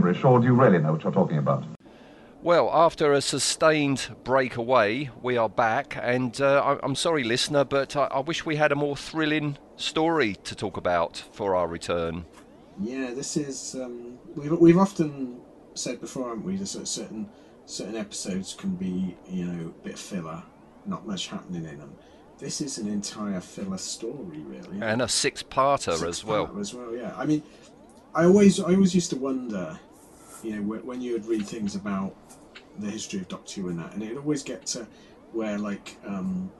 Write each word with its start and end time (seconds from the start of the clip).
Gibberish, 0.00 0.24
or 0.24 0.40
do 0.40 0.46
you 0.46 0.54
really 0.54 0.78
know 0.78 0.92
what 0.92 1.02
you're 1.04 1.12
talking 1.12 1.38
about? 1.38 1.64
Well, 2.42 2.70
after 2.72 3.12
a 3.12 3.20
sustained 3.20 4.08
break 4.24 4.56
away, 4.56 5.10
we 5.22 5.36
are 5.36 5.48
back, 5.48 5.98
and 6.00 6.40
uh, 6.40 6.62
I- 6.64 6.78
I'm 6.82 6.94
sorry, 6.94 7.22
listener, 7.22 7.64
but 7.64 7.94
I-, 7.96 8.06
I 8.06 8.20
wish 8.20 8.46
we 8.46 8.56
had 8.56 8.72
a 8.72 8.76
more 8.76 8.96
thrilling 8.96 9.58
story 9.76 10.36
to 10.44 10.54
talk 10.54 10.76
about 10.78 11.22
for 11.32 11.54
our 11.54 11.68
return. 11.68 12.24
Yeah, 12.80 13.12
this 13.12 13.36
is. 13.36 13.74
Um, 13.74 14.18
we've 14.34 14.52
we've 14.52 14.78
often 14.78 15.38
said 15.74 16.00
before, 16.00 16.28
haven't 16.30 16.44
we? 16.44 16.56
That 16.56 16.66
certain 16.66 17.28
certain 17.66 17.96
episodes 17.96 18.54
can 18.54 18.74
be, 18.74 19.14
you 19.28 19.44
know, 19.44 19.66
a 19.66 19.84
bit 19.86 19.98
filler, 19.98 20.42
not 20.86 21.06
much 21.06 21.28
happening 21.28 21.66
in 21.66 21.78
them. 21.78 21.92
This 22.38 22.62
is 22.62 22.78
an 22.78 22.88
entire 22.88 23.40
filler 23.40 23.76
story, 23.76 24.38
really. 24.38 24.80
And 24.80 25.02
a 25.02 25.08
six-parter 25.08 25.92
as 25.92 26.00
Six 26.00 26.24
well. 26.24 26.58
As 26.58 26.72
well, 26.72 26.96
yeah. 26.96 27.12
I 27.18 27.26
mean, 27.26 27.42
I 28.14 28.24
always 28.24 28.58
I 28.60 28.72
always 28.72 28.94
used 28.94 29.10
to 29.10 29.16
wonder, 29.16 29.78
you 30.42 30.56
know, 30.56 30.62
when, 30.62 30.86
when 30.86 31.00
you 31.00 31.12
would 31.12 31.26
read 31.26 31.46
things 31.46 31.74
about 31.74 32.14
the 32.78 32.90
history 32.90 33.20
of 33.20 33.28
Doctor 33.28 33.60
Who 33.60 33.68
and 33.68 33.78
that, 33.78 33.94
and 33.94 34.02
it'd 34.02 34.18
always 34.18 34.42
get 34.42 34.66
to 34.66 34.86
where 35.32 35.58
like 35.58 35.96
um, 36.06 36.50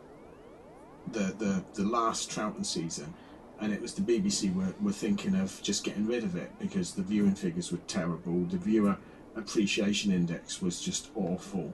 the 1.12 1.34
the 1.38 1.64
the 1.74 1.84
last 1.84 2.30
Troughton 2.30 2.64
season, 2.64 3.12
and 3.60 3.72
it 3.72 3.80
was 3.80 3.94
the 3.94 4.02
BBC 4.02 4.54
were, 4.54 4.74
were 4.80 4.92
thinking 4.92 5.34
of 5.34 5.60
just 5.62 5.84
getting 5.84 6.06
rid 6.06 6.24
of 6.24 6.36
it 6.36 6.50
because 6.58 6.92
the 6.92 7.02
viewing 7.02 7.34
figures 7.34 7.72
were 7.72 7.78
terrible, 7.86 8.44
the 8.44 8.58
viewer 8.58 8.96
appreciation 9.36 10.12
index 10.12 10.60
was 10.60 10.80
just 10.80 11.10
awful. 11.14 11.72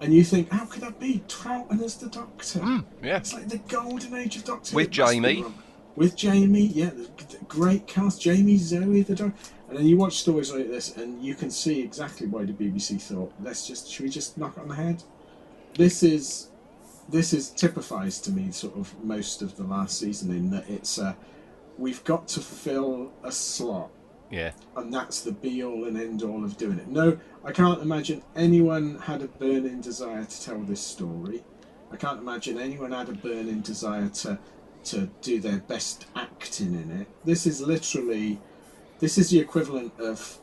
And 0.00 0.12
you 0.12 0.24
think, 0.24 0.50
how 0.50 0.66
could 0.66 0.82
that 0.82 1.00
be? 1.00 1.22
Troughton 1.26 1.82
as 1.82 1.96
the 1.96 2.08
Doctor. 2.08 2.58
Hmm, 2.58 2.80
yeah. 3.02 3.16
It's 3.16 3.32
like 3.32 3.48
the 3.48 3.58
golden 3.58 4.14
age 4.14 4.36
of 4.36 4.44
Doctor 4.44 4.74
With 4.74 4.88
It 4.88 4.98
must 4.98 5.12
be 5.12 5.18
Jamie. 5.20 5.44
With 5.94 6.16
Jamie, 6.16 6.66
yeah, 6.66 6.90
great 7.48 7.86
cast. 7.86 8.20
Jamie, 8.20 8.58
Zoe, 8.58 9.00
the 9.00 9.14
Doctor. 9.14 9.34
And 9.68 9.76
then 9.76 9.86
you 9.86 9.96
watch 9.96 10.18
stories 10.18 10.52
like 10.52 10.68
this, 10.68 10.96
and 10.96 11.20
you 11.22 11.34
can 11.34 11.50
see 11.50 11.80
exactly 11.80 12.26
why 12.26 12.44
the 12.44 12.52
BBC 12.52 13.00
thought, 13.02 13.32
let's 13.42 13.66
just, 13.66 13.90
should 13.90 14.04
we 14.04 14.10
just 14.10 14.38
knock 14.38 14.56
it 14.56 14.60
on 14.60 14.68
the 14.68 14.74
head? 14.76 15.02
This 15.74 16.02
is, 16.02 16.50
this 17.08 17.32
is 17.32 17.50
typifies 17.50 18.20
to 18.22 18.30
me 18.30 18.52
sort 18.52 18.76
of 18.76 18.94
most 19.04 19.42
of 19.42 19.56
the 19.56 19.64
last 19.64 19.98
season 19.98 20.30
in 20.30 20.50
that 20.50 20.68
it's, 20.68 20.98
uh, 20.98 21.14
we've 21.78 22.02
got 22.04 22.28
to 22.28 22.40
fill 22.40 23.12
a 23.22 23.30
slot 23.32 23.90
Yeah. 24.30 24.52
and 24.76 24.92
that's 24.94 25.20
the 25.20 25.32
be 25.32 25.62
all 25.62 25.84
and 25.84 25.98
end 25.98 26.22
all 26.22 26.44
of 26.44 26.56
doing 26.56 26.78
it. 26.78 26.86
No, 26.88 27.18
I 27.44 27.52
can't 27.52 27.82
imagine 27.82 28.22
anyone 28.34 28.98
had 29.00 29.22
a 29.22 29.28
burning 29.28 29.80
desire 29.80 30.24
to 30.24 30.42
tell 30.42 30.60
this 30.60 30.80
story. 30.80 31.44
I 31.92 31.96
can't 31.96 32.20
imagine 32.20 32.58
anyone 32.58 32.92
had 32.92 33.08
a 33.08 33.12
burning 33.12 33.60
desire 33.60 34.08
to 34.08 34.38
to 34.84 35.10
do 35.20 35.40
their 35.40 35.58
best 35.58 36.06
acting 36.14 36.74
in 36.74 36.90
it. 37.00 37.08
This 37.24 37.44
is 37.46 37.60
literally 37.60 38.38
this 38.98 39.18
is 39.18 39.30
the 39.30 39.38
equivalent 39.38 39.92
of 39.98 40.38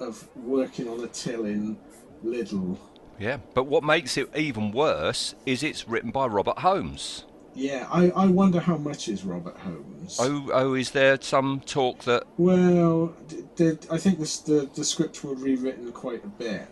of 0.00 0.28
working 0.36 0.88
on 0.88 1.02
a 1.02 1.08
till 1.08 1.44
in 1.46 1.78
Lidl. 2.24 2.78
Yeah. 3.18 3.38
But 3.54 3.64
what 3.64 3.82
makes 3.82 4.16
it 4.16 4.28
even 4.36 4.72
worse 4.72 5.34
is 5.46 5.62
it's 5.62 5.88
written 5.88 6.10
by 6.10 6.26
Robert 6.26 6.58
Holmes. 6.58 7.24
Yeah, 7.54 7.86
I, 7.90 8.10
I 8.10 8.26
wonder 8.26 8.60
how 8.60 8.76
much 8.76 9.08
is 9.08 9.24
Robert 9.24 9.56
Holmes. 9.56 10.18
Oh, 10.20 10.50
oh, 10.52 10.74
is 10.74 10.90
there 10.90 11.18
some 11.22 11.60
talk 11.64 12.00
that 12.04 12.24
Well, 12.36 13.16
d- 13.28 13.44
d- 13.56 13.78
I 13.90 13.96
think 13.96 14.18
this, 14.18 14.40
the 14.40 14.68
the 14.74 14.84
scripts 14.84 15.24
were 15.24 15.34
rewritten 15.34 15.90
quite 15.92 16.22
a 16.22 16.28
bit, 16.28 16.68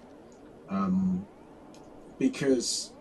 um, 0.68 1.26
because 2.18 2.92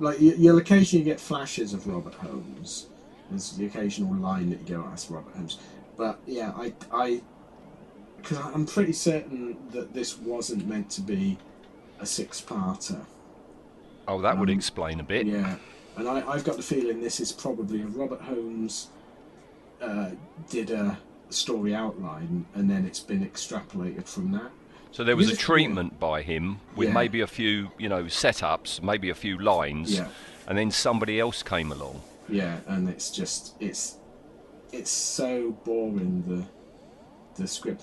like 0.00 0.20
you, 0.20 0.34
you'll 0.36 0.58
occasionally 0.58 1.04
get 1.04 1.20
flashes 1.20 1.72
of 1.72 1.86
Robert 1.86 2.14
Holmes. 2.14 2.88
There's 3.30 3.52
the 3.52 3.66
occasional 3.66 4.12
line 4.16 4.50
that 4.50 4.68
you 4.68 4.76
go, 4.76 4.84
"That's 4.88 5.08
Robert 5.08 5.34
Holmes," 5.36 5.58
but 5.96 6.18
yeah, 6.26 6.50
I 6.56 6.74
I 6.92 7.22
because 8.24 8.38
I'm 8.38 8.64
pretty 8.66 8.92
certain 8.94 9.56
that 9.70 9.92
this 9.92 10.18
wasn't 10.18 10.66
meant 10.66 10.88
to 10.92 11.02
be 11.02 11.36
a 12.00 12.06
six-parter. 12.06 13.04
Oh, 14.08 14.20
that 14.22 14.38
would 14.38 14.48
Um, 14.50 14.56
explain 14.56 14.98
a 15.00 15.02
bit. 15.02 15.26
Yeah, 15.26 15.56
and 15.96 16.08
I, 16.08 16.26
I've 16.26 16.44
got 16.44 16.56
the 16.56 16.62
feeling 16.62 17.00
this 17.02 17.20
is 17.20 17.32
probably 17.32 17.82
a 17.82 17.86
Robert 17.86 18.20
Holmes 18.22 18.88
uh, 19.82 20.10
did 20.48 20.70
a 20.70 20.98
story 21.28 21.74
outline, 21.74 22.46
and 22.54 22.68
then 22.70 22.86
it's 22.86 23.00
been 23.00 23.24
extrapolated 23.24 24.06
from 24.08 24.32
that. 24.32 24.50
So 24.92 25.04
there 25.04 25.16
was 25.16 25.30
a 25.30 25.36
treatment 25.36 25.98
by 26.00 26.22
him 26.22 26.60
with 26.76 26.88
Yeah. 26.88 26.94
maybe 26.94 27.20
a 27.20 27.26
few, 27.26 27.70
you 27.78 27.88
know, 27.88 28.04
setups, 28.04 28.82
maybe 28.82 29.10
a 29.10 29.14
few 29.14 29.38
lines, 29.38 29.92
Yeah. 29.94 30.08
and 30.46 30.56
then 30.56 30.70
somebody 30.70 31.18
else 31.20 31.42
came 31.42 31.72
along. 31.72 32.00
Yeah, 32.28 32.60
and 32.68 32.88
it's 32.88 33.10
just 33.10 33.54
it's 33.60 33.96
it's 34.72 34.90
so 34.90 35.52
boring 35.64 36.24
the 36.26 36.44
the 37.36 37.46
script. 37.46 37.82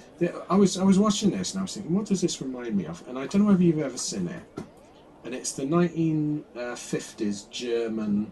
I 0.49 0.55
was 0.55 0.77
I 0.77 0.83
was 0.83 0.99
watching 0.99 1.31
this 1.31 1.53
and 1.53 1.59
I 1.59 1.63
was 1.63 1.73
thinking, 1.73 1.93
what 1.93 2.05
does 2.05 2.21
this 2.21 2.41
remind 2.41 2.75
me 2.75 2.85
of? 2.85 3.03
And 3.07 3.17
I 3.17 3.27
don't 3.27 3.41
know 3.41 3.47
whether 3.47 3.63
you've 3.63 3.79
ever 3.79 3.97
seen 3.97 4.27
it. 4.27 4.43
And 5.23 5.35
it's 5.35 5.51
the 5.51 5.63
1950s 5.63 7.49
German 7.49 8.31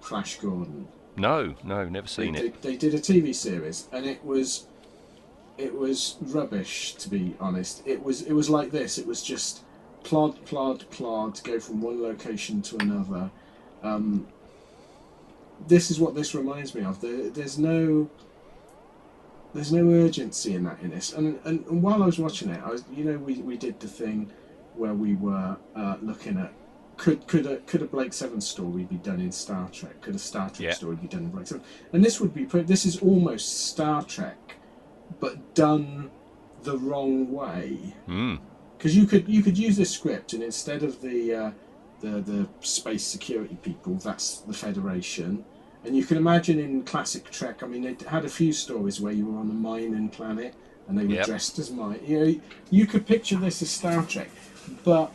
Flash 0.00 0.38
Gordon. 0.38 0.86
No, 1.16 1.54
no, 1.64 1.88
never 1.88 2.06
seen 2.06 2.34
they, 2.34 2.46
it. 2.46 2.62
they 2.62 2.76
did 2.76 2.94
a 2.94 2.98
TV 2.98 3.34
series, 3.34 3.88
and 3.92 4.06
it 4.06 4.24
was 4.24 4.66
it 5.58 5.74
was 5.74 6.16
rubbish 6.20 6.94
to 6.94 7.08
be 7.08 7.34
honest. 7.40 7.82
It 7.86 8.02
was 8.02 8.22
it 8.22 8.32
was 8.32 8.48
like 8.48 8.70
this. 8.70 8.96
It 8.96 9.06
was 9.06 9.22
just 9.22 9.62
plod, 10.04 10.44
plod, 10.46 10.88
plod, 10.90 11.42
go 11.44 11.60
from 11.60 11.82
one 11.82 12.02
location 12.02 12.62
to 12.62 12.76
another. 12.78 13.30
Um, 13.82 14.26
this 15.66 15.90
is 15.90 16.00
what 16.00 16.14
this 16.14 16.34
reminds 16.34 16.74
me 16.74 16.82
of. 16.82 17.00
There, 17.00 17.28
there's 17.30 17.58
no 17.58 18.08
there's 19.54 19.72
no 19.72 19.88
urgency 19.90 20.54
in 20.54 20.64
that 20.64 20.80
in 20.80 20.90
this. 20.90 21.12
And, 21.12 21.38
and 21.44 21.64
and 21.66 21.82
while 21.82 22.02
I 22.02 22.06
was 22.06 22.18
watching 22.18 22.50
it, 22.50 22.60
I 22.64 22.70
was 22.70 22.84
you 22.92 23.04
know 23.04 23.18
we, 23.18 23.34
we 23.42 23.56
did 23.56 23.80
the 23.80 23.88
thing 23.88 24.30
where 24.74 24.94
we 24.94 25.14
were 25.14 25.56
uh, 25.74 25.96
looking 26.02 26.38
at 26.38 26.52
could 26.96 27.26
could 27.26 27.46
a 27.46 27.56
could 27.60 27.82
a 27.82 27.86
Blake 27.86 28.12
Seven 28.12 28.40
story 28.40 28.84
be 28.84 28.96
done 28.96 29.20
in 29.20 29.32
Star 29.32 29.68
Trek? 29.70 30.00
Could 30.02 30.14
a 30.14 30.18
Star 30.18 30.48
Trek 30.50 30.60
Yeah. 30.60 30.72
story 30.72 30.96
be 30.96 31.08
done 31.08 31.20
in 31.22 31.30
Blake 31.30 31.46
Seven? 31.46 31.64
And 31.92 32.04
this 32.04 32.20
would 32.20 32.34
be 32.34 32.44
this 32.44 32.84
is 32.84 32.98
almost 32.98 33.68
Star 33.68 34.02
Trek, 34.04 34.56
but 35.18 35.54
done 35.54 36.10
the 36.62 36.76
wrong 36.78 37.32
way. 37.32 37.94
Hmm. 38.06 38.36
Because 38.76 38.96
you 38.96 39.06
could 39.06 39.28
you 39.28 39.42
could 39.42 39.58
use 39.58 39.76
this 39.76 39.90
script, 39.90 40.32
and 40.32 40.42
instead 40.42 40.82
of 40.82 41.00
the 41.00 41.34
uh, 41.34 41.50
the 42.00 42.20
the 42.20 42.48
space 42.60 43.04
security 43.04 43.56
people, 43.62 43.94
that's 43.94 44.38
the 44.38 44.54
Federation. 44.54 45.44
And 45.84 45.96
you 45.96 46.04
can 46.04 46.16
imagine 46.18 46.58
in 46.58 46.82
classic 46.82 47.30
Trek, 47.30 47.62
I 47.62 47.66
mean, 47.66 47.82
they 47.82 47.96
had 48.06 48.24
a 48.24 48.28
few 48.28 48.52
stories 48.52 49.00
where 49.00 49.12
you 49.12 49.26
were 49.26 49.38
on 49.38 49.48
a 49.50 49.54
mining 49.54 50.08
planet 50.10 50.54
and 50.86 50.98
they 50.98 51.06
were 51.06 51.14
Yep. 51.14 51.26
dressed 51.26 51.58
as 51.58 51.70
mine. 51.70 52.00
You 52.06 52.18
know, 52.24 52.40
you 52.70 52.86
could 52.86 53.06
picture 53.06 53.36
this 53.36 53.62
as 53.62 53.70
Star 53.70 54.02
Trek, 54.04 54.28
but 54.84 55.10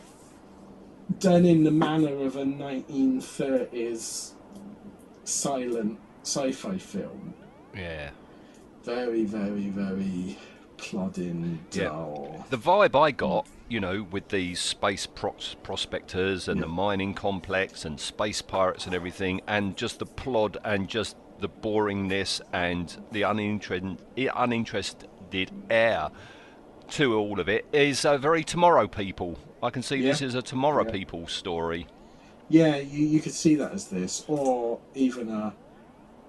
done 1.20 1.46
in 1.46 1.64
the 1.64 1.72
manner 1.72 2.16
of 2.26 2.36
a 2.36 2.46
1930s 2.46 4.34
silent 5.24 6.00
sci-fi 6.24 6.78
film. 6.78 7.34
Yeah. 7.76 8.10
Very, 8.84 9.24
very, 9.24 9.70
very 9.70 10.38
plodding, 10.78 11.60
Yeah. 11.74 11.86
dull. 11.86 12.46
The 12.50 12.58
vibe 12.58 12.96
I 13.00 13.12
got, 13.12 13.48
you 13.70 13.80
know, 13.80 14.04
with 14.12 14.30
these 14.30 14.60
space 14.60 15.06
pros- 15.06 15.56
prospectors 15.64 16.48
and 16.48 16.62
the 16.62 16.68
mining 16.68 17.14
complex 17.14 17.86
and 17.86 18.00
space 18.00 18.42
pirates 18.42 18.86
and 18.86 18.94
everything, 18.94 19.42
and 19.48 19.76
just 19.76 20.00
the 20.00 20.06
plod 20.06 20.58
and 20.64 20.88
just 20.88 21.16
the 21.40 21.50
boringness 21.50 22.42
and 22.54 22.98
the 23.12 23.24
uninterested, 23.24 23.98
uninterested 24.16 25.10
air 25.70 26.10
to 26.90 27.16
all 27.16 27.40
of 27.40 27.50
it 27.50 27.66
is 27.74 28.06
a 28.06 28.18
very 28.18 28.44
Tomorrow 28.44 28.88
People. 28.88 29.38
I 29.62 29.70
can 29.70 29.82
see 29.82 30.02
this 30.02 30.22
is 30.22 30.36
a 30.36 30.42
Tomorrow 30.42 30.86
Yeah. 30.86 30.92
People 30.92 31.28
story. 31.28 31.88
Yeah, 32.48 32.78
you, 32.78 33.06
you 33.08 33.20
could 33.22 33.34
see 33.34 33.56
that 33.56 33.72
as 33.72 33.88
this, 33.88 34.24
or 34.28 34.80
even 34.94 35.30
a, 35.30 35.54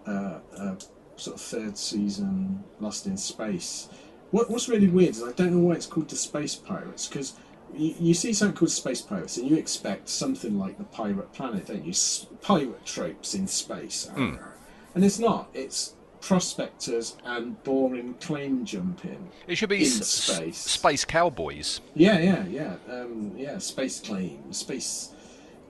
a, 0.07 0.11
a 0.57 0.79
sort 1.17 1.37
of 1.37 1.43
third 1.43 1.77
season 1.77 2.65
Lost 2.81 3.07
in 3.07 3.17
Space. 3.17 3.89
What, 4.31 4.51
what's 4.51 4.69
really 4.69 4.89
weird 4.89 5.11
is 5.11 5.23
I 5.23 5.33
don't 5.33 5.53
know 5.53 5.69
why 5.69 5.75
it's 5.75 5.87
called 5.87 6.09
the 6.09 6.17
Space 6.17 6.55
Pirates 6.55 7.07
because 7.07 7.35
you, 7.75 7.95
you 7.99 8.15
see 8.15 8.33
something 8.33 8.57
called 8.57 8.71
Space 8.71 9.01
Pirates, 9.03 9.37
and 9.37 9.49
you 9.49 9.57
expect 9.57 10.09
something 10.09 10.59
like 10.59 10.79
the 10.79 10.85
Pirate 10.85 11.33
Planet, 11.33 11.67
don't 11.67 11.85
you? 11.85 11.91
S- 11.91 12.27
pirate 12.41 12.85
tropes 12.85 13.35
in 13.35 13.47
space. 13.47 14.11
And 14.17 15.05
it's 15.05 15.19
not. 15.19 15.49
It's 15.53 15.95
prospectors 16.21 17.17
and 17.25 17.63
boring 17.65 18.15
claim 18.15 18.65
jumping. 18.65 19.31
It 19.47 19.57
should 19.57 19.69
be 19.69 19.77
In 19.77 19.83
s- 19.83 20.07
space. 20.07 20.57
space 20.57 21.05
cowboys. 21.05 21.81
Yeah, 21.95 22.19
yeah, 22.19 22.47
yeah. 22.47 22.77
Um, 22.91 23.33
yeah, 23.37 23.59
space 23.59 24.01
claim, 24.01 24.53
space. 24.53 25.13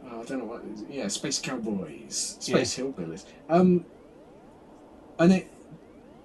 Uh, 0.05 0.20
I 0.20 0.25
don't 0.25 0.38
know 0.38 0.44
what. 0.44 0.62
Yeah, 0.88 1.09
space 1.09 1.41
cowboys, 1.41 2.37
space 2.41 2.76
hillbillies. 2.76 3.25
Um, 3.49 3.85
and 5.19 5.32
it 5.32 5.50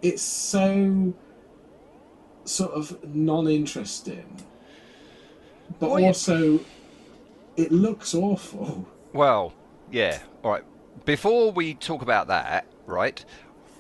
it's 0.02 0.22
so 0.22 1.14
sort 2.46 2.72
of 2.72 3.04
non-interesting, 3.16 4.42
but 5.80 5.90
Well, 5.92 6.00
yeah. 6.00 6.08
also 6.08 6.60
it 7.58 7.72
looks 7.72 8.14
awful. 8.16 8.88
Well, 9.14 9.54
yeah. 9.92 10.20
All 10.44 10.52
right. 10.52 10.64
Before 11.06 11.52
we 11.52 11.74
talk 11.74 12.02
about 12.02 12.28
that, 12.28 12.66
right? 12.86 13.24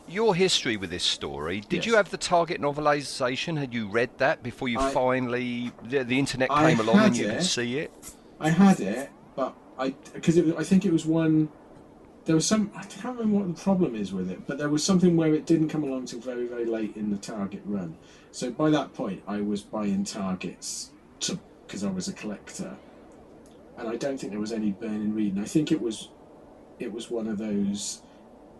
Your 0.07 0.35
history 0.35 0.75
with 0.77 0.89
this 0.89 1.03
story. 1.03 1.61
Did 1.61 1.77
Yes. 1.77 1.85
you 1.85 1.95
have 1.95 2.09
the 2.09 2.17
Target 2.17 2.59
novelization? 2.59 3.57
Had 3.57 3.73
you 3.73 3.87
read 3.87 4.09
that 4.17 4.43
before 4.43 4.67
you 4.67 4.79
I- 4.79 4.89
finally 4.91 5.71
the, 5.83 6.03
the 6.03 6.19
internet 6.19 6.49
I 6.51 6.69
came 6.71 6.79
along 6.81 6.95
and 6.97 7.03
had 7.15 7.17
you 7.17 7.27
could 7.29 7.43
see 7.43 7.77
it? 7.77 7.91
I 8.39 8.49
had 8.49 8.79
it, 8.79 9.09
but 9.35 9.53
I 9.79 9.91
because 10.13 10.37
I 10.37 10.63
think 10.63 10.85
it 10.85 10.91
was 10.91 11.05
one. 11.05 11.49
There 12.25 12.35
was 12.35 12.45
some 12.45 12.71
I 12.75 12.83
can't 12.83 13.17
remember 13.17 13.45
what 13.45 13.55
the 13.55 13.61
problem 13.61 13.95
is 13.95 14.11
with 14.11 14.29
it, 14.29 14.45
but 14.47 14.57
there 14.57 14.69
was 14.69 14.83
something 14.83 15.15
where 15.15 15.33
it 15.33 15.45
didn't 15.45 15.69
come 15.69 15.83
along 15.83 16.05
till 16.07 16.19
very 16.19 16.45
very 16.47 16.65
late 16.65 16.95
in 16.97 17.09
the 17.11 17.17
target 17.17 17.61
run. 17.65 17.95
So 18.31 18.51
by 18.51 18.69
that 18.69 18.93
point, 18.93 19.23
I 19.27 19.41
was 19.41 19.61
buying 19.61 20.03
targets 20.03 20.91
to 21.21 21.39
because 21.65 21.83
I 21.83 21.91
was 21.91 22.07
a 22.07 22.13
collector, 22.13 22.75
and 23.77 23.87
I 23.87 23.95
don't 23.95 24.17
think 24.17 24.31
there 24.31 24.39
was 24.39 24.51
any 24.51 24.71
burning 24.71 25.13
reading. 25.13 25.41
I 25.41 25.45
think 25.45 25.71
it 25.71 25.81
was 25.81 26.09
it 26.79 26.91
was 26.91 27.09
one 27.09 27.27
of 27.27 27.37
those. 27.37 28.01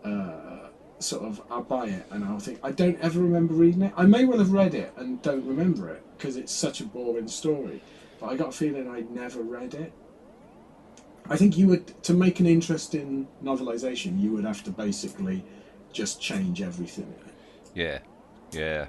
Uh, 0.04 0.68
sort 1.02 1.24
of 1.24 1.42
I'll 1.50 1.64
buy 1.64 1.88
it 1.88 2.06
and 2.12 2.24
I'll 2.24 2.40
think 2.40 2.60
I 2.64 2.72
don't 2.72 3.00
ever 3.00 3.20
remember 3.20 3.54
reading 3.54 3.82
it. 3.82 3.94
I 3.98 4.06
may 4.06 4.26
well 4.26 4.40
have 4.40 4.52
read 4.52 4.74
it 4.74 4.94
and 4.98 5.22
don't 5.22 5.46
remember 5.46 5.90
it 5.90 6.04
because 6.18 6.38
it's 6.38 6.52
such 6.52 6.80
a 6.80 6.86
boring 6.86 7.28
story. 7.28 7.82
But 8.20 8.28
I 8.28 8.36
got 8.36 8.50
a 8.50 8.52
feeling 8.52 8.88
I'd 8.90 9.10
never 9.10 9.42
read 9.42 9.74
it. 9.74 9.92
I 11.30 11.38
think 11.38 11.58
you 11.58 11.68
would 11.68 12.04
to 12.04 12.14
make 12.14 12.40
an 12.40 12.46
interesting 12.46 13.28
novelization, 13.44 14.20
you 14.20 14.32
would 14.34 14.46
have 14.46 14.64
to 14.66 14.72
basically 14.72 15.44
just 15.92 16.22
change 16.22 16.62
everything. 16.62 17.14
Yeah, 17.74 18.00
yeah. 18.52 18.88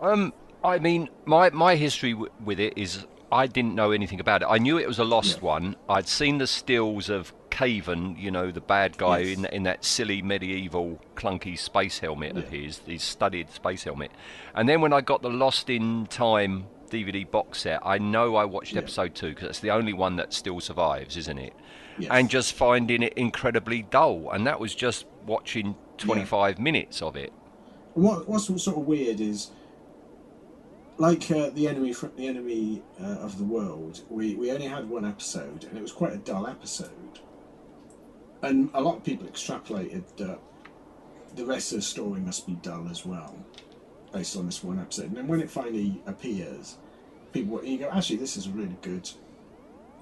Um, 0.00 0.32
I 0.64 0.78
mean, 0.78 1.08
my 1.24 1.50
my 1.50 1.76
history 1.76 2.12
w- 2.12 2.30
with 2.44 2.60
it 2.60 2.74
is 2.76 3.06
I 3.32 3.46
didn't 3.46 3.74
know 3.74 3.92
anything 3.92 4.20
about 4.20 4.42
it. 4.42 4.46
I 4.50 4.58
knew 4.58 4.78
it 4.78 4.88
was 4.88 4.98
a 4.98 5.04
lost 5.04 5.38
Yeah. 5.38 5.44
one. 5.46 5.76
I'd 5.88 6.08
seen 6.08 6.38
the 6.38 6.46
stills 6.46 7.08
of 7.08 7.32
Caven, 7.50 8.16
you 8.18 8.30
know, 8.30 8.50
the 8.50 8.60
bad 8.60 8.96
guy 8.98 9.18
Yes. 9.20 9.38
in 9.38 9.44
in 9.46 9.62
that 9.64 9.84
silly 9.84 10.22
medieval 10.22 11.00
clunky 11.16 11.58
space 11.58 11.98
helmet 12.00 12.36
of 12.36 12.48
his, 12.48 12.78
his 12.86 13.02
studded 13.02 13.50
space 13.50 13.84
helmet. 13.84 14.10
And 14.54 14.68
then 14.68 14.80
when 14.80 14.92
I 14.92 15.00
got 15.00 15.22
the 15.22 15.30
Lost 15.30 15.70
in 15.70 16.06
Time 16.06 16.66
DVD 16.90 17.24
box 17.30 17.60
set, 17.60 17.80
I 17.84 17.98
know 17.98 18.34
I 18.36 18.44
watched 18.44 18.72
Yeah. 18.72 18.80
episode 18.80 19.14
two 19.14 19.28
because 19.30 19.48
it's 19.50 19.60
the 19.60 19.70
only 19.70 19.92
one 19.92 20.16
that 20.16 20.32
still 20.32 20.58
survives, 20.60 21.16
isn't 21.16 21.38
it? 21.38 21.52
Yes. 21.98 22.10
And 22.12 22.28
just 22.30 22.54
finding 22.54 23.02
it 23.02 23.12
incredibly 23.14 23.82
dull, 23.82 24.30
and 24.32 24.46
that 24.46 24.58
was 24.58 24.74
just 24.74 25.06
watching 25.26 25.76
25 25.98 26.58
minutes 26.58 27.00
of 27.02 27.14
it. 27.16 27.32
What 27.94 28.28
what's 28.28 28.46
sort 28.46 28.76
of 28.76 28.86
weird 28.86 29.20
is 29.20 29.50
like 31.00 31.30
uh, 31.30 31.48
the 31.54 31.66
enemy 31.66 31.94
fr- 31.94 32.14
the 32.14 32.28
enemy 32.28 32.82
uh, 33.02 33.24
of 33.26 33.38
the 33.38 33.44
world. 33.44 34.02
We 34.10 34.34
we 34.34 34.52
only 34.52 34.66
had 34.66 34.88
one 34.88 35.06
episode, 35.06 35.64
and 35.64 35.76
it 35.76 35.80
was 35.80 35.92
quite 35.92 36.12
a 36.12 36.18
dull 36.18 36.46
episode. 36.46 37.20
And 38.42 38.68
a 38.74 38.82
lot 38.82 38.98
of 38.98 39.04
people 39.04 39.26
extrapolated 39.26 40.04
that 40.18 40.38
the 41.34 41.46
rest 41.46 41.72
of 41.72 41.76
the 41.78 41.82
story 41.82 42.20
must 42.20 42.46
be 42.46 42.52
dull 42.56 42.86
as 42.90 43.06
well, 43.06 43.34
based 44.12 44.36
on 44.36 44.44
this 44.44 44.62
one 44.62 44.78
episode. 44.78 45.06
And 45.06 45.16
then 45.16 45.26
when 45.26 45.40
it 45.40 45.50
finally 45.50 46.02
appears, 46.06 46.76
people 47.32 47.64
you 47.64 47.78
go, 47.78 47.88
actually, 47.90 48.16
this 48.16 48.36
is 48.36 48.46
a 48.46 48.50
really 48.50 48.76
good, 48.82 49.10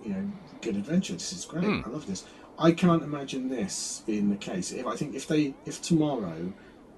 you 0.04 0.10
know, 0.10 0.32
good 0.62 0.74
adventure. 0.74 1.12
This 1.12 1.32
is 1.32 1.44
great. 1.44 1.64
Hmm. 1.64 1.82
I 1.86 1.90
love 1.90 2.08
this. 2.08 2.24
I 2.58 2.72
can't 2.72 3.04
imagine 3.04 3.48
this 3.48 4.02
being 4.04 4.30
the 4.30 4.36
case. 4.36 4.72
If 4.72 4.84
I 4.84 4.96
think 4.96 5.14
if 5.14 5.28
they 5.28 5.54
if 5.64 5.80
tomorrow 5.80 6.52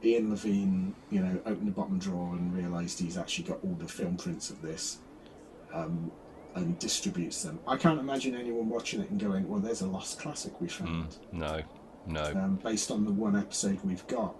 Ian 0.05 0.31
Levine, 0.31 0.95
you 1.11 1.21
know, 1.21 1.41
opened 1.47 1.69
the 1.69 1.73
bottom 1.73 1.99
drawer 1.99 2.35
and 2.35 2.55
realised 2.55 2.99
he's 3.01 3.19
actually 3.19 3.45
got 3.45 3.59
all 3.63 3.75
the 3.75 3.89
film 3.89 4.17
prints 4.17 4.51
of 4.51 4.63
this, 4.63 4.99
um, 5.73 6.11
and 6.55 6.79
distributes 6.79 7.43
them. 7.43 7.59
I 7.67 7.77
can't 7.77 8.01
imagine 8.01 8.35
anyone 8.35 8.69
watching 8.69 9.01
it 9.01 9.11
and 9.11 9.21
going, 9.21 9.49
"Well, 9.49 9.61
there's 9.61 9.83
a 9.83 9.87
lost 9.87 10.19
classic 10.19 10.61
we 10.61 10.69
found." 10.69 11.19
No, 11.33 11.63
no. 12.07 12.25
um, 12.25 12.59
based 12.63 12.91
on 12.91 13.05
the 13.05 13.13
one 13.13 13.37
episode 13.37 13.79
we've 13.85 14.07
got. 14.07 14.35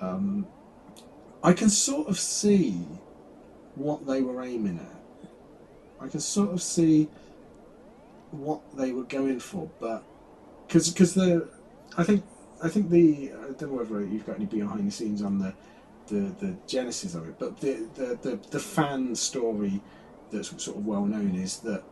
Um, 0.00 0.46
I 1.42 1.52
can 1.52 1.70
sort 1.70 2.08
of 2.08 2.18
see 2.18 2.86
what 3.74 4.06
they 4.06 4.22
were 4.22 4.42
aiming 4.42 4.78
at. 4.78 5.30
I 6.00 6.08
can 6.08 6.20
sort 6.20 6.50
of 6.50 6.62
see 6.62 7.08
what 8.30 8.60
they 8.76 8.92
were 8.92 9.04
going 9.04 9.40
for, 9.40 9.70
but 9.80 10.04
because 10.66 10.90
because 10.90 11.14
the 11.14 11.48
I 11.96 12.04
think 12.04 12.24
I 12.62 12.68
think 12.68 12.90
the 12.90 13.32
I 13.32 13.52
don't 13.52 13.72
know 13.72 13.78
whether 13.82 14.04
you've 14.04 14.26
got 14.26 14.36
any 14.36 14.46
behind 14.46 14.86
the 14.86 14.90
scenes 14.92 15.22
on 15.22 15.38
the 15.38 15.54
the, 16.08 16.32
the 16.40 16.56
genesis 16.66 17.14
of 17.14 17.28
it, 17.28 17.38
but 17.38 17.60
the, 17.60 17.86
the, 17.94 18.18
the, 18.22 18.40
the 18.50 18.58
fan 18.58 19.14
story 19.14 19.82
that's 20.30 20.48
sort 20.62 20.78
of 20.78 20.86
well 20.86 21.04
known 21.04 21.34
is 21.34 21.58
that 21.58 21.82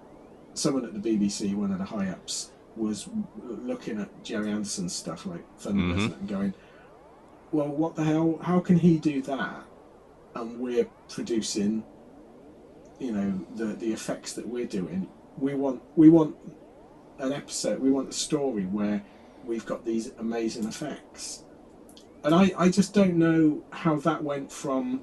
someone 0.54 0.86
at 0.86 0.94
the 1.02 1.18
BBC, 1.18 1.54
one 1.54 1.70
of 1.70 1.76
the 1.78 1.84
high 1.84 2.08
ups, 2.08 2.50
was 2.76 3.08
looking 3.44 4.00
at 4.00 4.24
Gerry 4.24 4.50
Anderson's 4.50 4.94
stuff 4.94 5.26
like 5.26 5.44
Thunder 5.58 5.94
Mhm. 5.94 6.18
And 6.18 6.28
going, 6.28 6.54
"Well, 7.52 7.68
what 7.68 7.94
the 7.96 8.04
hell? 8.04 8.38
How 8.42 8.60
can 8.60 8.78
he 8.78 8.98
do 8.98 9.20
that? 9.22 9.64
And 10.34 10.60
we're 10.60 10.86
producing, 11.08 11.84
you 12.98 13.12
know, 13.12 13.40
the 13.54 13.66
the 13.66 13.92
effects 13.92 14.32
that 14.34 14.48
we're 14.48 14.66
doing. 14.66 15.08
We 15.38 15.54
want 15.54 15.82
we 15.96 16.08
want 16.08 16.36
an 17.18 17.32
episode. 17.32 17.80
We 17.80 17.90
want 17.90 18.08
a 18.10 18.12
story 18.12 18.64
where 18.64 19.02
we've 19.46 19.66
got 19.66 19.84
these 19.84 20.12
amazing 20.18 20.64
effects." 20.64 21.44
And 22.24 22.34
I, 22.34 22.52
I 22.58 22.68
just 22.68 22.92
don't 22.92 23.14
know 23.16 23.62
how 23.70 23.96
that 23.96 24.22
went 24.24 24.50
from 24.50 25.02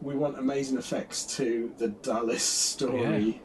we 0.00 0.14
want 0.14 0.38
amazing 0.38 0.78
effects 0.78 1.24
to 1.36 1.72
the 1.78 1.88
dullest 1.88 2.48
story 2.72 3.42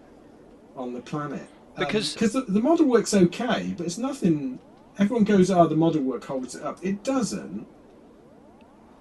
on 0.76 0.94
the 0.94 1.02
planet. 1.02 1.48
Um, 1.78 1.86
because- 1.86 2.14
because 2.14 2.34
the, 2.34 2.42
the 2.42 2.62
model 2.62 2.86
work's 2.88 3.14
okay, 3.14 3.74
but 3.78 3.86
it's 3.86 3.98
nothing. 3.98 4.60
Everyone 5.00 5.24
goes, 5.24 5.50
"Oh, 5.50 5.68
the 5.68 5.76
model 5.76 6.02
work 6.04 6.24
holds 6.26 6.54
it 6.56 6.64
up." 6.64 6.78
It 6.84 7.04
doesn't. 7.04 7.66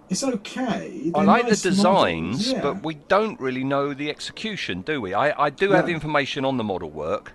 It's 0.08 0.24
okay. 0.24 1.10
I 1.14 1.18
They're 1.18 1.24
like 1.24 1.44
nice 1.46 1.62
the 1.62 1.70
designs, 1.70 2.52
yeah. 2.52 2.60
but 2.60 2.82
we 2.84 2.94
don't 2.94 3.38
really 3.40 3.64
know 3.64 3.94
the 3.94 4.10
execution, 4.10 4.82
do 4.82 5.00
we? 5.00 5.14
I, 5.14 5.44
I 5.46 5.50
do 5.50 5.70
have 5.70 5.86
No. 5.86 5.92
information 5.94 6.44
on 6.44 6.56
the 6.58 6.64
model 6.64 6.90
work 6.90 7.32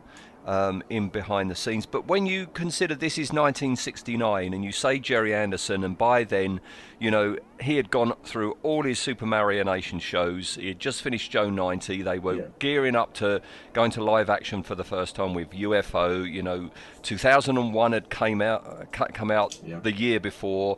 um, 0.48 0.82
in 0.90 1.10
behind 1.10 1.52
the 1.52 1.56
scenes, 1.56 1.86
but 1.86 2.08
when 2.08 2.26
you 2.26 2.48
consider 2.54 2.96
this 2.96 3.18
is 3.18 3.32
1969 3.34 4.54
and 4.54 4.64
you 4.64 4.72
say 4.72 4.98
Gerry 4.98 5.36
Anderson, 5.36 5.84
and 5.84 5.98
by 5.98 6.24
then, 6.24 6.62
you 7.00 7.12
know, 7.12 7.36
he 7.60 7.76
had 7.76 7.92
gone 7.92 8.14
through 8.24 8.56
all 8.64 8.84
his 8.84 8.98
Supermarionation 8.98 10.00
shows, 10.02 10.56
he 10.56 10.70
had 10.70 10.80
just 10.80 11.02
finished 11.02 11.32
Joe 11.32 11.50
90, 11.50 12.02
they 12.02 12.18
were 12.18 12.36
Yeah. 12.36 12.44
gearing 12.60 12.96
up 12.96 13.14
to 13.16 13.42
going 13.74 13.92
to 13.92 14.04
live 14.04 14.30
action 14.30 14.64
for 14.64 14.74
the 14.74 14.86
first 14.86 15.16
time 15.16 15.34
with 15.34 15.52
UFO, 15.54 16.24
you 16.24 16.42
know, 16.42 16.72
2001 17.04 17.92
had 17.92 18.10
came 18.10 18.42
out, 18.42 18.66
uh, 18.66 19.06
come 19.14 19.30
out 19.32 19.60
Yeah. 19.66 19.80
the 19.80 19.92
year 19.92 20.20
before. 20.20 20.78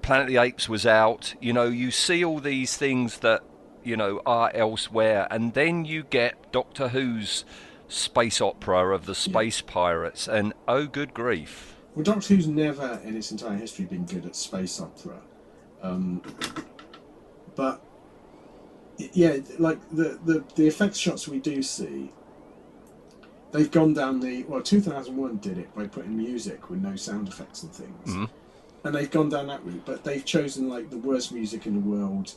Planet 0.00 0.22
of 0.26 0.28
the 0.28 0.36
Apes 0.38 0.68
was 0.68 0.86
out. 0.86 1.34
You 1.40 1.52
know, 1.52 1.64
you 1.66 1.90
see 1.90 2.24
all 2.24 2.38
these 2.40 2.76
things 2.76 3.18
that 3.18 3.42
you 3.84 3.96
know 3.96 4.20
are 4.24 4.50
elsewhere, 4.54 5.26
and 5.30 5.54
then 5.54 5.84
you 5.84 6.04
get 6.04 6.52
Doctor 6.52 6.88
Who's 6.88 7.44
space 7.92 8.40
opera 8.40 8.94
of 8.94 9.06
the 9.06 9.14
space 9.14 9.60
pirates, 9.60 10.28
and 10.28 10.52
oh, 10.66 10.86
good 10.86 11.14
grief! 11.14 11.76
Well, 11.94 12.04
Doctor 12.04 12.34
Who's 12.34 12.48
never 12.48 13.00
in 13.04 13.16
its 13.16 13.30
entire 13.30 13.56
history 13.56 13.84
been 13.84 14.06
good 14.06 14.24
at 14.26 14.34
space 14.34 14.80
opera. 14.80 15.20
Um, 15.82 16.22
but 17.54 17.82
yeah, 18.98 19.38
like 19.58 19.78
the, 19.90 20.18
the, 20.24 20.44
the 20.54 20.66
effects 20.66 20.98
shots 20.98 21.28
we 21.28 21.38
do 21.38 21.62
see, 21.62 22.12
they've 23.50 23.70
gone 23.70 23.94
down 23.94 24.20
the. 24.20 24.44
Well, 24.44 24.62
2001 24.62 25.36
did 25.38 25.58
it 25.58 25.74
by 25.74 25.86
putting 25.86 26.16
music 26.16 26.70
with 26.70 26.80
no 26.80 26.96
sound 26.96 27.28
effects 27.28 27.62
and 27.62 27.72
things. 27.72 28.08
Mhm. 28.08 28.30
And 28.84 28.94
they've 28.94 29.10
gone 29.10 29.28
down 29.28 29.46
that 29.46 29.64
route, 29.64 29.82
but 29.84 30.02
they've 30.02 30.24
chosen 30.24 30.68
like 30.68 30.90
the 30.90 30.98
worst 30.98 31.32
music 31.32 31.66
in 31.66 31.74
the 31.74 31.88
world. 31.88 32.34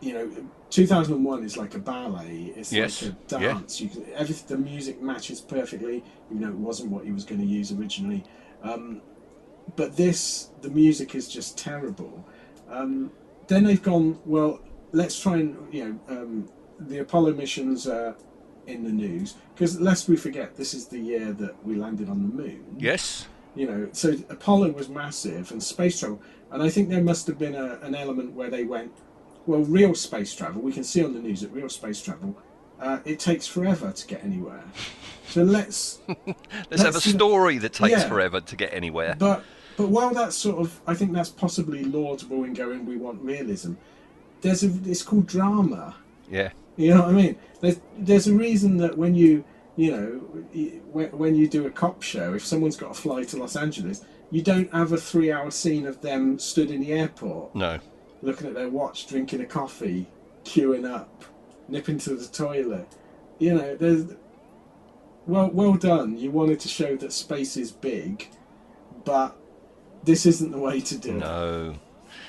You 0.00 0.12
know, 0.12 0.30
2001 0.70 1.44
is 1.44 1.56
like 1.56 1.74
a 1.74 1.78
ballet. 1.78 2.52
It's 2.56 2.72
Yes, 2.72 3.02
like 3.02 3.12
a 3.12 3.16
yeah. 3.40 3.52
dance. 3.54 3.80
You 3.80 3.88
can, 3.88 4.04
every, 4.14 4.34
the 4.34 4.58
music 4.58 5.00
matches 5.00 5.40
perfectly, 5.40 6.04
even 6.30 6.42
though 6.42 6.48
it 6.48 6.56
wasn't 6.56 6.90
what 6.90 7.04
he 7.04 7.12
was 7.12 7.24
going 7.24 7.40
to 7.40 7.46
use 7.46 7.72
originally. 7.72 8.24
Um, 8.62 9.00
but 9.76 9.96
this, 9.96 10.50
the 10.62 10.70
music 10.70 11.14
is 11.14 11.28
just 11.28 11.56
terrible. 11.58 12.24
Um, 12.68 13.10
then 13.46 13.64
they've 13.64 13.82
gone, 13.82 14.18
well, 14.24 14.60
let's 14.92 15.18
try 15.20 15.34
and, 15.36 15.72
you 15.72 15.84
know, 15.84 16.16
um, 16.16 16.48
the 16.78 16.98
Apollo 16.98 17.34
missions 17.34 17.86
are 17.86 18.16
in 18.66 18.82
the 18.82 18.90
news 18.90 19.34
because 19.54 19.80
lest 19.80 20.08
we 20.08 20.16
forget, 20.16 20.56
this 20.56 20.74
is 20.74 20.88
the 20.88 20.98
year 20.98 21.32
that 21.32 21.64
we 21.64 21.76
landed 21.76 22.08
on 22.08 22.22
the 22.22 22.42
moon. 22.42 22.64
Yes. 22.78 23.28
You 23.54 23.66
know, 23.66 23.88
so 23.92 24.14
Apollo 24.28 24.72
was 24.72 24.88
massive 24.88 25.50
and 25.52 25.62
space 25.62 25.98
travel, 26.00 26.20
and 26.50 26.62
I 26.62 26.68
think 26.68 26.90
there 26.90 27.02
must 27.02 27.26
have 27.26 27.38
been 27.38 27.54
a, 27.54 27.78
an 27.80 27.94
element 27.94 28.32
where 28.32 28.50
they 28.50 28.64
went, 28.64 28.92
well, 29.46 29.60
real 29.60 29.94
space 29.94 30.34
travel. 30.34 30.60
We 30.60 30.72
can 30.72 30.84
see 30.84 31.04
on 31.04 31.12
the 31.12 31.20
news 31.20 31.40
that 31.40 31.52
real 31.52 31.68
space 31.68 32.02
travel. 32.02 32.36
Uh, 32.80 32.98
it 33.04 33.18
takes 33.18 33.46
forever 33.46 33.92
to 33.92 34.06
get 34.06 34.22
anywhere. 34.22 34.62
So 35.28 35.42
let's 35.42 36.00
Let's 36.70 36.82
have 36.82 36.96
a 36.96 37.00
story 37.00 37.58
that 37.58 37.72
takes 37.72 38.02
yeah. 38.02 38.08
forever 38.08 38.40
to 38.40 38.56
get 38.56 38.72
anywhere. 38.72 39.16
But 39.18 39.44
but 39.76 39.88
while 39.88 40.12
that's 40.12 40.36
sort 40.36 40.58
of, 40.58 40.80
I 40.86 40.94
think 40.94 41.12
that's 41.12 41.28
possibly 41.28 41.84
laudable 41.84 42.44
in 42.44 42.54
going. 42.54 42.86
We 42.86 42.96
want 42.96 43.20
realism. 43.22 43.74
There's 44.40 44.62
a. 44.62 44.72
It's 44.84 45.02
called 45.02 45.26
drama. 45.26 45.96
Yeah. 46.30 46.50
You 46.76 46.94
know 46.94 47.02
what 47.02 47.10
I 47.10 47.12
mean? 47.12 47.36
There's 47.60 47.80
there's 47.98 48.28
a 48.28 48.34
reason 48.34 48.76
that 48.78 48.96
when 48.96 49.14
you 49.14 49.44
you 49.76 49.90
know 49.92 50.06
when, 50.92 51.08
when 51.10 51.34
you 51.34 51.48
do 51.48 51.66
a 51.66 51.70
cop 51.70 52.02
show, 52.02 52.34
if 52.34 52.44
someone's 52.44 52.76
got 52.76 52.94
to 52.94 53.00
fly 53.00 53.24
to 53.24 53.36
Los 53.36 53.56
Angeles, 53.56 54.04
you 54.30 54.42
don't 54.42 54.72
have 54.72 54.92
a 54.92 54.96
three-hour 54.96 55.50
scene 55.50 55.86
of 55.86 56.00
them 56.00 56.38
stood 56.38 56.70
in 56.70 56.80
the 56.80 56.92
airport 56.92 57.54
No. 57.54 57.78
Looking 58.22 58.46
at 58.46 58.54
their 58.54 58.68
watch, 58.68 59.06
drinking 59.06 59.40
a 59.40 59.46
coffee, 59.46 60.06
queuing 60.44 60.88
up, 60.90 61.24
nipping 61.68 61.98
to 61.98 62.14
the 62.14 62.26
toilet. 62.26 62.86
You 63.38 63.54
know, 63.54 63.76
there's 63.76 64.14
well, 65.26 65.50
well 65.52 65.74
done. 65.74 66.16
You 66.18 66.30
wanted 66.30 66.60
to 66.60 66.68
show 66.68 66.96
that 66.96 67.12
space 67.12 67.56
is 67.56 67.72
big, 67.72 68.28
but 69.04 69.36
this 70.04 70.24
isn't 70.26 70.52
the 70.52 70.58
way 70.58 70.80
to 70.80 70.96
do 70.98 71.10
it. 71.16 71.20
No. 71.20 71.74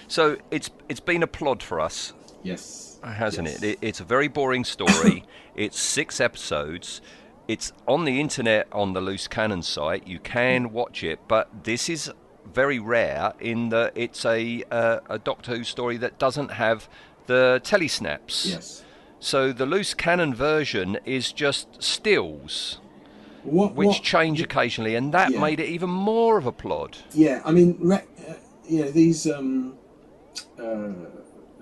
So 0.07 0.37
it's 0.51 0.69
it's 0.89 0.99
been 0.99 1.23
a 1.23 1.27
plod 1.27 1.61
for 1.61 1.79
us, 1.79 2.13
Yes, 2.43 2.99
hasn't 3.03 3.47
Yes. 3.47 3.63
it? 3.63 3.63
it? 3.63 3.79
It's 3.81 3.99
a 3.99 4.03
very 4.03 4.27
boring 4.27 4.63
story. 4.63 5.23
it's 5.55 5.79
six 5.79 6.19
episodes. 6.19 7.01
It's 7.47 7.71
on 7.87 8.03
the 8.03 8.19
internet 8.19 8.67
on 8.73 8.93
the 8.93 8.99
Loose 8.99 9.27
Cannon 9.27 9.61
site. 9.61 10.05
You 10.07 10.19
can 10.19 10.73
watch 10.73 11.03
it, 11.03 11.19
but 11.27 11.63
this 11.63 11.87
is 11.89 12.11
very 12.53 12.79
rare 12.79 13.33
in 13.39 13.69
that 13.69 13.93
it's 13.95 14.25
a 14.25 14.63
uh, 14.71 14.99
a 15.09 15.19
Doctor 15.19 15.55
Who 15.57 15.63
story 15.63 15.97
that 15.97 16.17
doesn't 16.19 16.51
have 16.51 16.87
the 17.27 17.61
telesnaps. 17.63 18.45
Yes. 18.49 18.83
So 19.19 19.51
the 19.51 19.65
Loose 19.65 19.93
Cannon 19.93 20.33
version 20.33 20.99
is 21.03 21.31
just 21.31 21.81
stills, 21.81 22.79
What? 23.43 23.73
which 23.73 23.87
what, 23.87 24.03
change 24.03 24.41
occasionally, 24.41 24.95
and 24.95 25.13
that 25.13 25.31
Yeah. 25.31 25.41
made 25.41 25.59
it 25.59 25.67
even 25.69 25.89
more 25.89 26.37
of 26.37 26.45
a 26.45 26.51
plod. 26.51 26.97
Yeah, 27.13 27.41
I 27.43 27.51
mean, 27.51 27.77
re- 27.79 28.05
uh, 28.29 28.33
you 28.67 28.81
know, 28.85 28.91
these 28.91 29.25
um, 29.27 29.73
uh, 30.59 30.89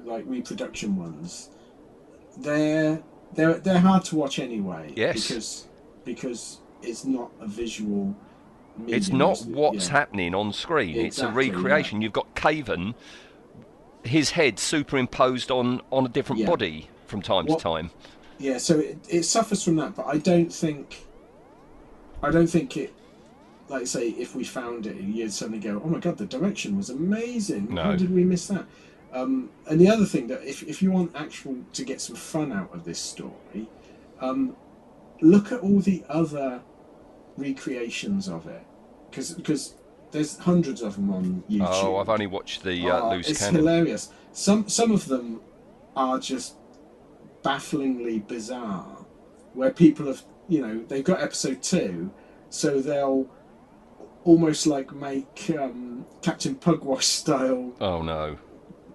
like 0.04 0.24
reproduction 0.28 0.98
ones, 0.98 1.50
they're 2.38 3.02
they're 3.34 3.56
they're 3.60 3.80
hard 3.80 4.04
to 4.06 4.16
watch 4.18 4.40
anyway. 4.40 4.94
Yes. 4.96 5.28
Because 5.28 5.68
because 6.04 6.60
it's 6.82 7.06
not 7.06 7.32
a 7.40 7.48
visual. 7.48 8.16
It's 8.88 9.10
not 9.10 9.40
what's 9.46 9.88
Yeah. 9.88 9.92
happening 9.94 10.36
on 10.36 10.52
screen. 10.54 10.96
it's 10.98 11.20
a 11.20 11.28
Exactly, 11.28 11.50
recreation. 11.52 12.02
You've 12.02 12.14
got 12.14 12.34
Caven, 12.36 12.94
his 14.04 14.32
head 14.32 14.60
superimposed 14.60 15.50
on 15.52 15.82
on 15.92 16.06
a 16.06 16.10
different 16.10 16.42
Yeah. 16.42 16.48
body 16.48 16.90
from 17.08 17.22
time 17.22 17.46
What- 17.46 17.60
to 17.60 17.64
time. 17.64 17.92
Yeah, 18.38 18.58
so 18.58 18.80
it, 18.80 18.98
it 19.10 19.24
suffers 19.24 19.64
from 19.64 19.78
that, 19.78 19.96
but 19.96 20.06
I 20.08 20.18
don't 20.18 20.52
think, 20.52 21.06
I 22.22 22.32
don't 22.32 22.48
think 22.48 22.76
it, 22.76 22.94
like 23.70 23.88
say, 23.88 24.10
if 24.10 24.36
we 24.36 24.44
found 24.44 24.88
it, 24.88 24.98
you'd 24.98 25.32
suddenly 25.32 25.60
go, 25.60 25.82
oh 25.84 25.88
my 25.88 26.00
god, 26.00 26.18
the 26.18 26.26
direction 26.26 26.76
was 26.76 26.90
amazing. 26.90 27.78
How 27.78 27.96
did 27.96 28.14
we 28.14 28.26
miss 28.26 28.48
that? 28.48 28.66
Um, 29.14 29.50
and 29.68 29.80
the 29.80 29.88
other 29.88 30.04
thing 30.06 30.28
that 30.28 30.44
if, 30.44 30.64
if 30.64 30.82
you 30.82 30.92
want 30.92 31.12
actual 31.16 31.56
to 31.72 31.84
get 31.86 32.02
some 32.02 32.18
fun 32.18 32.52
out 32.52 32.70
of 32.74 32.84
this 32.84 33.00
story, 33.00 33.70
um, 34.20 34.58
look 35.22 35.54
at 35.54 35.62
all 35.62 35.80
the 35.80 36.04
other 36.10 36.62
recreations 37.38 38.28
of 38.28 38.48
it, 38.48 38.64
because 39.10 39.32
because 39.34 39.76
there's 40.12 40.38
hundreds 40.40 40.82
of 40.82 40.96
them 40.96 41.10
on 41.14 41.44
YouTube. 41.50 41.68
Oh, 41.70 41.98
I've 41.98 42.10
only 42.10 42.28
watched 42.28 42.64
the 42.64 42.90
uh, 42.90 43.02
Oh, 43.02 43.10
loose 43.16 43.30
it's 43.30 43.40
cannon. 43.40 43.56
hilarious. 43.56 44.10
Some 44.32 44.68
some 44.70 44.92
of 44.92 45.08
them 45.08 45.42
are 45.96 46.20
just 46.20 46.56
bafflingly 47.44 48.20
bizarre, 48.20 49.06
where 49.54 49.72
people 49.72 50.08
have 50.08 50.24
you 50.48 50.62
know 50.62 50.84
they've 50.88 51.04
got 51.04 51.22
episode 51.22 51.62
two, 51.62 52.12
so 52.50 52.80
they'll 52.82 53.28
almost 54.24 54.66
like 54.66 54.92
make 54.94 55.52
um, 55.60 56.06
Captain 56.22 56.56
Pugwash 56.56 57.04
style 57.22 57.74
Oh 57.80 58.02
no. 58.02 58.38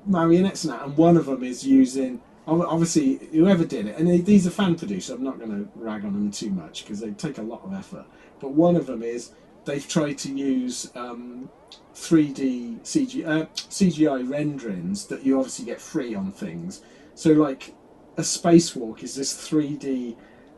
marionettes 0.06 0.64
and 0.64 0.72
that, 0.72 0.82
and 0.84 0.96
one 0.96 1.16
of 1.16 1.26
them 1.26 1.42
is 1.44 1.66
using. 1.66 2.20
Obviously, 2.46 3.20
whoever 3.30 3.64
did 3.64 3.86
it, 3.86 3.96
and 3.96 4.08
they- 4.08 4.18
these 4.20 4.44
are 4.44 4.50
fan 4.50 4.74
produced. 4.74 5.08
I'm 5.10 5.22
not 5.22 5.38
going 5.38 5.50
to 5.52 5.68
rag 5.76 6.04
on 6.04 6.14
them 6.14 6.32
too 6.32 6.50
much 6.50 6.82
because 6.84 6.98
they 6.98 7.10
take 7.12 7.38
a 7.38 7.42
lot 7.42 7.62
of 7.62 7.72
effort. 7.72 8.06
But 8.40 8.52
one 8.52 8.76
of 8.76 8.86
them 8.86 9.02
is 9.02 9.32
they've 9.64 9.86
tried 9.86 10.18
to 10.18 10.32
use 10.32 10.90
um, 10.94 11.50
3D 11.94 12.80
CG, 12.82 13.26
uh, 13.26 13.46
CGI 13.54 14.28
renderings 14.28 15.06
that 15.06 15.24
you 15.24 15.36
obviously 15.38 15.66
get 15.66 15.80
free 15.80 16.14
on 16.14 16.32
things. 16.32 16.82
So, 17.14 17.32
like 17.32 17.74
a 18.16 18.22
spacewalk 18.22 19.02
is 19.02 19.14
this 19.14 19.34
3D 19.48 20.16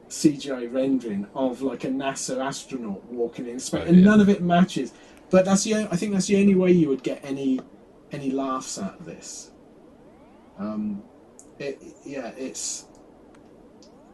CGI 0.09 0.73
rendering 0.73 1.27
of 1.35 1.63
like 1.63 1.85
a 1.85 1.89
NASA 1.89 2.45
astronaut 2.45 3.05
walking 3.07 3.47
in 3.49 3.59
space, 3.59 3.83
Oh, 3.85 3.89
and 3.89 3.99
yeah. 3.99 4.05
none 4.05 4.21
of 4.21 4.29
it 4.29 4.43
matches. 4.43 4.93
But 5.31 5.45
that's 5.47 5.65
the 5.65 5.75
I 5.75 5.97
think 5.97 6.13
that's 6.13 6.27
the 6.27 6.41
only 6.41 6.55
way 6.55 6.73
you 6.73 6.89
would 6.89 7.03
get 7.03 7.21
any 7.25 7.61
any 8.13 8.31
laughs 8.31 8.79
out 8.79 9.01
of 9.01 9.07
this. 9.07 9.51
Um, 10.59 11.03
it, 11.59 11.81
yeah, 12.05 12.33
it's 12.37 12.85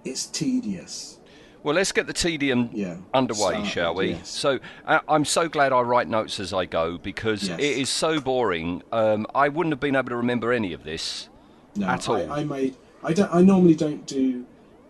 it's 0.05 0.27
tedious. 0.27 1.19
Well, 1.63 1.75
let's 1.75 1.93
get 1.93 2.07
the 2.07 2.13
tedium 2.13 2.71
Yeah, 2.73 2.97
underway, 3.13 3.37
started, 3.37 3.67
shall 3.67 3.95
we? 3.95 4.11
yes. 4.11 4.29
So 4.29 4.61
uh, 4.87 5.01
I'm 5.09 5.25
so 5.25 5.49
glad 5.49 5.73
I 5.73 5.81
write 5.81 6.09
notes 6.09 6.39
as 6.39 6.53
I 6.53 6.67
go 6.67 6.99
because 6.99 7.49
Yes. 7.49 7.59
it 7.59 7.79
is 7.79 7.89
so 7.89 8.21
boring. 8.21 8.83
Um, 8.93 9.27
I 9.35 9.49
wouldn't 9.49 9.73
have 9.73 9.81
been 9.81 9.97
able 9.97 10.11
to 10.11 10.17
remember 10.17 10.53
any 10.53 10.73
of 10.73 10.85
this. 10.85 11.29
No, 11.77 11.89
at 11.89 12.09
all. 12.09 12.31
I, 12.33 12.41
I 12.41 12.45
made. 12.45 12.77
I 13.03 13.13
don't. 13.13 13.33
I 13.35 13.43
normally 13.43 13.75
don't 13.75 14.07
do 14.07 14.47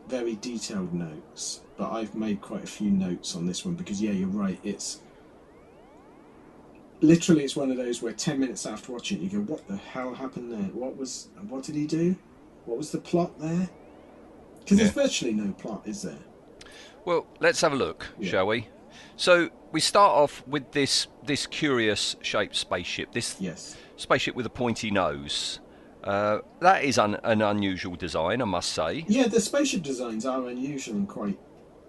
very 0.08 0.36
detailed 0.36 0.92
notes, 0.94 1.60
but 1.76 1.90
I've 1.90 2.14
made 2.14 2.40
quite 2.40 2.64
a 2.64 2.68
few 2.68 2.90
notes 2.90 3.34
on 3.34 3.46
this 3.46 3.64
one 3.64 3.74
because 3.74 4.00
yeah, 4.00 4.12
you're 4.12 4.28
right. 4.28 4.58
It's 4.62 5.00
literally 7.00 7.44
it's 7.44 7.56
one 7.56 7.70
of 7.70 7.76
those 7.76 8.02
where 8.02 8.12
ten 8.12 8.40
minutes 8.40 8.66
after 8.66 8.92
watching 8.92 9.18
it, 9.18 9.22
you 9.32 9.40
go, 9.40 9.52
"What 9.52 9.66
the 9.68 9.76
hell 9.76 10.14
happened 10.14 10.52
there? 10.52 10.70
What 10.72 10.96
was? 10.96 11.28
What 11.48 11.64
did 11.64 11.74
he 11.74 11.86
do? 11.86 12.16
What 12.66 12.78
was 12.78 12.90
the 12.90 12.98
plot 12.98 13.38
there?" 13.38 13.68
Because 14.60 14.78
there's 14.78 14.90
virtually 14.90 15.32
no 15.32 15.52
plot, 15.52 15.82
is 15.86 16.02
there? 16.02 16.18
Well, 17.04 17.26
let's 17.40 17.60
have 17.60 17.72
a 17.72 17.76
look, 17.76 18.08
Yeah. 18.18 18.30
shall 18.30 18.46
we? 18.46 18.68
So 19.16 19.50
we 19.72 19.80
start 19.80 20.12
off 20.12 20.42
with 20.46 20.72
this 20.72 21.06
this 21.24 21.46
curious 21.46 22.16
shaped 22.22 22.56
spaceship. 22.56 23.12
This 23.12 23.36
Yes. 23.38 23.76
spaceship 23.96 24.34
with 24.34 24.46
a 24.46 24.50
pointy 24.50 24.90
nose. 24.90 25.60
Uh, 26.04 26.38
that 26.60 26.84
is 26.84 26.96
un- 26.98 27.18
an 27.24 27.42
unusual 27.42 27.96
design, 27.96 28.40
I 28.40 28.46
must 28.46 28.72
say. 28.72 29.04
Yeah, 29.08 29.26
the 29.28 29.40
spaceship 29.40 29.82
designs 29.82 30.24
are 30.24 30.46
unusual 30.48 30.96
and 30.96 31.08
quite 31.08 31.38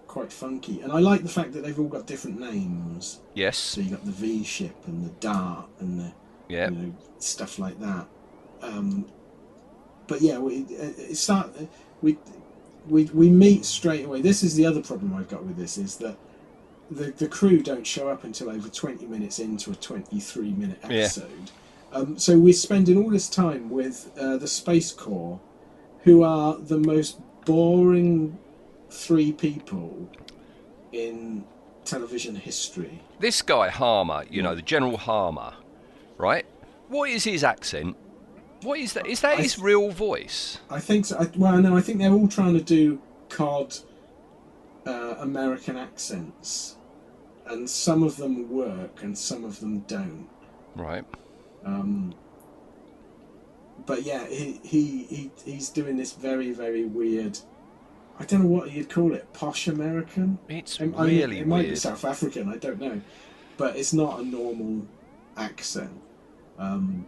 quite 0.07 0.33
funky, 0.33 0.81
and 0.81 0.91
I 0.91 0.97
like 0.97 1.21
the 1.21 1.29
fact 1.29 1.53
that 1.53 1.61
they've 1.63 1.79
all 1.79 1.87
got 1.87 2.07
different 2.07 2.39
names. 2.39 3.19
Yes. 3.35 3.57
So 3.59 3.79
you 3.81 3.91
got 3.91 4.03
the 4.05 4.11
V 4.11 4.43
ship 4.43 4.75
and 4.87 5.05
the 5.05 5.11
Dart 5.19 5.69
and 5.79 5.99
the 5.99 6.11
Yeah. 6.47 6.71
you 6.71 6.75
know 6.75 6.93
stuff 7.19 7.59
like 7.59 7.79
that. 7.79 8.07
Um, 8.63 9.05
but 10.07 10.21
yeah, 10.21 10.39
we 10.39 10.61
it 10.63 10.97
it 11.11 11.15
start 11.15 11.51
we 12.01 12.17
we 12.89 13.05
we 13.05 13.29
meet 13.29 13.65
straight 13.65 14.05
away. 14.05 14.21
This 14.21 14.43
is 14.43 14.55
the 14.55 14.65
other 14.65 14.81
problem 14.81 15.13
I've 15.15 15.29
got 15.29 15.43
with 15.43 15.57
this 15.57 15.77
is 15.77 15.97
that 15.97 16.17
the 16.91 17.11
the 17.11 17.27
crew 17.27 17.61
don't 17.61 17.85
show 17.85 18.09
up 18.09 18.23
until 18.23 18.49
over 18.49 18.69
twenty 18.69 19.05
minutes 19.05 19.39
into 19.39 19.71
a 19.71 19.75
twenty 19.75 20.19
three 20.19 20.51
minute 20.51 20.79
Yeah. 20.83 21.01
episode. 21.01 21.51
Um, 21.91 22.19
so 22.19 22.37
we're 22.37 22.53
spending 22.53 22.97
all 23.03 23.09
this 23.09 23.29
time 23.29 23.69
with 23.69 24.11
uh, 24.19 24.37
the 24.37 24.47
Space 24.47 24.91
Corps, 24.91 25.39
who 26.03 26.21
are 26.23 26.55
the 26.57 26.77
most 26.77 27.19
boring 27.45 28.37
three 28.91 29.31
people 29.31 30.07
in 30.91 31.43
television 31.85 32.35
history. 32.35 32.99
This 33.19 33.41
guy 33.41 33.69
Harmer, 33.69 34.23
you 34.29 34.43
know, 34.43 34.53
the 34.53 34.61
General 34.61 34.97
Harmer, 34.97 35.53
right? 36.17 36.45
What 36.89 37.09
is 37.09 37.23
his 37.23 37.43
accent? 37.43 37.95
What 38.61 38.79
is 38.79 38.93
that? 38.93 39.07
Is 39.07 39.21
that 39.21 39.39
I 39.39 39.41
his 39.41 39.57
real 39.57 39.91
voice? 39.91 40.59
I 40.69 40.79
think 40.79 41.05
so. 41.05 41.17
I, 41.17 41.29
well, 41.35 41.57
no, 41.61 41.77
I 41.77 41.81
think 41.81 41.99
they're 41.99 42.11
all 42.11 42.27
trying 42.27 42.53
to 42.53 42.63
do 42.63 43.01
cod 43.29 43.75
uh, 44.85 45.15
American 45.19 45.77
accents, 45.77 46.75
and 47.45 47.69
some 47.69 48.03
of 48.03 48.17
them 48.17 48.49
work 48.49 49.01
and 49.03 49.17
some 49.17 49.45
of 49.45 49.59
them 49.59 49.79
don't. 49.81 50.27
Right. 50.75 51.05
Um, 51.63 52.13
but 53.85 54.03
yeah, 54.03 54.27
he, 54.27 54.59
he 54.63 55.03
he 55.03 55.31
he's 55.45 55.69
doing 55.69 55.97
this 55.97 56.13
very 56.13 56.51
very 56.51 56.85
weird. 56.85 57.39
I 58.19 58.25
don't 58.25 58.41
know 58.43 58.49
what 58.49 58.71
you'd 58.71 58.89
call 58.89 59.13
it. 59.13 59.31
Posh 59.31 59.67
American. 59.67 60.37
It's 60.49 60.81
I 60.81 60.85
mean, 60.85 60.95
really 60.97 61.39
it 61.39 61.47
might 61.47 61.69
be. 61.69 61.75
South 61.75 62.03
African. 62.03 62.49
I 62.49 62.57
don't 62.57 62.79
know, 62.79 63.01
but 63.55 63.77
it's 63.77 63.93
not 63.93 64.19
a 64.19 64.23
normal 64.23 64.85
accent. 65.37 66.01
Um, 66.57 67.05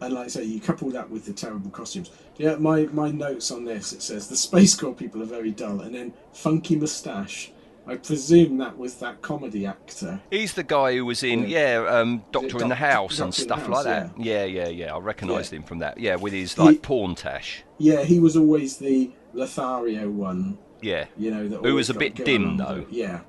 and 0.00 0.12
like 0.14 0.26
I 0.26 0.28
say, 0.28 0.44
you 0.44 0.60
couple 0.60 0.90
that 0.90 1.08
with 1.10 1.24
the 1.24 1.32
terrible 1.32 1.70
costumes. 1.70 2.10
Yeah, 2.36 2.56
my, 2.56 2.84
my 2.86 3.10
notes 3.10 3.50
on 3.50 3.64
this 3.64 3.92
it 3.92 4.02
says 4.02 4.28
the 4.28 4.36
Space 4.36 4.74
Corps 4.78 4.94
people 4.94 5.22
are 5.22 5.26
very 5.26 5.50
dull, 5.50 5.80
and 5.80 5.94
then 5.94 6.12
funky 6.32 6.76
moustache. 6.76 7.52
I 7.88 7.94
presume 7.96 8.58
that 8.58 8.76
was 8.76 8.96
that 8.96 9.22
comedy 9.22 9.64
actor. 9.64 10.20
He's 10.28 10.54
the 10.54 10.64
guy 10.64 10.96
who 10.96 11.04
was 11.04 11.22
in, 11.22 11.48
Yeah. 11.48 11.82
yeah, 11.84 11.98
um, 12.00 12.24
Doctor 12.32 12.56
in 12.60 12.68
the 12.68 12.74
Doc- 12.74 12.78
House 12.78 13.10
Doctor 13.18 13.24
and 13.24 13.34
stuff 13.34 13.60
House, 13.60 13.68
like 13.68 13.84
that. 13.84 14.10
Yeah, 14.18 14.44
yeah, 14.44 14.66
yeah. 14.66 14.92
I 14.92 14.98
recognised 14.98 15.52
Yeah. 15.52 15.58
him 15.58 15.62
from 15.62 15.78
that. 15.78 15.98
Yeah, 16.00 16.16
with 16.16 16.32
his 16.32 16.54
He- 16.54 16.62
like 16.62 16.82
porn 16.82 17.14
tash. 17.14 17.62
Yeah, 17.78 18.02
he 18.02 18.18
was 18.18 18.36
always 18.36 18.78
the 18.78 19.12
Lothario 19.34 20.10
one. 20.10 20.58
Yeah, 20.82 21.06
You 21.16 21.30
know, 21.30 21.48
that 21.48 21.60
Who 21.64 21.74
was 21.76 21.88
a 21.88 21.94
bit 21.94 22.16
dim, 22.16 22.56
though. 22.56 22.86
Yeah, 22.90 23.20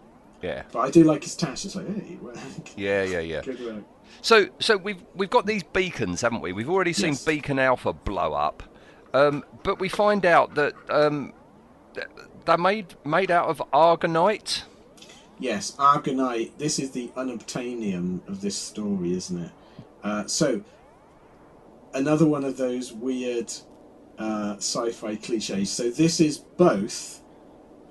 yeah, 0.42 0.64
but 0.72 0.80
I 0.80 0.90
do 0.90 1.04
like 1.04 1.24
his 1.24 1.36
tash. 1.36 1.64
It's 1.64 1.76
like, 1.76 1.88
hey, 1.88 2.18
yeah, 2.76 3.04
yeah, 3.04 3.20
yeah. 3.20 3.42
good 3.42 3.60
work. 3.64 3.84
So, 4.22 4.48
so 4.60 4.78
we've 4.78 5.04
we've 5.16 5.30
got 5.30 5.46
these 5.46 5.64
beacons, 5.64 6.22
haven't 6.22 6.42
we? 6.42 6.54
We've 6.54 6.70
already 6.70 6.94
seen 6.94 7.10
Yes. 7.10 7.26
Beacon 7.26 7.60
Alpha 7.60 7.94
blow 7.94 8.34
up, 8.34 8.64
um, 9.14 9.44
but 9.64 9.80
we 9.80 9.90
find 9.90 10.26
out 10.26 10.56
that 10.56 10.74
um, 10.90 11.34
they're 12.46 12.58
made 12.58 12.96
made 13.06 13.32
out 13.32 13.48
of 13.48 13.62
argonite. 13.74 14.64
Yes, 15.40 15.76
Argonite. 15.78 16.58
This 16.58 16.80
is 16.80 16.92
the 16.92 17.10
unobtainium 17.16 18.28
of 18.28 18.42
this 18.42 18.56
story, 18.58 19.14
isn't 19.14 19.44
it? 19.46 19.52
Uh, 20.04 20.26
so, 20.26 20.64
another 21.94 22.26
one 22.26 22.44
of 22.44 22.58
those 22.58 22.92
weird 22.92 23.54
uh, 24.18 24.56
sci-fi 24.58 25.16
cliches. 25.16 25.70
So 25.70 25.90
this 25.92 26.20
is 26.20 26.40
both 26.40 27.22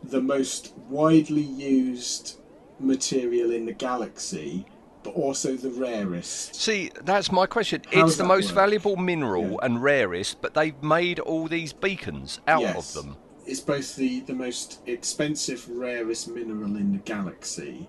the 0.03 0.21
most 0.21 0.73
widely 0.89 1.43
used 1.43 2.39
material 2.81 3.51
in 3.53 3.67
the 3.67 3.73
galaxy, 3.73 4.67
but 5.07 5.15
also 5.15 5.55
the 5.57 5.71
rarest. 5.71 6.57
See, 6.57 6.91
that's 7.05 7.31
my 7.31 7.47
question. 7.47 7.83
How 7.93 8.07
it's 8.07 8.17
the 8.17 8.25
most 8.25 8.47
work? 8.47 8.55
valuable 8.57 8.97
mineral 8.97 9.51
Yeah. 9.53 9.57
and 9.63 9.81
rarest, 9.81 10.41
but 10.43 10.55
they've 10.55 10.81
made 10.83 11.21
all 11.21 11.47
these 11.47 11.73
beacons 11.73 12.41
out 12.49 12.63
Yes. 12.63 12.97
of 12.97 13.05
them. 13.05 13.17
It's 13.47 13.61
both 13.61 13.95
the, 13.95 14.21
the 14.21 14.35
most 14.35 14.81
expensive, 14.87 15.69
rarest 15.69 16.27
mineral 16.27 16.75
in 16.75 16.91
the 16.91 16.99
galaxy, 16.99 17.89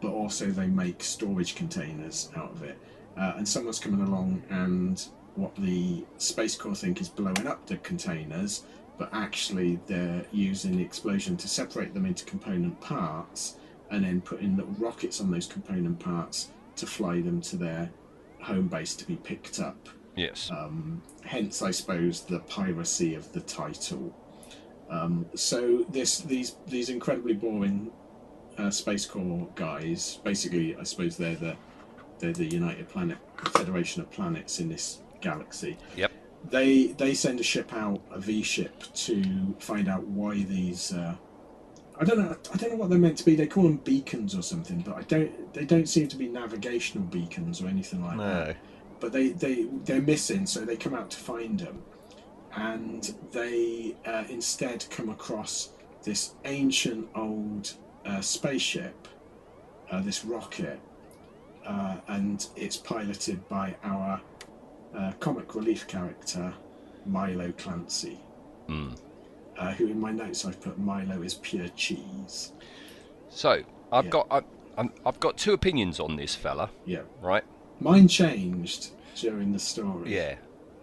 but 0.00 0.12
also 0.12 0.46
they 0.46 0.68
make 0.68 1.02
storage 1.04 1.54
containers 1.54 2.30
out 2.34 2.52
of 2.52 2.62
it. 2.62 2.78
Uh, 3.18 3.34
and 3.36 3.46
someone's 3.46 3.78
coming 3.78 4.00
along 4.00 4.42
and 4.48 5.06
what 5.34 5.54
the 5.56 6.06
Space 6.16 6.56
Corps 6.56 6.74
think 6.74 7.02
is 7.02 7.10
blowing 7.10 7.46
up 7.46 7.66
the 7.66 7.76
containers, 7.78 8.62
but 8.96 9.10
actually 9.12 9.78
they're 9.86 10.24
using 10.32 10.78
the 10.78 10.82
explosion 10.82 11.36
to 11.36 11.48
separate 11.48 11.92
them 11.92 12.06
into 12.06 12.24
component 12.24 12.80
parts 12.80 13.56
and 13.90 14.04
then 14.04 14.20
putting 14.20 14.56
little 14.56 14.74
rockets 14.78 15.20
on 15.20 15.30
those 15.30 15.46
component 15.46 15.98
parts 15.98 16.48
to 16.76 16.86
fly 16.86 17.20
them 17.20 17.40
to 17.40 17.56
their 17.56 17.90
home 18.40 18.68
base 18.68 18.94
to 18.96 19.06
be 19.06 19.16
picked 19.16 19.60
up. 19.60 19.88
Yes. 20.14 20.50
Um, 20.50 21.02
hence, 21.24 21.62
I 21.62 21.70
suppose, 21.70 22.22
the 22.22 22.40
piracy 22.40 23.14
of 23.14 23.30
the 23.32 23.40
title. 23.40 24.14
Um, 24.88 25.26
so 25.34 25.84
this 25.90 26.20
these 26.20 26.56
these 26.66 26.88
incredibly 26.90 27.34
boring 27.34 27.90
uh, 28.56 28.70
space 28.70 29.04
corps 29.04 29.48
guys, 29.54 30.20
basically, 30.24 30.76
I 30.76 30.84
suppose 30.84 31.16
they're 31.16 31.34
the 31.34 31.56
they're 32.18 32.32
the 32.32 32.46
United 32.46 32.88
Planet 32.88 33.18
Federation 33.52 34.00
of 34.00 34.10
Planets 34.10 34.60
in 34.60 34.68
this 34.68 35.00
galaxy. 35.20 35.76
Yep. 35.96 36.12
They 36.50 36.86
they 36.88 37.14
send 37.14 37.40
a 37.40 37.42
ship 37.42 37.72
out, 37.74 38.00
a 38.10 38.20
V 38.20 38.42
ship, 38.42 38.84
to 38.94 39.54
find 39.58 39.88
out 39.88 40.06
why 40.06 40.42
these. 40.44 40.92
Uh, 40.92 41.16
I 41.98 42.04
don't 42.04 42.18
know. 42.18 42.36
I 42.52 42.56
don't 42.56 42.70
know 42.72 42.76
what 42.76 42.90
they're 42.90 42.98
meant 42.98 43.18
to 43.18 43.24
be. 43.24 43.34
They 43.36 43.46
call 43.46 43.62
them 43.64 43.76
beacons 43.78 44.34
or 44.36 44.42
something, 44.42 44.80
but 44.80 44.96
I 44.96 45.02
don't. 45.02 45.54
They 45.54 45.64
don't 45.64 45.88
seem 45.88 46.08
to 46.08 46.16
be 46.16 46.28
navigational 46.28 47.04
beacons 47.06 47.62
or 47.62 47.68
anything 47.68 48.02
like 48.04 48.18
that 48.18 48.48
No. 48.48 48.54
but 49.00 49.12
they 49.12 49.28
they 49.30 49.64
they're 49.84 50.02
missing, 50.02 50.44
so 50.46 50.60
they 50.64 50.76
come 50.76 50.94
out 50.94 51.10
to 51.10 51.16
find 51.18 51.58
them, 51.58 51.82
and 52.54 53.14
they 53.32 53.94
uh, 54.04 54.24
instead 54.28 54.84
come 54.90 55.08
across 55.08 55.70
this 56.02 56.34
ancient 56.44 57.08
old 57.14 57.72
uh, 58.04 58.20
spaceship, 58.20 59.08
uh, 59.90 60.00
this 60.02 60.24
rocket, 60.24 60.78
uh, 61.66 61.96
and 62.08 62.46
it's 62.56 62.76
piloted 62.76 63.46
by 63.48 63.74
our 63.84 64.20
uh, 64.96 65.12
comic 65.18 65.54
relief 65.54 65.86
character 65.88 66.52
Milo 67.06 67.52
Clancy, 67.52 68.18
Hmm. 68.66 68.90
Uh, 69.58 69.72
who 69.72 69.86
in 69.86 70.00
my 70.00 70.10
notes 70.12 70.44
I've 70.44 70.60
put 70.60 70.78
Milo 70.78 71.22
is 71.22 71.34
pure 71.34 71.68
cheese. 71.68 72.52
So 73.28 73.62
I've 73.92 74.04
Yeah. 74.06 74.10
got 74.10 74.26
I, 74.30 74.40
I'm, 74.78 74.92
I've 75.04 75.20
got 75.20 75.36
two 75.38 75.52
opinions 75.52 75.98
on 76.00 76.16
this 76.16 76.34
fella, 76.34 76.70
Yeah, 76.84 77.00
right? 77.22 77.44
mine 77.80 78.08
changed 78.08 78.88
during 79.16 79.52
the 79.52 79.58
story. 79.58 80.14
Yeah. 80.14 80.36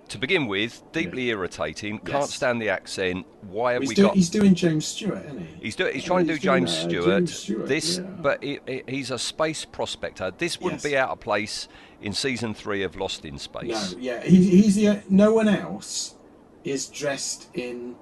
To 0.09 0.17
begin 0.17 0.47
with, 0.47 0.83
deeply 0.91 1.29
irritating. 1.29 1.97
Can't 1.99 2.29
stand 2.29 2.61
the 2.61 2.69
accent. 2.69 3.25
Why 3.49 3.73
have 3.73 3.81
he's, 3.83 3.89
we 3.89 3.95
do- 3.95 4.01
got? 4.03 4.15
he's 4.15 4.29
doing 4.29 4.53
James 4.53 4.85
Stewart, 4.85 5.25
isn't 5.25 5.39
he? 5.39 5.55
He's, 5.63 5.75
do, 5.75 5.85
he's 5.85 6.03
Yeah, 6.03 6.07
trying 6.07 6.27
to 6.27 6.33
do 6.33 6.39
doing, 6.39 6.65
James 6.65 6.71
uh, 6.71 6.89
Stewart. 6.89 7.05
James 7.05 7.35
Stewart, 7.39 7.67
This, 7.67 7.97
yeah. 7.97 8.03
but 8.03 8.43
he, 8.43 8.59
he- 8.67 8.83
he's 8.87 9.11
a 9.11 9.17
space 9.17 9.65
prospector. 9.65 10.31
This 10.37 10.59
wouldn't 10.59 10.83
Yes. 10.83 10.91
be 10.91 10.97
out 10.97 11.09
of 11.09 11.19
place 11.19 11.67
in 12.01 12.13
season 12.13 12.53
three 12.53 12.83
of 12.83 12.95
Lost 12.95 13.23
in 13.25 13.37
Space. 13.39 13.93
No, 13.93 13.97
yeah, 13.99 14.21
he, 14.23 14.61
he's 14.61 14.75
the 14.75 15.01
no 15.09 15.33
one 15.33 15.47
else 15.47 16.15
is 16.63 16.87
dressed 16.87 17.47
in 17.53 17.95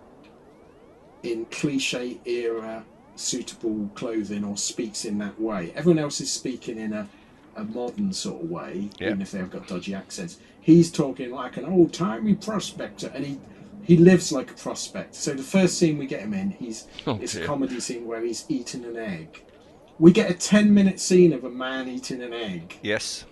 in 1.24 1.46
cliche 1.46 2.20
era 2.26 2.84
suitable 3.16 3.90
clothing 3.94 4.44
or 4.44 4.58
speaks 4.58 5.06
in 5.06 5.18
that 5.20 5.40
way. 5.40 5.72
Everyone 5.76 6.00
else 6.00 6.22
is 6.22 6.32
speaking 6.32 6.78
in 6.78 6.94
a, 6.94 7.08
a 7.56 7.64
modern 7.64 8.14
sort 8.14 8.44
of 8.44 8.50
way, 8.50 8.90
Yeah. 9.00 9.08
even 9.10 9.22
if 9.22 9.32
they've 9.32 9.50
got 9.50 9.68
dodgy 9.68 9.94
accents. 9.94 10.38
He's 10.60 10.92
talking 10.92 11.32
like 11.32 11.58
an 11.58 11.66
old 11.66 11.94
timey 11.94 12.36
prospector, 12.36 13.12
and 13.14 13.26
he 13.26 13.40
he 13.84 13.98
lives 13.98 14.32
like 14.32 14.52
a 14.52 14.54
prospect. 14.54 15.16
So 15.16 15.34
the 15.34 15.42
first 15.42 15.78
scene 15.80 15.98
we 15.98 16.06
get 16.06 16.20
him 16.22 16.34
in, 16.36 16.52
he's 16.52 16.88
Oh, 17.08 17.18
it's 17.22 17.34
a 17.36 17.44
comedy 17.44 17.80
scene 17.80 18.06
where 18.06 18.22
he's 18.22 18.46
eating 18.48 18.86
an 18.86 18.96
egg. 18.96 19.44
We 19.98 20.12
get 20.12 20.30
a 20.30 20.36
ten 20.36 20.72
minute 20.74 21.00
scene 21.00 21.34
of 21.34 21.44
a 21.44 21.50
man 21.50 21.88
eating 21.88 22.22
an 22.22 22.32
egg 22.34 22.78
Yes. 22.84 23.26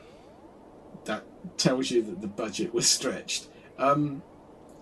that 1.06 1.23
tells 1.58 1.89
you 1.91 2.02
that 2.04 2.21
the 2.21 2.28
budget 2.28 2.73
was 2.73 2.88
stretched. 2.88 3.47
Um, 3.78 4.21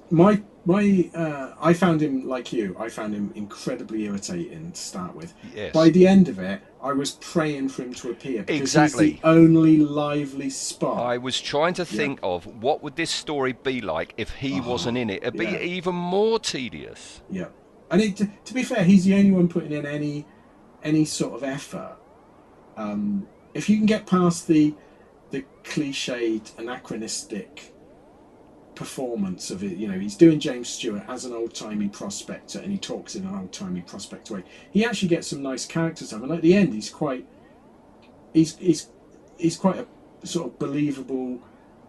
my 0.09 0.41
my 0.67 1.09
uh, 1.15 1.53
I 1.61 1.71
found 1.71 2.01
him 2.01 2.27
like 2.27 2.51
you. 2.51 2.75
I 2.77 2.89
found 2.89 3.13
him 3.13 3.31
incredibly 3.35 4.03
irritating 4.03 4.73
to 4.73 4.77
start 4.79 5.15
with. 5.15 5.33
Yes. 5.55 5.73
By 5.73 5.89
the 5.89 6.05
end 6.05 6.27
of 6.27 6.39
it, 6.39 6.61
I 6.83 6.91
was 6.91 7.11
praying 7.21 7.69
for 7.69 7.83
him 7.83 7.93
to 7.93 8.11
appear 8.11 8.43
because 8.43 8.61
Exactly. 8.61 9.11
he's 9.11 9.21
the 9.21 9.27
only 9.29 9.77
lively 9.77 10.49
spot. 10.49 10.99
I 10.99 11.19
was 11.19 11.39
trying 11.39 11.73
to 11.75 11.85
think 11.85 12.19
of 12.21 12.45
what 12.61 12.83
would 12.83 12.97
this 12.97 13.09
story 13.09 13.53
be 13.53 13.79
like 13.79 14.13
if 14.17 14.31
he 14.35 14.59
wasn't 14.59 14.97
in 14.97 15.09
it. 15.09 15.23
It'd 15.23 15.37
be 15.37 15.45
yeah. 15.45 15.61
even 15.61 15.95
more 15.95 16.37
tedious. 16.37 17.21
Yeah, 17.29 17.47
and 17.89 18.01
it, 18.01 18.17
to, 18.17 18.29
to 18.43 18.53
be 18.53 18.63
fair, 18.63 18.83
he's 18.83 19.05
the 19.05 19.15
only 19.15 19.31
one 19.31 19.47
putting 19.47 19.71
in 19.71 19.85
any 19.85 20.25
any 20.83 21.05
sort 21.05 21.33
of 21.33 21.43
effort. 21.43 21.95
Um, 22.75 23.25
if 23.53 23.69
you 23.69 23.77
can 23.77 23.85
get 23.85 24.05
past 24.05 24.47
the 24.49 24.75
the 25.31 25.45
cliched, 25.63 26.59
anachronistic 26.59 27.73
performance 28.77 29.49
of 29.49 29.63
it, 29.63 29.77
you 29.77 29.87
know, 29.87 29.97
he's 29.99 30.15
doing 30.15 30.39
James 30.39 30.69
Stewart 30.69 31.03
as 31.07 31.25
an 31.25 31.33
old 31.33 31.53
timey 31.53 31.87
prospector, 31.89 32.59
and 32.59 32.71
he 32.71 32.77
talks 32.77 33.15
in 33.15 33.25
an 33.25 33.35
old 33.35 33.51
timey 33.51 33.81
prospector 33.81 34.35
way. 34.35 34.43
He 34.71 34.85
actually 34.85 35.07
gets 35.09 35.27
some 35.27 35.41
nice 35.41 35.65
characters 35.65 36.13
up, 36.13 36.21
and 36.23 36.31
at 36.31 36.41
the 36.41 36.53
end, 36.53 36.73
he's 36.73 36.89
quite 36.89 37.25
he's 38.33 38.55
he's 38.57 38.89
he's 39.37 39.57
quite 39.57 39.77
a 40.23 40.27
sort 40.27 40.47
of 40.47 40.59
believable. 40.59 41.39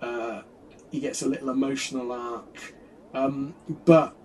Uh, 0.01 0.42
he 0.90 1.01
gets 1.01 1.22
a 1.22 1.29
little 1.29 1.51
emotional 1.51 2.11
arc, 2.12 2.74
um, 3.12 3.55
but 3.85 4.16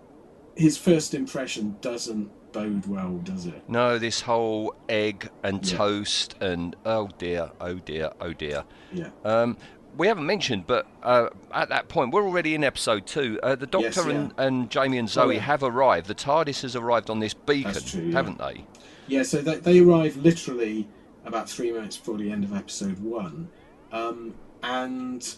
his 0.56 0.78
first 0.78 1.14
impression 1.14 1.76
doesn't 1.82 2.32
bode 2.54 2.86
well, 2.86 3.18
does 3.24 3.46
it? 3.48 3.68
No, 3.68 3.98
this 3.98 4.22
whole 4.22 4.76
egg 4.88 5.30
and 5.44 5.66
Yeah. 5.70 5.78
toast 5.78 6.36
and 6.40 6.76
oh 6.86 7.10
dear, 7.18 7.52
oh 7.60 7.76
dear, 7.76 8.12
oh 8.22 8.32
dear. 8.32 8.64
Yeah. 8.94 9.10
Um, 9.26 9.58
we 9.98 10.08
haven't 10.08 10.26
mentioned, 10.26 10.66
but 10.68 10.88
uh, 11.02 11.30
at 11.54 11.70
that 11.70 11.88
point, 11.88 12.14
we're 12.14 12.24
already 12.24 12.56
in 12.56 12.64
episode 12.64 13.06
two. 13.06 13.40
Uh, 13.44 13.56
the 13.56 13.68
Doctor 13.68 13.88
Yes, 13.88 13.98
and, 13.98 14.34
and 14.38 14.70
Jamie 14.70 14.98
and 14.98 15.10
Zoe 15.10 15.36
yeah. 15.36 15.42
have 15.42 15.64
arrived. 15.64 16.08
The 16.08 16.16
TARDIS 16.16 16.62
has 16.62 16.76
arrived 16.76 17.10
on 17.10 17.20
this 17.20 17.34
beacon, 17.34 17.74
true, 17.74 18.02
yeah. 18.02 18.12
haven't 18.14 18.38
they? 18.40 18.66
Yeah, 19.08 19.24
so 19.24 19.42
they, 19.42 19.58
they 19.58 19.80
arrive 19.80 20.18
literally 20.18 20.88
about 21.26 21.50
three 21.50 21.72
minutes 21.72 21.98
before 21.98 22.18
the 22.18 22.32
end 22.32 22.44
of 22.44 22.54
episode 22.54 23.00
one, 23.00 23.50
um, 23.92 24.34
and 24.64 25.36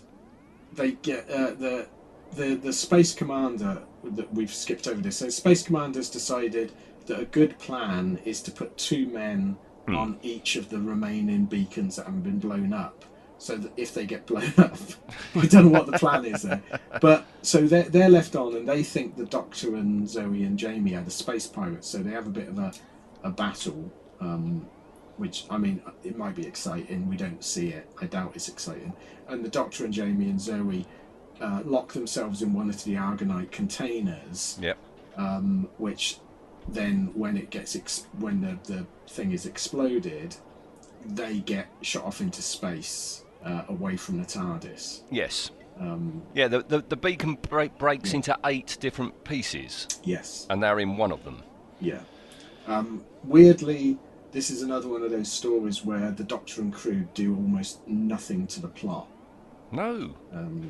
they 0.74 0.94
get 0.94 1.30
uh, 1.30 1.52
the 1.52 1.88
the 2.34 2.56
the 2.56 2.74
space 2.74 3.14
commander 3.14 3.82
that 4.04 4.34
we've 4.34 4.54
skipped 4.54 4.88
over 4.88 5.02
this. 5.02 5.18
So 5.18 5.30
space 5.30 5.64
commander's 5.64 6.10
decided 6.10 6.72
that 7.08 7.20
a 7.20 7.26
good 7.26 7.58
plan 7.60 8.20
is 8.26 8.42
to 8.44 8.52
put 8.52 8.78
two 8.78 9.08
men 9.08 9.58
on 9.88 10.18
each 10.24 10.56
of 10.56 10.70
the 10.70 10.80
remaining 10.80 11.46
beacons 11.46 11.96
that 11.96 12.06
haven't 12.06 12.24
been 12.24 12.40
blown 12.40 12.74
up. 12.74 13.06
So 13.46 13.58
that 13.58 13.72
if 13.78 13.94
they 13.94 14.08
get 14.08 14.26
blown 14.26 14.52
up, 14.58 14.76
I 15.36 15.46
don't 15.46 15.66
know 15.66 15.80
what 15.80 15.86
the 15.86 16.00
plan 16.00 16.26
is 16.26 16.42
there. 16.42 16.64
But 17.00 17.28
so 17.44 17.68
they're, 17.68 17.84
they're 17.84 18.10
left 18.10 18.36
on, 18.36 18.56
and 18.56 18.68
they 18.68 18.82
think 18.82 19.18
the 19.18 19.26
Doctor 19.26 19.76
and 19.76 20.10
Zoe 20.10 20.44
and 20.44 20.58
Jamie 20.58 20.96
are 20.96 21.04
the 21.04 21.12
space 21.12 21.46
pirates. 21.46 21.88
So 21.88 22.00
they 22.00 22.10
have 22.10 22.26
a 22.26 22.32
bit 22.32 22.48
of 22.48 22.58
a, 22.58 22.74
a 23.24 23.30
battle, 23.30 23.92
um, 24.20 24.66
which 25.18 25.46
I 25.52 25.60
mean, 25.60 25.84
it 26.04 26.18
might 26.18 26.34
be 26.34 26.48
exciting. 26.48 27.08
We 27.08 27.18
don't 27.18 27.44
see 27.44 27.68
it. 27.70 27.88
I 28.02 28.08
doubt 28.08 28.32
it's 28.34 28.50
exciting. 28.50 28.94
And 29.28 29.46
the 29.46 29.50
Doctor 29.50 29.86
and 29.86 29.94
Jamie 29.94 30.28
and 30.32 30.42
Zoe 30.42 30.88
uh, 31.40 31.62
lock 31.66 31.94
themselves 31.94 32.42
in 32.42 32.52
one 32.52 32.68
of 32.68 32.84
the 32.84 32.96
Argonite 32.96 33.52
containers, 33.52 34.58
Yep. 34.60 34.76
um, 35.18 35.70
which 35.78 36.18
then 36.68 37.12
when 37.14 37.38
it 37.38 37.52
gets 37.52 37.76
ex- 37.76 38.08
when 38.18 38.42
the, 38.42 38.58
the 38.74 38.88
thing 39.08 39.34
is 39.34 39.46
exploded, 39.46 40.36
they 41.06 41.42
get 41.42 41.68
shot 41.84 42.06
off 42.06 42.22
into 42.22 42.42
space 42.42 43.22
uh, 43.46 43.64
away 43.70 43.96
from 43.96 44.18
the 44.18 44.26
TARDIS. 44.26 45.02
Yes. 45.12 45.52
Um, 45.80 46.24
Yeah. 46.34 46.48
The 46.48 46.64
the, 46.64 46.84
the 46.88 46.98
beacon 46.98 47.36
break, 47.50 47.78
breaks 47.78 48.14
into 48.14 48.38
eight 48.46 48.78
different 48.80 49.24
pieces, 49.24 49.88
yes. 50.04 50.48
and 50.50 50.62
they're 50.64 50.80
in 50.80 50.98
one 50.98 51.12
of 51.12 51.24
them. 51.24 51.44
Yeah. 51.80 52.00
Um, 52.68 53.04
weirdly, 53.24 53.98
this 54.32 54.50
is 54.50 54.62
another 54.64 54.88
one 54.88 55.04
of 55.04 55.12
those 55.12 55.32
stories 55.32 55.86
where 55.86 56.12
the 56.12 56.24
Doctor 56.24 56.62
and 56.62 56.74
crew 56.74 57.08
do 57.14 57.36
almost 57.36 57.86
nothing 57.88 58.48
to 58.48 58.62
the 58.62 58.68
plot. 58.68 59.08
No. 59.72 60.16
Um, 60.34 60.70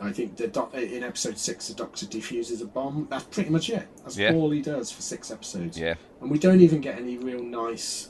I 0.00 0.12
think 0.12 0.36
the 0.36 0.46
doc- 0.48 0.74
in 0.74 1.02
episode 1.02 1.36
six, 1.38 1.68
the 1.68 1.74
Doctor 1.74 2.06
defuses 2.06 2.60
a 2.62 2.66
bomb. 2.66 3.08
That's 3.10 3.24
pretty 3.24 3.50
much 3.50 3.68
it. 3.68 3.86
That's 4.02 4.16
Yeah. 4.16 4.32
all 4.32 4.50
he 4.50 4.62
does 4.62 4.90
for 4.92 5.02
six 5.02 5.30
episodes. 5.30 5.76
Yeah. 5.78 5.94
And 6.20 6.30
we 6.30 6.38
don't 6.38 6.60
even 6.60 6.80
get 6.80 6.98
any 6.98 7.16
real 7.18 7.42
nice, 7.42 8.08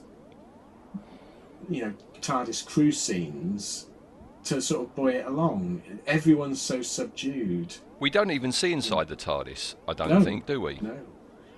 you 1.68 1.83
know, 1.83 1.94
TARDIS 2.20 2.64
crew 2.66 2.92
scenes 2.92 3.87
to 4.44 4.61
sort 4.61 4.88
of 4.88 4.94
buoy 4.96 5.14
it 5.16 5.27
along. 5.27 5.83
Everyone's 6.07 6.61
so 6.61 6.83
subdued. 6.83 7.77
We 8.01 8.11
don't 8.11 8.31
even 8.33 8.51
see 8.53 8.72
inside 8.72 9.09
the 9.09 9.16
TARDIS. 9.16 9.77
I 9.87 9.94
don't 9.94 10.09
No. 10.11 10.20
think, 10.20 10.46
do 10.46 10.61
we? 10.61 10.79
No. 10.81 10.96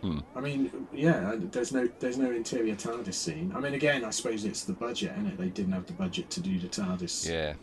Hmm. 0.03 0.19
I 0.37 0.41
mean, 0.41 0.87
yeah, 0.93 1.35
there's 1.37 1.73
no 1.73 1.89
there's 1.99 2.19
no 2.19 2.31
interior 2.31 2.75
TARDIS 2.75 3.15
scene. 3.15 3.53
I 3.57 3.61
mean, 3.61 3.73
again, 3.73 4.05
I 4.05 4.11
suppose 4.11 4.45
it's 4.45 4.65
the 4.65 4.75
budget, 4.75 5.13
is 5.19 5.29
it? 5.33 5.39
They 5.39 5.49
didn't 5.49 5.73
have 5.73 5.87
the 5.87 5.95
budget 5.95 6.29
to 6.31 6.41
do 6.41 6.59
the 6.59 6.69
TARDIS 6.69 7.31
Yeah. 7.31 7.55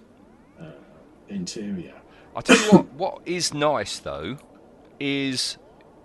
interior. 1.29 1.93
I 2.35 2.41
tell 2.41 2.57
you 2.57 2.71
what. 2.71 2.85
What 2.93 3.21
is 3.25 3.53
nice 3.53 3.99
though, 3.99 4.37
is 4.99 5.57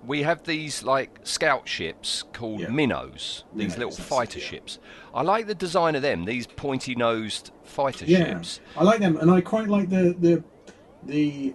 we 0.05 0.23
have 0.23 0.45
these 0.45 0.83
like 0.83 1.19
scout 1.25 1.69
ships 1.69 2.25
called 2.33 2.61
Yeah. 2.61 2.69
minnows. 2.69 3.45
These 3.55 3.77
Minnows, 3.77 3.99
little 3.99 4.05
fighter 4.05 4.39
yeah. 4.39 4.45
ships. 4.45 4.79
I 5.15 5.23
like 5.23 5.47
the 5.47 5.55
design 5.55 5.95
of 5.95 6.03
them. 6.03 6.25
These 6.25 6.47
pointy-nosed 6.47 7.51
fighter 7.65 8.05
Yeah, 8.07 8.25
ships. 8.27 8.61
I 8.77 8.85
like 8.85 9.01
them, 9.01 9.17
and 9.17 9.31
I 9.31 9.41
quite 9.41 9.69
like 9.69 9.89
the 9.91 10.15
the 10.19 10.45
the 11.03 11.55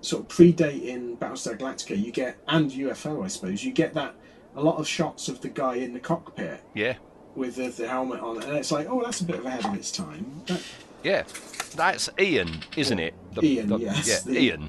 sort 0.00 0.22
of 0.22 0.28
predating 0.36 1.16
Battlestar 1.18 1.56
Galactica. 1.58 2.02
You 2.02 2.10
get 2.12 2.36
and 2.48 2.70
UFO, 2.70 3.24
I 3.24 3.28
suppose. 3.28 3.62
You 3.64 3.72
get 3.72 3.94
that 3.94 4.14
a 4.56 4.62
lot 4.62 4.78
of 4.78 4.86
shots 4.88 5.28
of 5.28 5.40
the 5.40 5.48
guy 5.48 5.76
in 5.76 5.92
the 5.94 6.00
cockpit 6.00 6.60
Yeah. 6.74 6.94
with 7.36 7.56
the, 7.56 7.68
the 7.68 7.88
helmet 7.88 8.20
on, 8.20 8.42
and 8.42 8.52
it's 8.56 8.70
like, 8.72 8.86
oh, 8.90 9.02
that's 9.02 9.20
a 9.20 9.24
bit 9.24 9.36
of 9.36 9.46
ahead 9.46 9.64
of 9.64 9.74
its 9.74 9.90
time. 9.92 10.42
That, 10.46 10.60
Yeah. 11.02 11.22
That's 11.74 12.10
Ian, 12.20 12.60
isn't 12.76 12.98
it? 12.98 13.14
Ian, 13.42 13.68
the- 13.68 13.78
yes, 13.78 14.08
Yeah. 14.26 14.32
the- 14.32 14.38
Ian. 14.40 14.68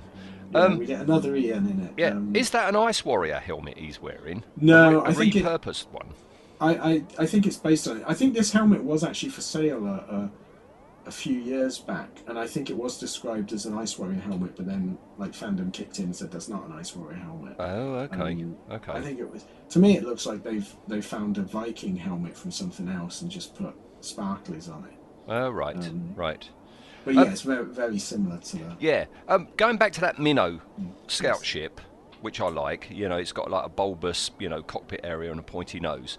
Um, 0.56 0.78
we 0.78 0.86
get 0.86 1.02
another 1.02 1.36
Ian 1.36 1.68
in 1.70 1.80
it. 1.82 1.94
Yeah. 1.98 2.10
Um, 2.12 2.36
is 2.36 2.50
that 2.52 2.70
an 2.70 2.76
Ice 2.76 3.04
Warrior 3.06 3.39
helmet 3.39 3.78
he's 3.78 4.02
wearing? 4.02 4.44
No, 4.58 5.02
a, 5.02 5.10
I 5.10 5.13
think 5.13 5.36
it- 5.36 5.44
repurposed 5.44 5.88
one. 5.92 6.08
I, 6.62 6.76
I, 6.76 7.04
I 7.20 7.26
think 7.26 7.46
it's 7.46 7.58
based 7.58 7.88
on 7.88 7.98
it. 7.98 8.04
I 8.08 8.13
think 8.13 8.34
this 8.34 8.52
helmet 8.54 8.84
was 8.84 9.04
actually 9.04 9.30
for 9.30 9.42
sale 9.42 9.86
a, 9.86 9.96
a, 9.96 10.32
a 11.08 11.12
few 11.12 11.38
years 11.38 11.78
back, 11.80 12.08
and 12.28 12.39
I 12.39 12.48
think 12.48 12.70
it 12.70 12.78
was 12.78 12.98
described 12.98 13.52
as 13.52 13.66
an 13.66 13.78
Ice 13.78 13.98
Warrior 14.00 14.22
helmet, 14.22 14.56
but 14.56 14.66
then 14.66 14.98
like 15.18 15.32
fandom 15.34 15.74
kicked 15.74 16.00
in 16.00 16.06
and 16.06 16.16
said 16.16 16.32
that's 16.32 16.48
not 16.48 16.66
an 16.66 16.72
Ice 16.74 16.96
Warrior 16.96 17.18
helmet. 17.18 17.56
Oh, 17.60 17.96
okay. 17.96 18.22
Um, 18.22 18.56
okay. 18.72 18.92
I 18.94 19.02
think 19.02 19.20
it 19.20 19.30
was. 19.30 19.44
To 19.72 19.80
me, 19.80 19.98
it 19.98 20.04
looks 20.04 20.26
like 20.26 20.44
they've 20.44 20.74
they 20.88 21.02
found 21.02 21.38
a 21.38 21.42
Viking 21.42 21.98
helmet 21.98 22.38
from 22.38 22.52
something 22.52 22.88
else 22.88 23.22
and 23.24 23.30
just 23.30 23.56
put 23.56 23.74
sparklies 24.02 24.74
on 24.74 24.86
it. 24.86 24.94
Oh, 25.28 25.50
right. 25.50 25.76
um, 25.76 26.13
right. 26.16 26.48
But 27.06 27.16
yeah, 27.16 27.22
Um, 27.22 27.30
it's 27.30 27.42
very 27.42 27.66
very 27.66 28.00
similar 28.00 28.38
to 28.38 28.58
the. 28.58 28.76
Yeah. 28.80 29.06
Um, 29.28 29.48
going 29.58 29.78
back 29.78 29.92
to 29.94 30.02
that 30.02 30.20
minnow 30.20 30.62
scout 31.08 31.38
Yes. 31.39 31.44
ship, 31.44 31.82
which 32.22 32.39
I 32.39 32.48
like. 32.50 32.88
You 32.92 33.10
know, 33.10 33.18
it's 33.18 33.32
got 33.34 33.52
like 33.52 33.66
a 33.66 33.70
bulbous, 33.70 34.32
you 34.39 34.50
know, 34.50 34.62
cockpit 34.63 35.02
area 35.04 35.32
and 35.32 35.39
a 35.39 35.44
pointy 35.44 35.80
nose. 35.80 36.18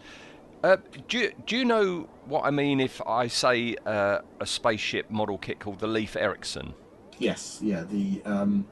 Uh, 0.63 0.77
do, 1.09 1.19
you, 1.19 1.33
do 1.47 1.57
you 1.59 1.65
know 1.65 2.09
what 2.25 2.45
I 2.47 2.51
mean 2.51 2.81
if 2.81 3.01
I 3.07 3.27
say 3.29 3.77
uh, 3.85 4.21
a 4.41 4.47
spaceship 4.47 5.11
model 5.11 5.37
kit 5.37 5.59
called 5.61 5.79
the 5.79 5.87
Leif 5.87 6.17
Ericson? 6.17 6.73
Yes, 7.19 7.59
yeah. 7.63 7.85
The 7.85 8.23
um, 8.25 8.67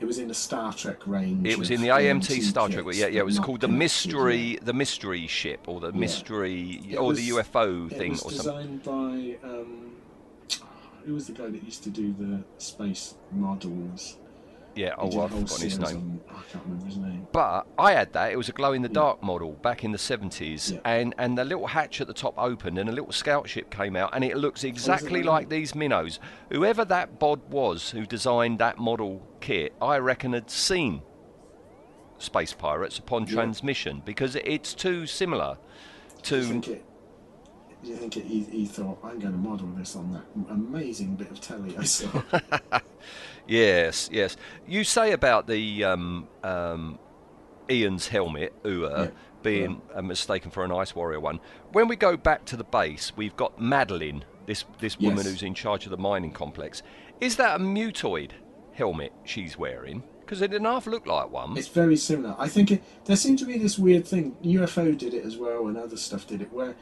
it 0.00 0.06
was 0.06 0.18
in 0.18 0.28
the 0.28 0.34
Star 0.34 0.72
Trek 0.72 1.06
range. 1.06 1.46
It 1.46 1.58
was 1.58 1.70
in 1.70 1.80
the 1.82 1.88
AMT 1.88 2.42
Star 2.42 2.68
Trek. 2.68 2.84
Yeah, 2.92 3.06
yeah. 3.06 3.20
It 3.20 3.24
was 3.26 3.38
called 3.38 3.60
the 3.60 3.68
mystery, 3.68 4.58
the 4.62 4.72
mystery 4.72 5.26
ship, 5.26 5.60
or 5.68 5.80
the 5.80 5.92
mystery, 5.92 6.80
It 6.88 6.96
or 6.96 7.08
was- 7.08 7.18
the 7.18 7.28
UFO 7.28 7.88
thing, 7.90 8.12
or 8.12 8.16
something. 8.16 8.36
designed 8.38 8.82
by 8.82 9.36
um, 9.48 9.92
who 11.04 11.14
was 11.14 11.26
the 11.26 11.32
guy 11.32 11.48
that 11.50 11.62
used 11.62 11.82
to 11.84 11.90
do 11.90 12.14
the 12.18 12.42
space 12.58 13.14
models? 13.32 14.16
Yeah. 14.74 14.94
Oh, 14.98 15.04
a 15.04 15.24
I've 15.24 15.30
forgotten 15.30 15.62
his 15.62 15.78
name. 15.78 15.96
on- 15.96 16.20
I 16.28 16.42
can't 16.50 16.64
remember 16.64 16.86
his 16.86 16.96
name. 16.96 17.28
But 17.32 17.66
I 17.78 17.92
had 17.92 18.12
that. 18.14 18.32
It 18.32 18.36
was 18.36 18.48
a 18.48 18.52
glow 18.52 18.72
in 18.72 18.82
the 18.82 18.88
dark 18.88 19.20
mm. 19.20 19.24
model 19.24 19.52
back 19.52 19.84
in 19.84 19.92
the 19.92 19.98
70s, 19.98 20.72
Yeah. 20.72 20.78
and 20.84 21.14
and 21.18 21.38
the 21.38 21.44
little 21.44 21.68
hatch 21.68 22.00
at 22.00 22.06
the 22.06 22.14
top 22.14 22.34
opened, 22.36 22.78
and 22.78 22.88
a 22.88 22.92
little 22.92 23.12
scout 23.12 23.48
ship 23.48 23.70
came 23.70 23.94
out, 23.94 24.10
and 24.12 24.24
it 24.24 24.36
looks 24.36 24.64
oh, 24.64 24.68
exactly 24.68 25.20
really? 25.20 25.22
like 25.24 25.48
these 25.48 25.74
minnows. 25.74 26.18
Whoever 26.50 26.84
that 26.86 27.18
bod 27.18 27.40
was 27.50 27.90
who 27.90 28.04
designed 28.04 28.58
that 28.58 28.78
model 28.78 29.22
kit, 29.40 29.74
I 29.80 29.98
reckon 29.98 30.32
had 30.32 30.50
seen 30.50 31.02
Space 32.18 32.52
Pirates 32.52 32.98
upon 32.98 33.26
Yeah. 33.26 33.34
transmission 33.34 34.02
because 34.04 34.34
it's 34.36 34.74
too 34.74 35.06
similar 35.06 35.58
to. 36.22 36.62
Think 37.84 38.16
it? 38.16 38.28
Do 38.28 38.28
you 38.28 38.44
think 38.44 38.46
it, 38.48 38.50
he, 38.52 38.58
he 38.60 38.66
thought 38.66 38.98
I'm 39.02 39.18
going 39.18 39.32
to 39.32 39.38
model 39.38 39.68
this 39.76 39.96
on 39.96 40.12
that 40.12 40.24
amazing 40.52 41.16
bit 41.16 41.30
of 41.30 41.40
telly 41.40 41.76
I 41.76 41.84
saw? 41.84 42.22
Yes, 43.46 44.08
yes. 44.10 44.36
You 44.66 44.84
say 44.84 45.12
about 45.12 45.46
the 45.46 45.84
um, 45.84 46.28
um, 46.42 46.98
Ian's 47.70 48.08
helmet, 48.08 48.54
Ua, 48.64 49.04
Yeah. 49.04 49.10
being 49.42 49.82
uh, 49.94 50.00
mistaken 50.00 50.50
for 50.50 50.64
an 50.64 50.72
Ice 50.72 50.94
Warrior 50.94 51.20
one. 51.20 51.40
When 51.72 51.86
we 51.86 51.96
go 51.96 52.16
back 52.16 52.46
to 52.46 52.56
the 52.56 52.64
base, 52.64 53.12
we've 53.16 53.36
got 53.36 53.60
Madeline, 53.60 54.24
this 54.46 54.64
this 54.80 54.98
woman 54.98 55.18
Yes. 55.18 55.26
who's 55.26 55.42
in 55.42 55.52
charge 55.52 55.84
of 55.84 55.90
the 55.90 55.98
mining 55.98 56.30
complex. 56.32 56.82
Is 57.20 57.36
that 57.36 57.60
a 57.60 57.62
mutoid 57.62 58.30
helmet 58.72 59.12
she's 59.24 59.58
wearing? 59.58 60.02
Because 60.20 60.40
it 60.40 60.50
didn't 60.50 60.64
half 60.66 60.86
look 60.86 61.06
like 61.06 61.30
one. 61.30 61.54
It's 61.58 61.68
very 61.68 61.96
similar. 61.96 62.34
I 62.38 62.48
think 62.48 62.70
it, 62.70 62.82
there 63.04 63.14
seemed 63.14 63.38
to 63.40 63.44
be 63.44 63.58
this 63.58 63.78
weird 63.78 64.06
thing. 64.06 64.34
UFO 64.42 64.96
did 64.96 65.12
it 65.12 65.22
as 65.26 65.36
well, 65.36 65.66
and 65.66 65.76
other 65.76 65.98
stuff 65.98 66.26
did 66.26 66.40
it, 66.40 66.50
where 66.50 66.74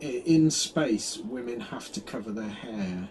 in 0.00 0.50
space 0.50 1.18
women 1.18 1.60
have 1.60 1.90
to 1.92 2.00
cover 2.00 2.30
their 2.32 2.48
hair. 2.48 3.08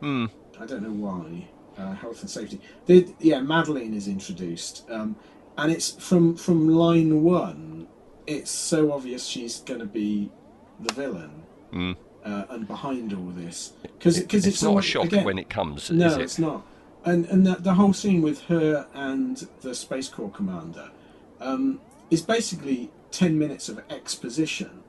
Hmm. 0.00 0.26
I 0.58 0.66
don't 0.66 0.82
know 0.82 0.92
why. 0.92 1.48
Uh, 1.78 1.94
health 1.94 2.20
and 2.20 2.30
safety. 2.30 2.60
The, 2.86 3.08
yeah, 3.20 3.40
Madeline 3.40 3.94
is 3.94 4.06
introduced, 4.08 4.84
um, 4.90 5.16
and 5.56 5.72
it's 5.72 5.90
from 5.92 6.36
from 6.36 6.68
line 6.68 7.22
one. 7.22 7.86
It's 8.26 8.50
so 8.50 8.92
obvious 8.92 9.24
she's 9.26 9.60
going 9.60 9.80
to 9.80 9.86
be 9.86 10.30
the 10.80 10.92
villain, 10.92 11.42
Hmm. 11.70 11.92
uh, 12.24 12.44
and 12.50 12.66
behind 12.68 13.12
all 13.14 13.30
this 13.34 13.72
because 13.82 14.18
It- 14.18 14.32
it's, 14.34 14.62
not 14.62 14.78
a 14.78 14.82
shock 14.82 15.06
again, 15.06 15.24
when 15.24 15.38
it 15.38 15.48
comes, 15.48 15.90
no, 15.90 16.06
is 16.06 16.16
it? 16.16 16.20
it's 16.22 16.38
not. 16.38 16.66
And 17.04 17.24
and 17.26 17.46
the, 17.46 17.54
the 17.54 17.74
whole 17.74 17.92
scene 17.94 18.20
with 18.20 18.42
her 18.42 18.86
and 18.92 19.46
the 19.62 19.74
space 19.74 20.08
corps 20.08 20.30
commander 20.30 20.90
um, 21.40 21.80
is 22.10 22.20
basically 22.20 22.90
ten 23.10 23.38
minutes 23.38 23.68
of 23.70 23.80
exposition, 23.88 24.82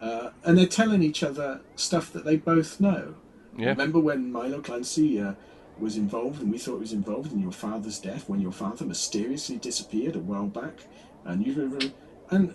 uh, 0.00 0.30
and 0.44 0.58
they're 0.58 0.66
telling 0.66 1.02
each 1.02 1.22
other 1.22 1.60
stuff 1.74 2.12
that 2.12 2.24
they 2.24 2.36
both 2.36 2.80
know. 2.80 3.14
Yeah. 3.56 3.70
Remember 3.70 3.98
when 3.98 4.30
Milo 4.30 4.60
Clancy 4.60 5.20
uh, 5.20 5.34
was 5.78 5.96
involved, 5.96 6.42
and 6.42 6.50
we 6.50 6.58
thought 6.58 6.74
he 6.74 6.80
was 6.80 6.92
involved 6.92 7.32
in 7.32 7.40
your 7.40 7.52
father's 7.52 7.98
death 7.98 8.28
when 8.28 8.40
your 8.40 8.52
father 8.52 8.84
mysteriously 8.84 9.56
disappeared 9.56 10.16
a 10.16 10.20
while 10.20 10.46
back, 10.46 10.84
and 11.24 11.46
you 11.46 11.92
and. 12.30 12.54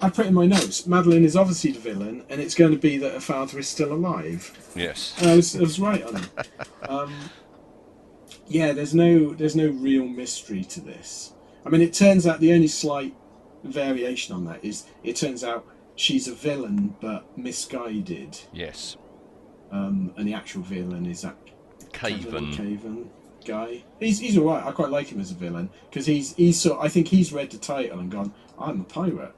I 0.00 0.10
put 0.10 0.26
in 0.26 0.34
my 0.34 0.46
notes. 0.46 0.86
Madeline 0.86 1.24
is 1.24 1.34
obviously 1.34 1.72
the 1.72 1.80
villain, 1.80 2.24
and 2.28 2.40
it's 2.40 2.54
going 2.54 2.70
to 2.70 2.78
be 2.78 2.98
that 2.98 3.14
her 3.14 3.20
father 3.20 3.58
is 3.58 3.66
still 3.66 3.92
alive. 3.92 4.70
Yes. 4.76 5.12
I 5.20 5.34
was, 5.34 5.56
I 5.56 5.60
was 5.60 5.80
right 5.80 6.02
on 6.04 6.16
it. 6.16 6.28
Um, 6.88 7.12
yeah, 8.48 8.72
there's 8.72 8.94
no 8.94 9.34
there's 9.34 9.54
no 9.56 9.68
real 9.68 10.06
mystery 10.06 10.64
to 10.64 10.80
this. 10.80 11.34
I 11.66 11.68
mean, 11.68 11.82
it 11.82 11.92
turns 11.92 12.26
out 12.26 12.40
the 12.40 12.52
only 12.52 12.68
slight 12.68 13.14
variation 13.62 14.34
on 14.34 14.44
that 14.46 14.64
is 14.64 14.86
it 15.02 15.16
turns 15.16 15.44
out 15.44 15.66
she's 15.98 16.28
a 16.28 16.34
villain 16.34 16.94
but 17.00 17.36
misguided, 17.36 18.40
Yes. 18.52 18.96
um, 19.70 20.12
and 20.16 20.26
the 20.26 20.34
actual 20.34 20.62
villain 20.62 21.06
is 21.06 21.22
that 21.22 21.36
Caven. 21.92 22.52
Caven 22.52 23.10
guy. 23.44 23.82
He's 23.98 24.18
he's 24.20 24.38
alright. 24.38 24.64
I 24.64 24.72
quite 24.72 24.90
like 24.90 25.08
him 25.08 25.20
as 25.20 25.30
a 25.30 25.34
villain 25.34 25.70
because 25.90 26.06
he's 26.06 26.34
he's 26.36 26.60
sort. 26.60 26.84
I 26.84 26.88
think 26.88 27.08
he's 27.08 27.32
read 27.32 27.50
the 27.50 27.58
title 27.58 27.98
and 27.98 28.10
gone, 28.10 28.32
"I'm 28.58 28.80
a 28.80 28.84
pirate." 28.84 29.34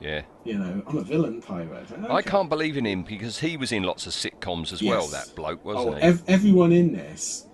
Yeah. 0.00 0.22
You 0.44 0.58
know, 0.58 0.82
I'm 0.86 0.96
a 0.96 1.02
villain 1.02 1.42
pirate. 1.42 1.88
I 2.08 2.22
can't 2.22 2.48
believe 2.48 2.78
in 2.78 2.86
him 2.86 3.02
because 3.02 3.38
he 3.40 3.58
was 3.58 3.70
in 3.70 3.82
lots 3.82 4.06
of 4.06 4.14
sitcoms 4.14 4.72
as 4.72 4.82
well. 4.82 5.06
That 5.08 5.34
bloke 5.34 5.62
wasn't 5.62 5.96
oh, 5.96 5.98
he? 5.98 6.02
ev- 6.02 6.22
everyone 6.26 6.72
in 6.72 6.94
this, 6.94 7.46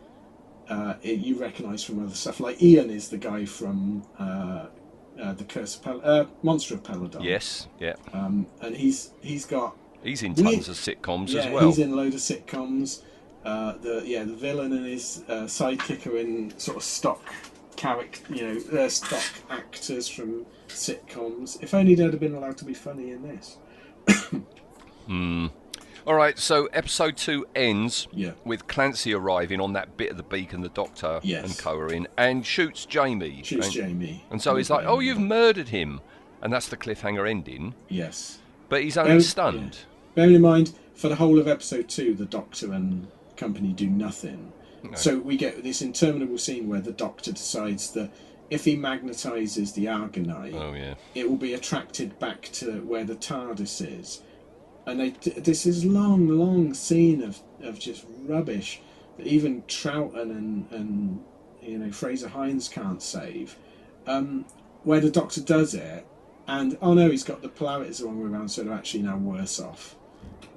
uh, 0.68 0.94
it, 1.03 1.18
you 1.18 1.40
recognise 1.40 1.83
from 1.83 2.05
other 2.05 2.14
stuff. 2.14 2.38
Like 2.38 2.62
Ian 2.62 2.90
is 2.90 3.09
the 3.09 3.18
guy 3.18 3.46
from 3.46 4.05
uh, 4.18 4.66
uh, 5.20 5.33
the 5.33 5.44
Curse 5.44 5.76
of 5.76 5.83
Pel- 5.83 6.00
uh, 6.05 6.26
Monster 6.42 6.74
of 6.74 6.83
Peladon. 6.83 7.22
yes. 7.22 7.68
Yeah. 7.81 7.94
Um, 8.12 8.46
and 8.61 8.76
he's 8.76 9.12
he's 9.20 9.44
got 9.44 9.76
He's 10.02 10.22
in 10.22 10.35
tons 10.35 10.68
of 10.68 10.76
sitcoms 10.76 11.33
yeah 11.33 11.42
as 11.42 11.52
well. 11.52 11.66
he's 11.66 11.79
in 11.79 11.92
a 11.92 11.96
load 11.96 12.14
of 12.14 12.20
sitcoms. 12.20 13.02
Uh, 13.44 13.76
the 13.79 14.02
yeah, 14.05 14.24
the 14.24 14.35
villain 14.35 14.72
and 14.72 14.87
his 14.87 15.22
uh, 15.29 15.42
sidekick 15.44 16.07
are 16.07 16.16
in 16.16 16.57
sort 16.59 16.76
of 16.76 16.83
stock 16.83 17.22
character, 17.76 18.35
you 18.35 18.42
know, 18.42 18.59
they're 18.59 18.88
stock 18.90 19.22
actors 19.50 20.09
from 20.09 20.46
sitcoms. 20.68 21.62
If 21.62 21.74
only 21.74 21.94
they'd 21.94 22.05
have 22.11 22.18
been 22.20 22.35
allowed 22.35 22.57
to 22.59 22.64
be 22.64 22.74
funny 22.74 23.11
in 23.11 23.22
this. 23.22 23.59
All 26.07 26.14
right, 26.14 26.38
so 26.38 26.66
episode 26.66 27.16
two 27.16 27.47
ends 27.57 28.07
Yeah. 28.12 28.33
with 28.45 28.69
Clancy 28.69 29.12
arriving 29.12 29.61
on 29.61 29.73
that 29.73 29.97
bit 29.97 30.11
of 30.12 30.16
the 30.16 30.23
beacon 30.23 30.61
the 30.61 30.69
Doctor 30.69 31.19
Yes. 31.25 31.45
and 31.45 31.59
Co 31.59 31.77
are 31.77 31.92
in, 31.92 32.07
and 32.16 32.47
shoots 32.47 32.87
Jamie. 32.87 33.40
Shoots 33.42 33.66
and, 33.66 33.75
Jamie. 33.75 34.25
And 34.31 34.40
so 34.40 34.55
he's 34.55 34.71
like, 34.71 34.87
"Oh, 34.87 35.01
you've 35.01 35.19
murdered 35.19 35.71
him," 35.71 36.01
and 36.40 36.53
that's 36.53 36.69
the 36.69 36.77
cliffhanger 36.77 37.29
ending. 37.29 37.75
Yes. 37.88 38.38
But 38.69 38.85
he's 38.85 38.97
only 38.97 39.21
stunned. 39.21 39.79
Bearing 40.14 40.35
in 40.37 40.42
mind, 40.42 40.73
for 40.95 41.09
the 41.09 41.16
whole 41.16 41.40
of 41.40 41.49
episode 41.49 41.88
two, 41.88 42.14
the 42.14 42.25
Doctor 42.25 42.73
and 42.73 43.09
company 43.37 43.73
do 43.73 43.88
nothing. 43.88 44.53
So 44.95 45.19
we 45.19 45.37
get 45.37 45.64
this 45.64 45.83
interminable 45.83 46.38
scene 46.38 46.69
where 46.69 46.81
the 46.81 46.92
Doctor 46.92 47.33
decides 47.33 47.90
that 47.95 48.11
if 48.49 48.64
he 48.64 48.77
magnetizes 48.77 49.75
the 49.75 49.87
Argonite, 49.87 50.55
Oh 50.55 50.73
yeah. 50.73 50.95
it 51.16 51.29
will 51.29 51.37
be 51.37 51.53
attracted 51.53 52.16
back 52.21 52.42
to 52.53 52.81
where 52.83 53.03
the 53.03 53.16
TARDIS 53.16 53.81
is. 54.01 54.21
And 54.87 55.01
they, 55.01 55.11
this 55.11 55.66
is 55.66 55.85
long, 55.85 56.29
long 56.29 56.72
scene 56.75 57.22
of, 57.22 57.40
of 57.62 57.79
just 57.79 58.05
rubbish 58.27 58.81
that 59.16 59.27
even 59.27 59.62
Troughton 59.62 60.31
and, 60.31 60.70
and 60.70 61.25
you 61.62 61.79
know 61.79 61.90
Frazer 61.90 62.29
Hines 62.29 62.68
can't 62.68 63.03
save. 63.03 63.57
Um, 64.07 64.44
where 64.85 65.01
the 65.01 65.11
Doctor 65.11 65.40
does 65.40 65.75
it, 65.75 66.07
and 66.46 66.79
oh 66.81 66.94
no, 66.94 67.11
he's 67.11 67.25
got 67.25 67.42
the 67.42 67.49
polarities 67.49 67.99
the 67.99 68.07
wrong 68.07 68.20
way 68.22 68.31
around, 68.31 68.49
so 68.51 68.62
they're 68.62 68.72
actually 68.72 69.03
now 69.03 69.16
worse 69.16 69.59
off. 69.59 69.96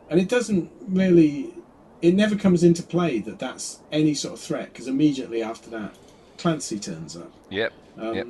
And 0.09 0.19
it 0.19 0.29
doesn't 0.29 0.71
really, 0.87 1.53
it 2.01 2.13
never 2.13 2.35
comes 2.35 2.63
into 2.63 2.83
play 2.83 3.19
that 3.19 3.39
that's 3.39 3.79
any 3.91 4.13
sort 4.13 4.35
of 4.35 4.39
threat 4.39 4.71
because 4.71 4.87
immediately 4.87 5.41
after 5.41 5.69
that, 5.71 5.95
Clancy 6.37 6.79
turns 6.79 7.17
up. 7.17 7.31
Yep. 7.49 7.73
Um, 7.97 8.15
Yep. 8.15 8.27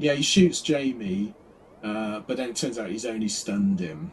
Yeah, 0.00 0.12
he 0.14 0.22
shoots 0.22 0.60
Jamie, 0.60 1.34
uh, 1.82 2.20
but 2.20 2.36
then 2.36 2.50
it 2.50 2.56
turns 2.56 2.78
out 2.78 2.88
he's 2.88 3.04
only 3.06 3.28
stunned 3.28 3.80
him. 3.80 4.12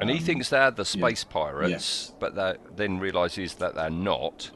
And 0.00 0.10
he 0.10 0.18
Um, 0.18 0.24
thinks 0.24 0.48
they're 0.48 0.70
the 0.70 0.84
space 0.84 1.22
pirates, 1.24 1.70
Yes. 1.70 2.14
but 2.18 2.34
that 2.34 2.76
then 2.76 2.98
realizes 2.98 3.54
that 3.54 3.74
they're 3.74 3.90
not. 3.90 4.50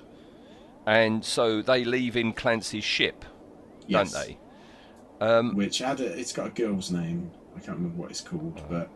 And 0.86 1.24
so 1.24 1.62
they 1.62 1.84
leave 1.84 2.16
in 2.16 2.32
Clancy's 2.32 2.84
ship, 2.84 3.24
yes, 3.86 4.12
don't 4.12 4.26
they? 4.26 4.38
Um, 5.20 5.54
Which 5.54 5.78
had 5.78 6.00
a, 6.00 6.06
it's 6.18 6.32
got 6.32 6.46
a 6.48 6.50
girl's 6.50 6.90
name. 6.90 7.30
I 7.56 7.60
can't 7.60 7.78
remember 7.78 8.00
what 8.02 8.10
it's 8.10 8.20
called, 8.20 8.62
but 8.68 8.88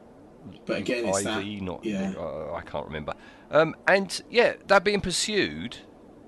but 0.67 0.79
again, 0.79 1.07
it's 1.07 1.23
that. 1.25 1.45
not 1.63 1.85
yeah. 1.85 2.13
uh, 2.17 2.55
I 2.55 2.63
can't 2.63 2.87
remember. 2.87 3.15
Um, 3.51 3.75
and 3.87 4.23
yeah, 4.31 4.55
they're 4.67 4.81
being 4.81 5.01
pursued 5.01 5.79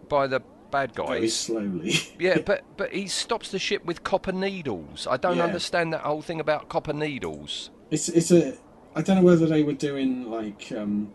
by 0.09 0.27
the 0.27 0.41
bad 0.71 0.95
Very 0.95 1.21
guys. 1.21 1.37
slowly. 1.37 1.95
Yeah, 2.19 2.39
but 2.47 2.65
but 2.77 2.93
he 2.93 3.07
stops 3.07 3.51
the 3.51 3.59
ship 3.59 3.85
with 3.85 4.03
copper 4.03 4.33
needles. 4.33 5.07
I 5.11 5.17
don't 5.17 5.37
Yeah. 5.39 5.45
understand 5.45 5.93
that 5.93 6.01
whole 6.03 6.23
thing 6.23 6.41
about 6.41 6.69
copper 6.69 6.93
needles. 6.93 7.71
It's 7.91 8.09
it's 8.09 8.31
a. 8.31 8.55
I 8.95 9.03
don't 9.03 9.17
know 9.17 9.23
whether 9.23 9.47
they 9.47 9.63
were 9.63 9.73
doing 9.73 10.31
like 10.31 10.71
um, 10.73 11.13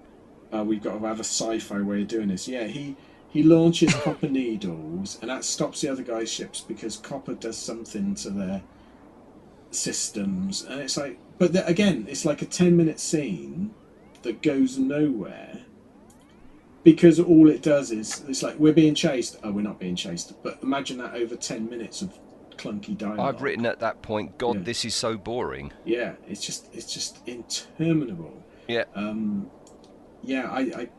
uh, 0.53 0.63
we've 0.63 0.81
got 0.81 0.99
to 0.99 1.05
have 1.05 1.19
a 1.19 1.23
sci-fi 1.23 1.81
way 1.81 2.01
of 2.01 2.07
doing 2.07 2.29
this. 2.29 2.47
Yeah, 2.47 2.65
he 2.65 2.95
he 3.29 3.43
launches 3.43 3.93
copper 4.03 4.27
needles, 4.27 5.19
and 5.21 5.29
that 5.29 5.43
stops 5.43 5.81
the 5.81 5.89
other 5.89 6.03
guys' 6.03 6.31
ships 6.31 6.61
because 6.61 6.97
copper 6.97 7.33
does 7.33 7.57
something 7.57 8.15
to 8.15 8.29
their 8.29 8.61
systems, 9.71 10.63
and 10.63 10.79
it's 10.81 10.97
like. 10.97 11.19
But 11.37 11.53
the, 11.53 11.65
again, 11.67 12.07
it's 12.09 12.25
like 12.25 12.41
a 12.41 12.45
ten-minute 12.45 12.99
scene 12.99 13.71
that 14.23 14.41
goes 14.41 14.79
nowhere 14.79 15.61
because 16.83 17.19
all 17.19 17.47
it 17.49 17.61
does 17.61 17.91
is 17.91 18.23
it's 18.27 18.41
like 18.41 18.57
we're 18.57 18.73
being 18.73 18.95
chased. 18.95 19.37
Oh, 19.43 19.51
we're 19.51 19.61
not 19.61 19.79
being 19.79 19.95
chased. 19.95 20.41
But 20.41 20.59
imagine 20.63 20.97
that 20.97 21.13
over 21.13 21.35
ten 21.35 21.69
minutes 21.69 22.01
of 22.01 22.17
clunky 22.57 22.97
dialogue. 22.97 23.35
I've 23.35 23.41
written 23.41 23.65
at 23.65 23.79
that 23.79 24.01
point, 24.01 24.37
God, 24.37 24.57
Yeah. 24.57 24.61
this 24.63 24.85
is 24.85 24.95
so 24.95 25.17
boring. 25.17 25.71
Yeah, 25.85 26.13
it's 26.27 26.45
just 26.45 26.73
it's 26.73 26.93
just 26.93 27.19
interminable. 27.27 28.43
Yeah, 28.67 28.83
Um, 28.95 29.49
yeah, 30.23 30.49
I, 30.51 30.59
I 30.59 30.89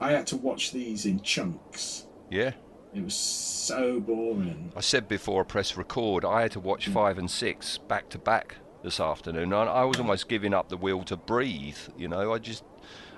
I 0.00 0.10
had 0.12 0.26
to 0.28 0.36
watch 0.36 0.72
these 0.72 1.06
in 1.06 1.20
chunks. 1.22 2.06
yeah. 2.30 2.52
It 2.94 3.04
was 3.04 3.14
so 3.14 4.00
boring. 4.00 4.72
I 4.74 4.80
said 4.80 5.06
before 5.06 5.42
I 5.42 5.44
press 5.44 5.76
record, 5.76 6.24
I 6.24 6.40
had 6.42 6.52
to 6.52 6.60
watch 6.60 6.88
five 6.88 7.18
and 7.18 7.30
six 7.30 7.76
back 7.76 8.08
to 8.10 8.18
back 8.18 8.56
this 8.82 9.00
afternoon. 9.00 9.52
I, 9.52 9.64
I 9.64 9.84
was 9.84 9.98
almost 9.98 10.28
giving 10.30 10.54
up 10.54 10.70
the 10.70 10.78
will 10.78 11.02
to 11.04 11.16
breathe. 11.16 11.76
You 11.98 12.08
know, 12.08 12.32
I 12.32 12.38
just, 12.38 12.64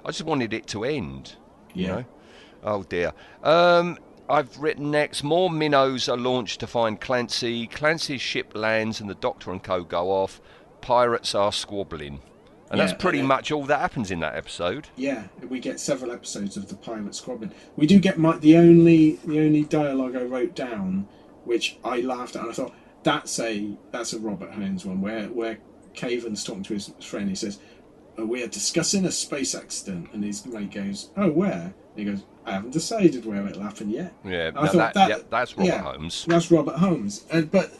I 0.04 0.08
just 0.08 0.24
wanted 0.24 0.52
it 0.52 0.66
to 0.68 0.82
end. 0.84 1.36
You 1.74 1.86
know? 1.88 2.04
Oh 2.64 2.82
dear. 2.82 3.12
Um, 3.44 3.98
I've 4.28 4.58
written 4.58 4.90
next. 4.90 5.22
More 5.22 5.50
minnows 5.50 6.08
are 6.08 6.16
launched 6.16 6.60
to 6.60 6.66
find 6.66 7.00
Clancy. 7.00 7.66
Clancy's 7.66 8.20
ship 8.20 8.52
lands, 8.54 9.00
and 9.00 9.08
the 9.08 9.14
Doctor 9.14 9.50
and 9.50 9.62
Co 9.62 9.82
go 9.84 10.10
off. 10.10 10.40
Pirates 10.80 11.34
are 11.34 11.52
squabbling, 11.52 12.20
and 12.70 12.78
Yeah, 12.78 12.86
that's 12.86 13.02
pretty 13.02 13.18
and 13.20 13.28
much 13.28 13.50
all 13.50 13.64
that 13.64 13.80
happens 13.80 14.10
in 14.10 14.20
that 14.20 14.36
episode. 14.36 14.88
Yeah, 14.96 15.24
we 15.48 15.58
get 15.60 15.80
several 15.80 16.12
episodes 16.12 16.56
of 16.56 16.68
the 16.68 16.76
pirate 16.76 17.14
squabbling. 17.14 17.52
We 17.76 17.86
do 17.86 17.98
get 17.98 18.18
my, 18.18 18.36
the 18.38 18.56
only 18.56 19.18
the 19.24 19.40
only 19.40 19.64
dialogue 19.64 20.14
I 20.16 20.22
wrote 20.22 20.54
down, 20.54 21.08
which 21.44 21.78
I 21.84 22.00
laughed 22.00 22.36
at, 22.36 22.42
and 22.42 22.50
I 22.50 22.54
thought 22.54 22.74
that's 23.02 23.38
a 23.40 23.76
that's 23.90 24.12
a 24.12 24.18
Robert 24.20 24.52
Holmes 24.52 24.84
one 24.84 25.00
where 25.00 25.26
where 25.26 25.58
Caven's 25.94 26.44
talking 26.44 26.62
to 26.64 26.74
his 26.74 26.92
friend. 27.00 27.28
He 27.28 27.34
says, 27.34 27.58
"We 28.26 28.42
are 28.42 28.48
discussing 28.48 29.04
a 29.04 29.12
space 29.12 29.54
accident," 29.54 30.08
and 30.12 30.24
his 30.24 30.44
mate 30.46 30.72
goes, 30.72 31.10
"Oh, 31.16 31.30
where?" 31.30 31.74
And 31.96 31.96
he 31.96 32.04
goes, 32.04 32.24
"I 32.44 32.52
haven't 32.52 32.70
decided 32.72 33.24
where 33.24 33.46
it'll 33.46 33.62
happen 33.62 33.90
yet." 33.90 34.12
Yeah, 34.24 34.50
I 34.56 34.62
no, 34.62 34.66
thought 34.66 34.72
that, 34.72 34.94
that- 34.94 35.08
yeah, 35.08 35.18
that's 35.30 35.56
Robert 35.56 35.68
yeah. 35.68 35.82
Holmes. 35.82 36.24
That's 36.28 36.50
Robert 36.50 36.76
Holmes, 36.76 37.24
and 37.30 37.50
but 37.50 37.72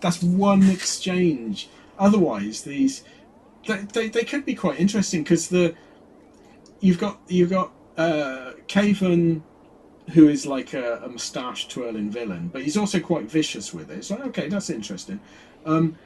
that's 0.00 0.22
one 0.22 0.68
exchange. 0.70 1.68
Otherwise, 1.98 2.62
these 2.62 3.04
they, 3.66 3.78
they, 3.92 4.08
they 4.08 4.24
could 4.24 4.44
be 4.44 4.54
quite 4.54 4.80
interesting 4.80 5.22
because 5.22 5.48
the 5.48 5.74
you've 6.80 6.98
got 6.98 7.20
you've 7.28 7.50
got 7.50 7.72
uh, 7.96 8.52
Caven, 8.66 9.42
who 10.12 10.28
is 10.28 10.46
like 10.46 10.74
a, 10.74 11.02
a 11.04 11.08
moustache 11.08 11.68
twirling 11.68 12.10
villain, 12.10 12.48
but 12.52 12.62
he's 12.62 12.76
also 12.76 12.98
quite 13.00 13.24
vicious 13.30 13.72
with 13.72 13.90
it. 13.90 13.98
It's 13.98 14.10
like 14.10 14.26
okay, 14.26 14.48
that's 14.48 14.70
interesting. 14.70 15.20
Um, 15.64 15.96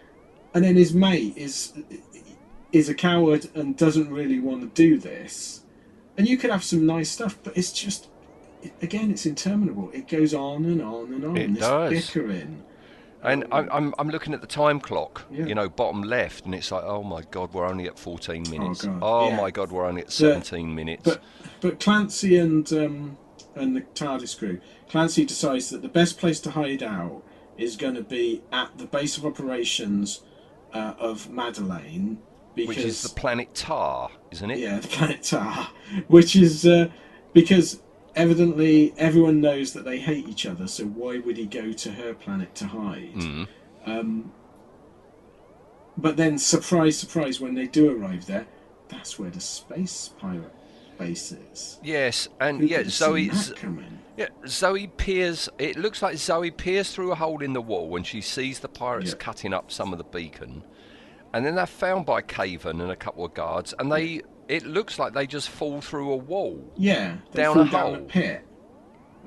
and 0.54 0.64
then 0.64 0.76
his 0.76 0.94
mate 0.94 1.34
is 1.36 1.72
is 2.76 2.88
a 2.88 2.94
coward 2.94 3.48
and 3.54 3.76
doesn't 3.76 4.10
really 4.10 4.38
want 4.38 4.60
to 4.62 4.68
do 4.68 4.98
this. 4.98 5.62
And 6.18 6.28
you 6.28 6.36
could 6.36 6.50
have 6.50 6.64
some 6.64 6.86
nice 6.86 7.10
stuff, 7.10 7.38
but 7.42 7.56
it's 7.56 7.72
just 7.72 8.08
again, 8.82 9.10
it's 9.10 9.26
interminable. 9.26 9.90
It 9.92 10.08
goes 10.08 10.34
on 10.34 10.64
and 10.64 10.82
on 10.82 11.12
and 11.12 11.24
on. 11.24 11.36
It 11.36 11.54
this 11.54 11.60
does. 11.60 11.90
bickering. 11.90 12.64
And 13.22 13.44
I'm, 13.50 13.68
I'm, 13.72 13.94
I'm 13.98 14.08
looking 14.08 14.34
at 14.34 14.40
the 14.40 14.46
time 14.46 14.78
clock, 14.78 15.24
Yeah. 15.30 15.46
you 15.46 15.54
know, 15.54 15.68
bottom 15.68 16.02
left, 16.02 16.44
and 16.44 16.54
it's 16.54 16.70
like, 16.70 16.84
oh 16.84 17.02
my 17.02 17.22
God, 17.30 17.52
we're 17.52 17.66
only 17.66 17.86
at 17.86 17.98
14 17.98 18.44
minutes. 18.50 18.84
God, 18.84 18.98
Oh, 19.02 19.28
yeah. 19.28 19.36
my 19.36 19.50
God, 19.50 19.72
we're 19.72 19.86
only 19.86 20.02
at 20.02 20.12
17 20.12 20.72
minutes. 20.74 21.02
But 21.02 21.22
but 21.60 21.80
Clancy 21.80 22.36
and 22.38 22.70
um, 22.72 23.16
and 23.54 23.74
the 23.74 23.80
TARDIS 23.80 24.38
crew, 24.38 24.60
Clancy 24.88 25.24
decides 25.24 25.70
that 25.70 25.82
the 25.82 25.88
best 25.88 26.18
place 26.18 26.38
to 26.40 26.50
hide 26.52 26.82
out 26.82 27.22
is 27.56 27.74
going 27.76 27.94
to 27.94 28.02
be 28.02 28.42
at 28.52 28.76
the 28.78 28.84
base 28.86 29.16
of 29.16 29.24
operations 29.24 30.20
uh, 30.74 30.92
of 30.98 31.30
Madeleine, 31.30 32.18
because 32.56 32.68
which 32.76 32.84
is 32.84 33.02
the 33.02 33.08
planet 33.10 33.54
Ta, 33.54 34.08
isn't 34.32 34.50
it? 34.50 34.58
yeah, 34.58 34.80
the 34.80 34.88
planet 34.88 35.22
Ta, 35.22 35.72
which 36.08 36.34
is 36.34 36.66
uh, 36.66 36.88
because 37.32 37.80
evidently 38.16 38.92
everyone 38.98 39.40
knows 39.40 39.72
that 39.74 39.84
they 39.84 39.98
hate 39.98 40.26
each 40.28 40.46
other. 40.46 40.66
So 40.66 40.84
why 40.86 41.18
would 41.18 41.36
he 41.36 41.46
go 41.46 41.72
to 41.72 41.92
her 41.92 42.14
planet 42.14 42.54
to 42.56 42.66
hide? 42.66 43.14
Mm. 43.14 43.48
Um, 43.84 44.32
but 45.98 46.16
then, 46.16 46.36
surprise, 46.38 46.98
surprise, 46.98 47.40
when 47.40 47.54
they 47.54 47.66
do 47.66 47.90
arrive 47.90 48.26
there, 48.26 48.46
that's 48.88 49.18
where 49.18 49.30
the 49.30 49.40
space 49.40 50.10
pirate 50.18 50.52
base 50.98 51.32
is. 51.32 51.78
Yes, 51.82 52.28
and 52.40 52.60
Who 52.60 52.66
yeah, 52.66 52.82
Zoe. 52.86 53.30
seen 53.30 53.48
that 53.50 53.56
coming? 53.56 53.98
Yeah, 54.16 54.28
Zoe 54.46 54.86
peers. 54.88 55.48
It 55.58 55.76
looks 55.76 56.02
like 56.02 56.16
Zoe 56.16 56.50
peers 56.50 56.90
through 56.92 57.12
a 57.12 57.14
hole 57.14 57.42
in 57.42 57.52
the 57.52 57.60
wall 57.60 57.88
when 57.88 58.02
she 58.02 58.20
sees 58.20 58.60
the 58.60 58.68
pirates 58.68 59.10
Yeah. 59.10 59.16
cutting 59.18 59.52
up 59.54 59.70
some 59.70 59.92
of 59.92 59.98
the 59.98 60.04
beacon, 60.04 60.62
and 61.32 61.44
then 61.44 61.54
they're 61.54 61.66
found 61.66 62.06
by 62.06 62.20
Caven 62.22 62.80
and 62.80 62.90
a 62.90 62.96
couple 62.96 63.24
of 63.24 63.34
guards, 63.34 63.74
and 63.78 63.90
they. 63.90 64.22
It 64.48 64.64
looks 64.64 64.96
like 65.00 65.12
they 65.12 65.26
just 65.26 65.48
fall 65.48 65.80
through 65.80 66.12
a 66.12 66.16
wall. 66.16 66.72
Yeah, 66.76 67.16
Down 67.34 67.58
a 67.58 67.64
down 67.68 67.94
a 67.94 67.96
hole. 67.96 68.06
pit, 68.06 68.46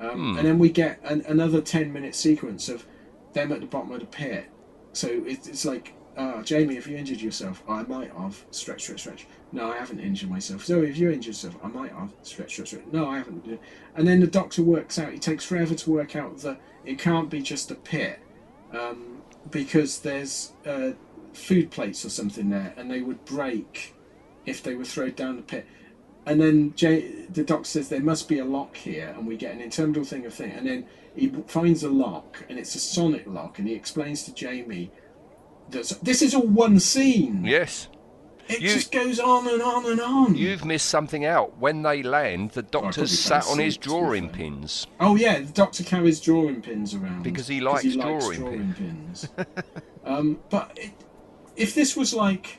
um, 0.00 0.10
Hmm. 0.32 0.38
and 0.38 0.46
then 0.48 0.58
we 0.58 0.70
get 0.70 0.98
an, 1.04 1.22
another 1.28 1.60
ten-minute 1.60 2.14
sequence 2.14 2.70
of 2.70 2.86
them 3.34 3.52
at 3.52 3.60
the 3.60 3.66
bottom 3.66 3.92
of 3.92 4.00
the 4.00 4.06
pit. 4.06 4.46
So 4.94 5.08
it, 5.08 5.46
it's 5.46 5.66
like, 5.66 5.92
uh, 6.16 6.40
Jamie, 6.42 6.76
have 6.76 6.86
you 6.86 6.96
injured 6.96 7.20
yourself? 7.20 7.62
"Oh, 7.68 7.74
I 7.74 7.82
might 7.82 8.10
have. 8.12 8.44
Stretch, 8.50 8.80
stretch, 8.84 9.00
stretch. 9.00 9.26
No, 9.52 9.70
I 9.70 9.76
haven't 9.76 10.00
injured 10.00 10.30
myself. 10.30 10.64
Zoe, 10.64 10.88
if 10.88 10.96
you 10.96 11.08
injured 11.10 11.26
yourself? 11.26 11.56
I 11.62 11.68
might 11.68 11.92
have. 11.92 12.14
Stretch, 12.22 12.52
stretch, 12.52 12.68
stretch. 12.68 12.84
No, 12.90 13.06
I 13.06 13.18
haven't. 13.18 13.60
And 13.94 14.08
then 14.08 14.20
the 14.20 14.26
doctor 14.26 14.62
works 14.62 14.98
out. 14.98 15.12
It 15.12 15.20
takes 15.20 15.44
forever 15.44 15.74
to 15.74 15.90
work 15.90 16.16
out 16.16 16.38
that 16.38 16.58
it 16.86 16.98
can't 16.98 17.28
be 17.28 17.42
just 17.42 17.70
a 17.70 17.74
pit, 17.74 18.20
um, 18.72 19.20
because 19.50 20.00
there's 20.00 20.54
uh, 20.66 20.92
food 21.32 21.70
plates 21.70 22.04
or 22.04 22.10
something 22.10 22.50
there, 22.50 22.74
and 22.76 22.90
they 22.90 23.00
would 23.02 23.24
break 23.24 23.94
if 24.46 24.62
they 24.62 24.74
were 24.74 24.84
thrown 24.84 25.12
down 25.12 25.36
the 25.36 25.42
pit. 25.42 25.66
and 26.26 26.40
then 26.40 26.72
Jay, 26.74 27.24
the 27.30 27.42
doctor 27.42 27.64
says 27.64 27.88
there 27.88 28.00
must 28.00 28.28
be 28.28 28.38
a 28.38 28.44
lock 28.44 28.76
here, 28.76 29.14
and 29.16 29.26
we 29.26 29.36
get 29.36 29.54
an 29.54 29.60
interminable 29.60 30.04
thing 30.04 30.26
of 30.26 30.34
thing, 30.34 30.52
and 30.52 30.66
then 30.66 30.86
he 31.16 31.28
finds 31.46 31.82
a 31.82 31.88
lock, 31.90 32.44
and 32.48 32.58
it's 32.58 32.74
a 32.74 32.78
sonic 32.78 33.24
lock, 33.26 33.58
and 33.58 33.66
he 33.66 33.74
explains 33.74 34.22
to 34.24 34.34
Jamie 34.34 34.90
that 35.70 35.98
this 36.02 36.20
is 36.22 36.34
all 36.34 36.46
one 36.46 36.78
scene. 36.78 37.44
Yes. 37.44 37.88
It 38.48 38.60
You- 38.60 38.68
just 38.70 38.90
goes 38.90 39.20
on 39.20 39.48
and 39.48 39.62
on 39.62 39.86
and 39.90 40.00
on. 40.00 40.34
You've 40.34 40.64
missed 40.64 40.86
something 40.88 41.24
out. 41.24 41.58
When 41.58 41.82
they 41.82 42.02
land, 42.02 42.50
the 42.50 42.62
doctor's 42.62 43.10
can't 43.10 43.44
sat 43.44 43.46
on 43.52 43.58
his 43.60 43.76
it, 43.76 43.82
to 43.82 43.88
be 43.88 43.94
drawing 43.94 44.28
pins. 44.28 44.86
Oh 44.98 45.14
yeah, 45.16 45.38
the 45.38 45.52
doctor 45.52 45.84
carries 45.84 46.20
drawing 46.20 46.60
pins 46.60 46.92
around 46.94 47.22
Because 47.22 47.46
he 47.46 47.60
likes 47.60 47.94
drawing 47.94 48.40
drawing 48.40 48.74
pins. 48.74 49.28
um, 50.04 50.40
but 50.50 50.72
it, 50.76 50.90
if 51.60 51.74
this 51.74 51.96
was 51.96 52.14
like 52.14 52.58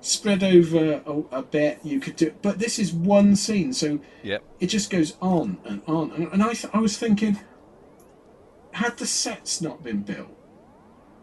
spread 0.00 0.42
over 0.42 1.02
a, 1.06 1.38
a 1.38 1.42
bit, 1.42 1.80
you 1.82 2.00
could 2.00 2.16
do. 2.16 2.32
But 2.42 2.58
this 2.58 2.78
is 2.78 2.92
one 2.92 3.36
scene, 3.36 3.72
so 3.72 3.98
Yep. 4.22 4.42
it 4.60 4.66
just 4.68 4.90
goes 4.90 5.16
on 5.20 5.58
and 5.64 5.82
on. 5.86 6.12
And, 6.12 6.28
and 6.32 6.42
I, 6.42 6.54
th- 6.54 6.72
I 6.72 6.78
was 6.78 6.96
thinking, 6.96 7.38
had 8.72 8.96
the 8.98 9.06
sets 9.06 9.60
not 9.60 9.82
been 9.82 10.02
built, 10.02 10.28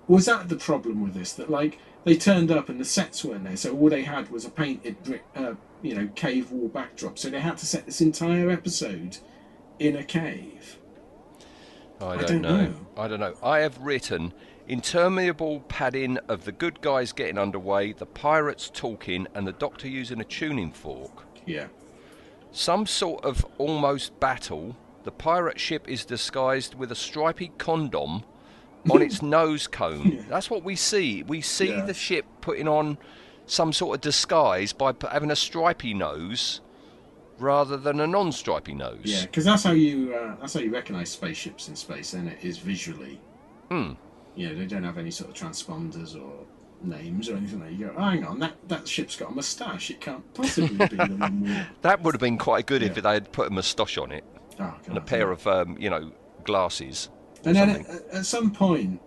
was 0.08 0.26
that 0.26 0.50
the 0.50 0.56
problem 0.58 1.02
with 1.02 1.14
this? 1.14 1.34
That 1.34 1.50
like 1.50 1.80
they 2.04 2.16
turned 2.16 2.52
up 2.52 2.70
and 2.70 2.80
the 2.80 2.86
sets 2.86 3.24
weren't 3.26 3.46
there, 3.46 3.58
so 3.58 3.76
all 3.76 3.90
they 3.90 4.04
had 4.04 4.30
was 4.30 4.46
a 4.46 4.50
painted 4.52 5.02
brick, 5.04 5.24
uh, 5.36 5.56
you 5.82 5.96
know, 5.96 6.10
cave 6.16 6.52
wall 6.52 6.68
backdrop. 6.68 7.18
So 7.18 7.30
they 7.30 7.40
had 7.40 7.58
to 7.60 7.66
set 7.66 7.86
this 7.86 8.02
entire 8.02 8.50
episode 8.50 9.18
in 9.80 9.96
a 9.96 10.04
cave. 10.04 10.78
I 12.02 12.18
don't 12.18 12.28
don't, 12.28 12.42
know. 12.42 12.66
know. 12.66 12.76
I 12.98 13.08
don't 13.08 13.20
know. 13.22 13.36
I 13.42 13.60
have 13.60 13.78
written 13.80 14.34
interminable 14.68 15.62
padding 15.62 16.18
of 16.28 16.46
the 16.46 16.52
good 16.52 16.82
guys 16.82 17.12
getting 17.12 17.38
underway, 17.38 17.94
the 17.94 18.06
pirates 18.06 18.70
talking, 18.74 19.28
and 19.34 19.48
the 19.48 19.52
doctor 19.54 19.88
using 19.88 20.20
a 20.20 20.24
tuning 20.24 20.72
fork. 20.72 21.24
Yeah. 21.46 21.68
Some 22.52 22.86
sort 22.86 23.24
of 23.24 23.46
almost 23.58 24.20
battle. 24.20 24.76
The 25.04 25.12
pirate 25.12 25.60
ship 25.60 25.88
is 25.88 26.06
disguised 26.06 26.74
with 26.76 26.92
a 26.92 26.96
stripy 26.96 27.52
condom 27.58 28.24
on 28.90 29.02
its 29.02 29.22
nose 29.38 29.68
cone. 29.68 30.26
That's 30.30 30.50
what 30.50 30.64
we 30.64 30.76
see. 30.76 31.22
We 31.24 31.42
see 31.42 31.70
Yeah. 31.70 31.86
the 31.86 31.94
ship 31.94 32.26
putting 32.42 32.68
on 32.68 32.98
some 33.46 33.72
sort 33.74 33.96
of 33.96 34.02
disguise 34.02 34.74
by 34.74 34.94
having 35.12 35.30
a 35.30 35.36
stripy 35.36 35.94
nose 35.94 36.62
rather 37.38 37.78
than 37.78 38.00
a 38.00 38.08
non-stripy 38.08 38.74
nose. 38.74 39.02
Yeah, 39.04 39.22
because 39.24 39.46
that's 39.46 39.64
how 39.64 39.74
you 39.74 40.16
uh, 40.16 40.36
that's 40.40 40.54
how 40.54 40.62
you 40.62 40.72
recognise 40.72 41.10
spaceships 41.12 41.68
in 41.68 41.76
space, 41.76 42.14
and 42.14 42.30
it 42.30 42.40
is 42.42 42.58
visually. 42.58 43.20
Hmm. 43.70 43.92
You 44.36 44.50
know, 44.50 44.56
they 44.56 44.66
don't 44.66 44.84
have 44.84 44.98
any 44.98 45.12
sort 45.12 45.30
of 45.30 45.36
transponders 45.36 46.16
or 46.16 46.46
names 46.82 47.30
or 47.30 47.38
anything 47.38 47.60
like 47.60 47.70
that. 47.70 47.76
You 47.76 47.88
go, 47.88 47.94
oh, 47.98 48.04
hang 48.04 48.26
on, 48.26 48.40
that, 48.40 48.54
that 48.68 48.88
ship's 48.88 49.16
got 49.16 49.32
a 49.32 49.34
moustache. 49.34 49.90
It 49.90 50.02
can't 50.02 50.34
possibly 50.34 50.88
be 50.88 50.96
the 50.96 51.16
one 51.18 51.68
That 51.82 52.02
would 52.02 52.14
have 52.14 52.22
been 52.22 52.38
quite 52.38 52.66
good 52.66 52.84
if 52.84 52.96
they 52.96 53.14
had 53.14 53.32
put 53.32 53.48
a 53.48 53.52
moustache 53.52 53.98
on 53.98 54.12
it 54.12 54.24
oh, 54.60 54.76
and 54.88 54.98
a 54.98 55.02
pair 55.02 55.32
of, 55.32 55.46
um, 55.48 55.78
you 55.80 55.90
know, 55.90 56.12
glasses. 56.44 57.10
And 57.44 57.56
then 57.56 57.70
at, 57.70 57.88
at 58.12 58.26
some 58.26 58.52
point 58.52 59.00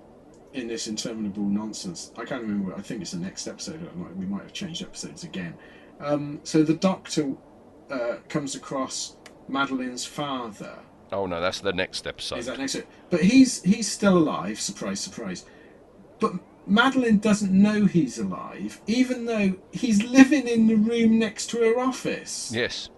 in 0.52 0.68
this 0.68 0.86
interminable 0.86 1.44
nonsense, 1.44 2.12
I 2.16 2.24
can't 2.24 2.42
remember. 2.42 2.74
I 2.74 2.80
think 2.80 3.02
it's 3.02 3.12
the 3.12 3.18
next 3.18 3.46
episode. 3.46 3.80
We 4.16 4.26
might 4.26 4.42
have 4.42 4.52
changed 4.52 4.82
episodes 4.82 5.24
again. 5.24 5.54
Um, 6.00 6.40
so 6.44 6.62
the 6.62 6.74
Doctor 6.74 7.34
uh, 7.90 8.16
comes 8.28 8.54
across 8.54 9.16
Madeline's 9.48 10.04
father. 10.04 10.78
Oh 11.12 11.26
no, 11.26 11.40
that's 11.40 11.60
the 11.60 11.72
next 11.72 12.06
episode. 12.06 12.38
Is 12.38 12.46
that 12.46 12.58
next? 12.58 12.76
But 13.10 13.20
he's 13.22 13.62
he's 13.62 13.90
still 13.90 14.16
alive. 14.18 14.60
Surprise, 14.60 15.00
surprise. 15.00 15.44
But 16.20 16.34
Madeline 16.66 17.18
doesn't 17.18 17.50
know 17.52 17.86
he's 17.86 18.18
alive, 18.18 18.80
even 18.86 19.24
though 19.24 19.54
he's 19.72 20.02
living 20.02 20.46
in 20.46 20.66
the 20.66 20.74
room 20.74 21.18
next 21.18 21.46
to 21.50 21.58
her 21.58 21.78
office. 21.80 22.52
Yes. 22.54 22.90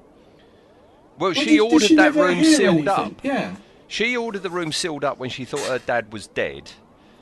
Well, 1.18 1.33
she 1.35 1.44
did- 1.44 1.51
did 1.51 1.61
ordered 1.61 1.87
she 1.87 1.94
that 1.96 2.14
room 2.14 2.42
sealed 2.42 2.88
anything? 2.88 2.88
up. 2.88 3.25
Yeah. 3.25 3.57
She 3.87 4.16
ordered 4.16 4.42
the 4.42 4.51
room 4.51 4.73
sealed 4.73 5.05
up 5.05 5.18
when 5.18 5.31
she 5.31 5.44
thought 5.44 5.61
her 5.68 5.79
dad 5.79 6.12
was 6.12 6.27
dead. 6.29 6.73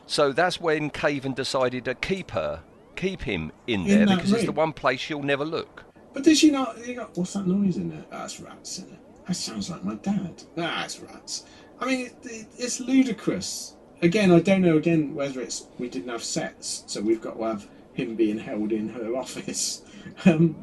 So 0.07 0.33
that's 0.33 0.61
when 0.61 0.88
Caven 0.90 1.33
decided 1.35 1.85
to 1.87 1.94
keep 1.94 2.31
her, 2.31 2.62
keep 2.96 3.22
him 3.22 3.53
in 3.66 3.83
In 3.83 3.87
there 3.88 4.07
that 4.07 4.16
because 4.16 4.33
it's 4.33 4.44
the 4.44 4.53
one 4.53 4.72
place 4.72 5.01
she'll 5.01 5.22
never 5.22 5.44
look. 5.44 5.85
But 6.14 6.24
did 6.24 6.38
she 6.38 6.51
not? 6.51 6.87
You 6.87 6.94
got, 6.94 7.16
what's 7.16 7.33
that 7.35 7.46
noise 7.46 7.77
in 7.77 7.90
there? 7.90 8.05
That's 8.11 8.40
rats 8.40 8.79
in 8.79 8.85
it. 8.85 8.98
That 9.28 9.34
sounds 9.34 9.68
like 9.70 9.84
my 9.84 9.94
dad. 9.96 10.42
Ah, 10.56 10.84
it's 10.84 10.98
rats. 11.00 11.44
I 11.80 11.84
mean, 11.86 12.06
it, 12.06 12.14
it, 12.24 12.46
it's 12.58 12.80
ludicrous. 12.80 13.74
Again, 14.02 14.32
I 14.32 14.40
don't 14.40 14.62
know. 14.62 14.76
Again, 14.76 15.14
whether 15.14 15.40
it's 15.40 15.66
we 15.78 15.88
didn't 15.88 16.08
have 16.08 16.24
sets, 16.24 16.84
so 16.86 17.00
we've 17.00 17.20
got 17.20 17.36
to 17.36 17.44
have 17.44 17.68
him 17.92 18.14
being 18.16 18.38
held 18.38 18.72
in 18.72 18.88
her 18.90 19.14
office. 19.24 19.82
Um, 20.24 20.56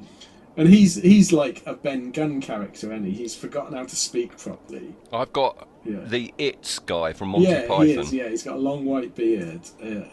and 0.57 0.67
he's 0.69 0.95
he's 0.95 1.31
like 1.31 1.61
a 1.65 1.73
Ben 1.73 2.11
Gunn 2.11 2.41
character, 2.41 2.91
and 2.91 3.05
he? 3.05 3.11
He's 3.13 3.35
forgotten 3.35 3.77
how 3.77 3.83
to 3.83 3.95
speak 3.95 4.37
properly. 4.37 4.95
I've 5.13 5.31
got 5.33 5.67
Yeah. 5.85 5.99
the 6.05 6.33
It's 6.37 6.79
guy 6.79 7.13
from 7.13 7.29
Monty 7.29 7.47
yeah, 7.47 7.67
Python. 7.67 7.85
he 7.85 7.93
is. 7.93 8.13
Yeah, 8.13 8.29
he's 8.29 8.43
got 8.43 8.55
a 8.55 8.59
long 8.59 8.83
white 8.85 9.13
beard. 9.15 9.61
Uh, 9.83 10.05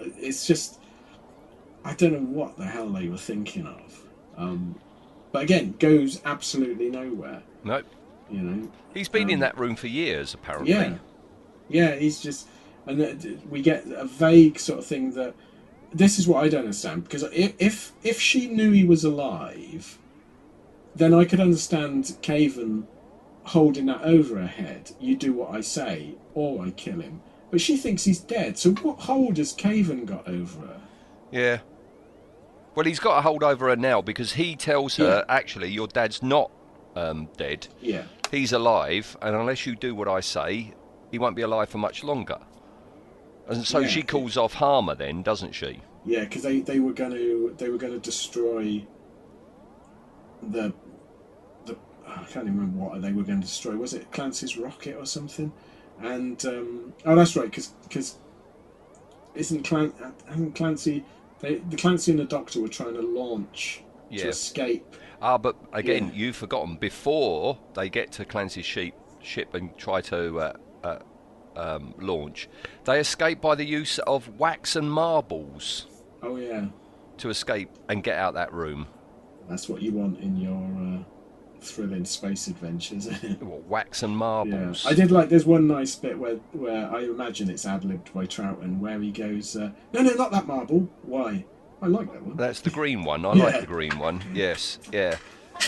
it's 0.00 0.46
just, 0.46 0.80
I 1.84 1.94
don't 1.94 2.12
know 2.12 2.18
what 2.40 2.56
the 2.56 2.64
hell 2.64 2.88
they 2.90 3.08
were 3.08 3.16
thinking 3.18 3.66
of. 3.66 4.04
Um, 4.36 4.76
but 5.32 5.42
again, 5.42 5.74
goes 5.78 6.20
absolutely 6.24 6.90
nowhere. 6.90 7.42
No, 7.64 7.82
You 8.30 8.40
know. 8.42 8.72
he's 8.94 9.08
been 9.08 9.28
in 9.28 9.34
Um, 9.36 9.40
that 9.40 9.58
room 9.58 9.76
for 9.76 9.86
years 9.88 10.34
apparently. 10.34 10.72
Yeah, 10.72 10.94
yeah. 11.68 11.94
He's 11.96 12.20
just, 12.20 12.48
and 12.86 13.40
we 13.50 13.62
get 13.62 13.86
a 13.86 14.04
vague 14.04 14.58
sort 14.58 14.78
of 14.78 14.86
thing 14.86 15.12
that 15.12 15.34
this 15.92 16.18
is 16.18 16.26
what 16.26 16.42
I 16.44 16.48
don't 16.48 16.60
understand 16.60 17.04
because 17.04 17.22
if 17.24 17.54
if, 17.58 17.92
if 18.02 18.20
she 18.20 18.46
knew 18.48 18.70
he 18.72 18.84
was 18.84 19.04
alive, 19.04 19.98
then 20.94 21.14
I 21.14 21.24
could 21.24 21.40
understand 21.40 22.16
Caven 22.22 22.86
holding 23.44 23.86
that 23.86 24.02
over 24.02 24.38
her 24.40 24.46
head. 24.46 24.92
You 25.00 25.16
do 25.16 25.32
what 25.32 25.50
I 25.54 25.60
say, 25.62 26.14
or 26.34 26.64
I 26.64 26.70
kill 26.70 27.00
him. 27.00 27.20
But 27.50 27.60
she 27.60 27.76
thinks 27.76 28.04
he's 28.04 28.20
dead. 28.20 28.56
So 28.58 28.70
what 28.72 29.00
hold 29.00 29.36
has 29.36 29.52
Caven 29.52 30.04
got 30.06 30.26
over 30.28 30.60
her? 30.66 30.80
Yeah. 31.30 31.58
Well, 32.74 32.86
he's 32.86 32.98
got 33.00 33.18
a 33.18 33.22
hold 33.22 33.42
over 33.42 33.68
her 33.68 33.76
now 33.76 34.00
because 34.00 34.32
he 34.34 34.56
tells 34.56 34.96
her, 34.96 35.24
Yeah. 35.28 35.34
actually, 35.34 35.70
your 35.70 35.86
dad's 35.86 36.22
not 36.22 36.50
um, 36.96 37.28
dead. 37.36 37.68
Yeah, 37.80 38.04
He's 38.30 38.52
alive, 38.52 39.16
and 39.20 39.34
unless 39.36 39.66
you 39.66 39.76
do 39.76 39.94
what 39.94 40.08
I 40.08 40.20
say, 40.20 40.72
he 41.10 41.18
won't 41.18 41.36
be 41.36 41.42
alive 41.42 41.68
for 41.68 41.78
much 41.78 42.02
longer. 42.02 42.38
And 43.46 43.66
so 43.66 43.80
Yeah. 43.80 43.88
she 43.88 44.02
calls 44.02 44.36
off 44.38 44.54
Harmer 44.54 44.94
then, 44.94 45.22
doesn't 45.22 45.52
she? 45.52 45.80
yeah. 46.06 46.20
Because 46.24 46.42
they, 46.42 46.60
they 46.60 46.80
were 46.80 46.92
going 46.92 47.12
to 47.12 47.54
they 47.58 47.68
were 47.68 47.78
going 47.78 47.92
to 47.92 47.98
destroy 47.98 48.84
the 50.42 50.72
the 51.66 51.76
I 52.06 52.24
can't 52.24 52.46
even 52.46 52.58
remember 52.58 52.78
what 52.84 53.02
they 53.02 53.12
were 53.12 53.22
going 53.22 53.40
to 53.40 53.46
destroy. 53.46 53.76
Was 53.76 53.94
it 53.94 54.10
Clancy's 54.12 54.56
rocket 54.56 54.96
or 54.96 55.06
something? 55.06 55.52
And 56.00 56.44
um, 56.46 56.92
oh, 57.04 57.14
that's 57.14 57.36
right. 57.36 57.50
Because 57.50 58.16
isn't 59.34 59.62
Clan 59.64 59.92
hasn't 60.28 60.54
Clancy 60.54 61.04
they 61.42 61.56
the 61.56 61.76
Clancy 61.76 62.10
and 62.12 62.18
the 62.20 62.24
Doctor 62.24 62.60
were 62.62 62.68
trying 62.68 62.94
to 62.94 63.02
launch 63.02 63.82
to 64.10 64.28
escape. 64.28 64.96
Ah, 65.20 65.38
but 65.38 65.56
again, 65.72 66.08
Yeah. 66.08 66.14
you've 66.14 66.36
forgotten, 66.36 66.76
before 66.76 67.58
they 67.74 67.88
get 67.88 68.10
to 68.12 68.24
Clancy's 68.24 68.66
sheep, 68.66 68.94
ship 69.20 69.54
and 69.54 69.76
try 69.78 70.00
to 70.02 70.40
uh, 70.40 70.52
uh, 70.82 70.98
um, 71.56 71.94
launch, 71.98 72.48
they 72.84 72.98
escape 72.98 73.40
by 73.40 73.54
the 73.54 73.64
use 73.64 73.98
of 74.00 74.38
wax 74.38 74.74
and 74.76 74.90
marbles 74.90 75.86
Oh 76.22 76.36
yeah, 76.36 76.66
to 77.18 77.30
escape 77.30 77.70
and 77.88 78.02
get 78.02 78.18
out 78.18 78.34
that 78.34 78.52
room. 78.52 78.86
that's 79.48 79.68
what 79.68 79.80
you 79.82 79.92
want 79.92 80.18
in 80.20 80.36
your 80.36 80.54
uh, 80.98 81.02
thrilling 81.62 82.04
space 82.04 82.48
adventures. 82.48 83.06
isn't 83.08 83.24
it? 83.24 83.42
What, 83.42 83.64
wax 83.64 84.02
and 84.02 84.12
Yeah, 84.12 84.18
marbles. 84.18 84.86
I 84.86 84.94
did 84.94 85.10
like. 85.10 85.28
There's 85.28 85.46
one 85.46 85.66
nice 85.66 85.94
bit 85.94 86.18
where 86.18 86.36
where 86.52 86.90
I 86.94 87.02
imagine 87.04 87.50
it's 87.50 87.66
ad 87.66 87.84
libbed 87.84 88.12
by 88.12 88.26
Troughton, 88.26 88.78
where 88.78 89.00
he 89.00 89.10
goes, 89.10 89.56
uh, 89.56 89.70
"No, 89.92 90.02
no, 90.02 90.12
not 90.14 90.30
that 90.32 90.46
marble. 90.46 90.88
Why? 91.02 91.44
I 91.80 91.86
like 91.86 92.12
that 92.12 92.22
one." 92.22 92.36
That's 92.36 92.60
the 92.60 92.70
green 92.70 93.04
one. 93.04 93.24
I 93.24 93.34
Yeah. 93.34 93.44
like 93.44 93.60
the 93.60 93.66
green 93.66 93.98
one. 93.98 94.22
Yes, 94.34 94.78
yeah, 94.92 95.16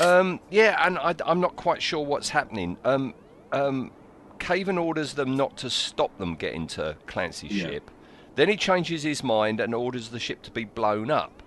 um, 0.00 0.40
yeah. 0.50 0.84
And 0.86 0.98
I, 0.98 1.14
am 1.26 1.40
not 1.40 1.56
quite 1.56 1.82
sure 1.82 2.04
what's 2.04 2.30
happening. 2.30 2.76
Um, 2.84 3.14
um, 3.52 3.90
Caven 4.38 4.78
orders 4.78 5.14
them 5.14 5.36
not 5.36 5.56
to 5.58 5.70
stop 5.70 6.16
them 6.18 6.34
getting 6.34 6.66
to 6.68 6.96
Clancy's 7.06 7.52
Yeah. 7.52 7.66
ship. 7.66 7.90
Then 8.36 8.48
he 8.48 8.56
changes 8.56 9.04
his 9.04 9.22
mind 9.22 9.60
and 9.60 9.74
orders 9.74 10.08
the 10.08 10.18
ship 10.18 10.42
to 10.42 10.50
be 10.50 10.64
blown 10.64 11.10
up. 11.10 11.42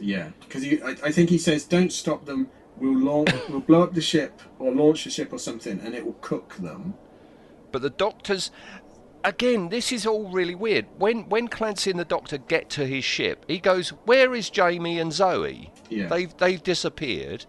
Yeah, 0.00 0.30
because 0.40 0.64
I, 0.64 0.96
I 1.08 1.12
think 1.12 1.30
he 1.30 1.38
says, 1.38 1.64
"Don't 1.64 1.92
stop 1.92 2.24
them. 2.24 2.48
We'll 2.82 2.98
launch. 2.98 3.32
we'll 3.48 3.60
blow 3.60 3.84
up 3.84 3.94
the 3.94 4.00
ship 4.00 4.42
or 4.58 4.72
launch 4.72 5.04
the 5.04 5.10
ship 5.10 5.32
or 5.32 5.38
something, 5.38 5.78
and 5.80 5.94
it 5.94 6.04
will 6.04 6.18
cook 6.20 6.56
them." 6.56 6.94
But 7.70 7.82
the 7.82 7.90
doctors, 7.90 8.50
again, 9.22 9.68
this 9.68 9.92
is 9.92 10.04
all 10.04 10.28
really 10.28 10.56
weird. 10.56 10.86
When 10.98 11.28
when 11.28 11.46
Clancy 11.46 11.92
and 11.92 12.00
the 12.00 12.04
doctor 12.04 12.38
get 12.38 12.68
to 12.70 12.84
his 12.84 13.04
ship, 13.04 13.44
he 13.46 13.58
goes, 13.58 13.90
"Where 14.04 14.34
is 14.34 14.50
Jamie 14.50 14.98
and 14.98 15.12
Zoe? 15.12 15.70
Yeah. 15.88 16.08
They've 16.08 16.36
they've 16.36 16.62
disappeared." 16.62 17.46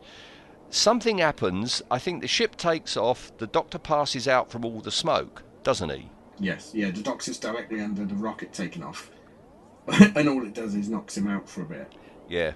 Something 0.70 1.18
happens. 1.18 1.82
I 1.90 1.98
think 1.98 2.22
the 2.22 2.28
ship 2.28 2.56
takes 2.56 2.96
off. 2.96 3.36
The 3.38 3.48
doctor 3.48 3.80
passes 3.80 4.28
out 4.28 4.52
from 4.52 4.64
all 4.66 4.82
the 4.82 4.92
smoke, 4.92 5.44
doesn't 5.64 5.90
he? 5.90 6.10
Yes, 6.40 6.72
yeah. 6.74 6.92
The 6.92 7.02
Doctor's 7.02 7.38
directly 7.40 7.80
under 7.82 8.06
the 8.06 8.16
rocket 8.16 8.54
taking 8.54 8.84
off, 8.84 9.12
and 9.88 10.28
all 10.28 10.44
it 10.46 10.54
does 10.54 10.76
is 10.76 10.90
knocks 10.90 11.18
him 11.18 11.28
out 11.28 11.48
for 11.48 11.62
a 11.62 11.66
bit. 11.66 11.94
Yeah. 12.28 12.54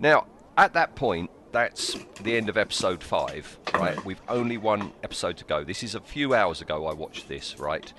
Now, 0.00 0.26
at 0.56 0.72
that 0.74 0.94
point, 0.94 1.30
that's 1.56 1.96
the 2.22 2.36
end 2.36 2.50
of 2.50 2.58
episode 2.58 3.02
five, 3.02 3.58
right? 3.72 4.04
We've 4.04 4.20
only 4.28 4.58
one 4.58 4.92
episode 5.02 5.38
to 5.38 5.44
go. 5.44 5.64
This 5.64 5.82
is 5.82 5.94
a 5.94 6.00
few 6.00 6.34
hours 6.34 6.60
ago 6.60 6.84
I 6.84 6.92
watched 6.92 7.30
this, 7.30 7.58
right? 7.58 7.90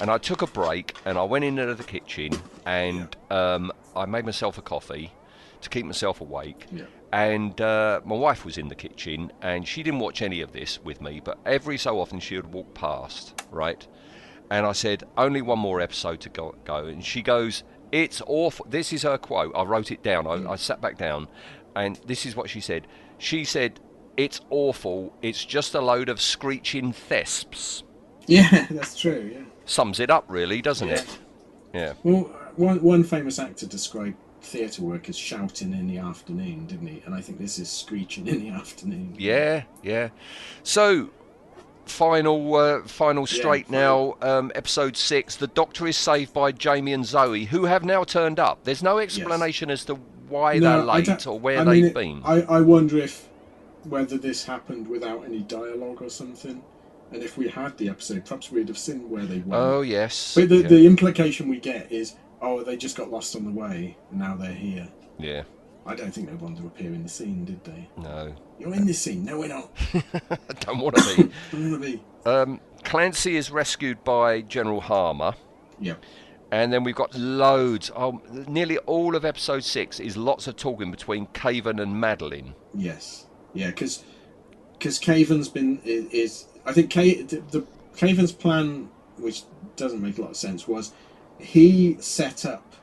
And 0.00 0.10
I 0.10 0.16
took 0.16 0.40
a 0.40 0.46
break 0.46 0.96
and 1.04 1.18
I 1.18 1.24
went 1.24 1.44
into 1.44 1.74
the 1.74 1.84
kitchen 1.84 2.32
and 2.64 3.14
um, 3.30 3.70
I 3.94 4.06
made 4.06 4.24
myself 4.24 4.56
a 4.56 4.62
coffee 4.62 5.12
to 5.60 5.68
keep 5.68 5.84
myself 5.84 6.22
awake. 6.22 6.64
Yeah. 6.72 6.84
And 7.12 7.60
uh, 7.60 8.00
my 8.06 8.16
wife 8.16 8.46
was 8.46 8.56
in 8.56 8.68
the 8.68 8.74
kitchen 8.74 9.30
and 9.42 9.68
she 9.68 9.82
didn't 9.82 10.00
watch 10.00 10.22
any 10.22 10.40
of 10.40 10.52
this 10.52 10.82
with 10.82 11.02
me, 11.02 11.20
but 11.22 11.38
every 11.44 11.76
so 11.76 12.00
often 12.00 12.18
she 12.18 12.36
would 12.36 12.50
walk 12.50 12.72
past, 12.72 13.42
right? 13.50 13.86
And 14.50 14.64
I 14.64 14.72
said, 14.72 15.04
only 15.18 15.42
one 15.42 15.58
more 15.58 15.82
episode 15.82 16.22
to 16.22 16.30
go. 16.30 16.54
go. 16.64 16.86
And 16.86 17.04
she 17.04 17.20
goes, 17.20 17.62
it's 17.90 18.22
awful. 18.26 18.64
This 18.70 18.90
is 18.90 19.02
her 19.02 19.18
quote. 19.18 19.52
I 19.54 19.64
wrote 19.64 19.90
it 19.90 20.02
down. 20.02 20.26
I, 20.26 20.52
I 20.52 20.56
sat 20.56 20.80
back 20.80 20.96
down, 20.96 21.28
and 21.76 22.00
this 22.06 22.24
is 22.24 22.34
what 22.34 22.48
she 22.48 22.60
said. 22.60 22.86
She 23.22 23.44
said, 23.44 23.78
it's 24.16 24.40
awful. 24.50 25.14
It's 25.22 25.44
just 25.44 25.74
a 25.76 25.80
load 25.80 26.08
of 26.08 26.20
screeching 26.20 26.92
thesps. 26.92 27.84
Yeah, 28.26 28.66
that's 28.70 28.98
true. 28.98 29.30
Yeah. 29.32 29.42
Sums 29.64 30.00
it 30.00 30.10
up, 30.10 30.24
really, 30.26 30.60
doesn't 30.60 30.88
Yeah. 30.88 30.94
it? 30.94 31.18
Yeah. 31.72 31.92
Well, 32.02 32.22
one 32.56 32.82
one 32.82 33.04
famous 33.04 33.38
actor 33.38 33.66
described 33.66 34.16
theatre 34.40 34.82
work 34.82 35.08
as 35.08 35.16
shouting 35.16 35.72
in 35.72 35.86
the 35.86 35.98
afternoon, 35.98 36.66
didn't 36.66 36.88
he? 36.88 37.00
And 37.06 37.14
I 37.14 37.20
think 37.20 37.38
this 37.38 37.60
is 37.60 37.70
screeching 37.70 38.26
in 38.26 38.40
the 38.40 38.48
afternoon. 38.60 39.14
Yeah, 39.16 39.62
yeah. 39.84 40.08
So, 40.64 41.10
final, 41.86 42.54
uh, 42.56 42.82
final 42.82 43.24
straight 43.26 43.70
now. 43.70 44.16
Um, 44.20 44.50
episode 44.56 44.96
six. 44.96 45.36
The 45.36 45.46
Doctor 45.46 45.86
is 45.86 45.96
saved 45.96 46.34
by 46.34 46.50
Jamie 46.50 46.92
and 46.92 47.06
Zoe, 47.06 47.44
who 47.44 47.66
have 47.66 47.84
now 47.84 48.02
turned 48.02 48.40
up. 48.40 48.64
There's 48.64 48.82
no 48.82 48.98
explanation 48.98 49.70
as 49.70 49.84
to 49.84 49.98
why 50.28 50.58
they're 50.58 50.80
I 50.80 50.98
late 50.98 51.26
or 51.26 51.38
where 51.38 51.60
I 51.60 51.64
they've 51.64 51.84
mean, 51.84 51.92
been. 51.92 52.22
I, 52.24 52.42
I 52.42 52.60
wonder 52.60 52.98
if 52.98 53.28
whether 53.84 54.16
this 54.18 54.44
happened 54.44 54.86
without 54.88 55.24
any 55.24 55.40
dialogue 55.40 56.02
or 56.02 56.08
something, 56.10 56.62
and 57.10 57.22
if 57.22 57.36
we 57.36 57.48
had 57.48 57.76
the 57.78 57.88
episode, 57.88 58.24
perhaps 58.24 58.50
we'd 58.50 58.68
have 58.68 58.78
seen 58.78 59.10
where 59.10 59.24
they 59.26 59.38
went. 59.38 59.54
oh 59.54 59.80
yes. 59.82 60.34
But 60.34 60.48
the, 60.48 60.58
yeah. 60.58 60.68
the 60.68 60.86
implication 60.86 61.48
we 61.48 61.58
get 61.58 61.90
is, 61.90 62.14
oh, 62.40 62.62
they 62.62 62.76
just 62.76 62.96
got 62.96 63.10
lost 63.10 63.34
on 63.36 63.44
the 63.44 63.50
way, 63.50 63.96
and 64.10 64.20
now 64.20 64.36
they're 64.36 64.52
here. 64.52 64.88
yeah. 65.18 65.42
I 65.84 65.96
don't 65.96 66.12
think 66.14 66.28
they 66.28 66.34
wanted 66.36 66.58
to 66.58 66.68
appear 66.68 66.92
in 66.94 67.02
the 67.02 67.08
scene, 67.08 67.44
did 67.44 67.64
they? 67.64 67.88
No, 67.96 68.32
You're 68.56 68.72
in 68.72 68.86
this 68.86 69.00
scene. 69.00 69.24
No, 69.24 69.40
we're 69.40 69.48
not. 69.48 69.68
I 70.30 70.38
don't 70.60 70.78
want 70.78 70.94
to 70.94 71.16
be. 71.16 71.22
Don't 71.50 71.70
want 71.72 71.82
to 71.82 71.90
be. 71.90 72.02
um, 72.24 72.60
Clancy 72.84 73.34
is 73.36 73.50
rescued 73.50 74.04
by 74.04 74.42
General 74.42 74.80
Harmer. 74.80 75.34
Yeah. 75.80 75.94
And 76.52 76.70
then 76.70 76.84
we've 76.84 76.94
got 76.94 77.14
loads. 77.14 77.90
Oh, 77.96 78.20
nearly 78.46 78.76
all 78.78 79.16
of 79.16 79.24
episode 79.24 79.64
six 79.64 79.98
is 79.98 80.18
lots 80.18 80.46
of 80.46 80.56
talking 80.56 80.90
between 80.90 81.24
Caven 81.32 81.78
and 81.80 81.98
Madeline. 81.98 82.54
Yes. 82.74 83.26
Yeah, 83.54 83.68
because 83.68 84.04
because 84.74 84.98
Caven's 84.98 85.48
been 85.48 85.80
is, 85.84 86.46
I 86.66 86.72
think 86.74 86.92
the, 86.92 87.42
the 87.50 87.64
Caven's 87.96 88.32
plan, 88.32 88.90
which 89.16 89.44
doesn't 89.76 90.02
make 90.02 90.18
a 90.18 90.20
lot 90.20 90.30
of 90.32 90.36
sense, 90.36 90.68
was 90.68 90.92
he 91.38 91.96
set 92.00 92.44
up. 92.44 92.74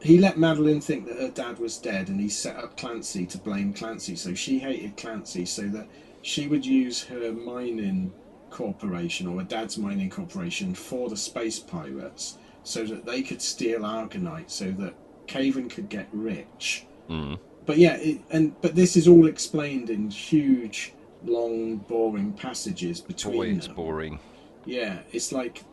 He 0.00 0.18
let 0.18 0.38
Madeline 0.38 0.80
think 0.80 1.06
that 1.08 1.18
her 1.18 1.28
dad 1.28 1.58
was 1.58 1.76
dead, 1.76 2.08
and 2.08 2.20
he 2.20 2.28
set 2.28 2.56
up 2.56 2.76
Clancy 2.76 3.26
to 3.26 3.38
blame 3.38 3.74
Clancy. 3.74 4.14
So 4.14 4.32
she 4.34 4.60
hated 4.60 4.96
Clancy, 4.96 5.44
so 5.44 5.62
that 5.62 5.88
she 6.22 6.46
would 6.46 6.64
use 6.64 7.02
her 7.04 7.32
mining 7.32 8.12
corporation 8.50 9.26
or 9.26 9.38
her 9.38 9.44
dad's 9.44 9.76
mining 9.76 10.10
corporation 10.10 10.74
for 10.74 11.08
the 11.08 11.16
space 11.16 11.58
pirates, 11.58 12.38
so 12.64 12.84
that 12.84 13.04
they 13.06 13.22
could 13.22 13.40
steal 13.42 13.80
Argonite, 13.80 14.50
so 14.50 14.70
that 14.72 14.94
Caven 15.26 15.68
could 15.68 15.88
get 15.88 16.08
rich 16.12 16.84
Mm. 17.08 17.38
but 17.66 17.76
yeah, 17.78 17.96
it, 17.96 18.20
and 18.30 18.54
but 18.60 18.74
this 18.76 18.96
is 18.96 19.08
all 19.08 19.26
explained 19.26 19.90
in 19.90 20.10
huge, 20.10 20.92
long, 21.24 21.78
boring 21.78 22.32
passages 22.34 23.00
Boy, 23.00 23.06
between 23.08 23.56
it's 23.56 23.66
them. 23.66 23.74
boring. 23.76 24.18
Yeah, 24.64 25.00
it's 25.10 25.32
like 25.32 25.64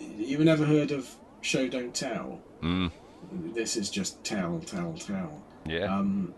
you've 0.00 0.40
never 0.40 0.64
heard 0.64 0.90
of 0.90 1.08
show 1.40 1.68
don't 1.68 1.94
tell. 1.94 2.40
Mm. 2.62 2.90
This 3.54 3.76
is 3.76 3.90
just 3.90 4.24
tell, 4.24 4.58
tell, 4.66 4.94
tell. 4.94 5.40
Yeah. 5.66 5.84
Um, 5.96 6.34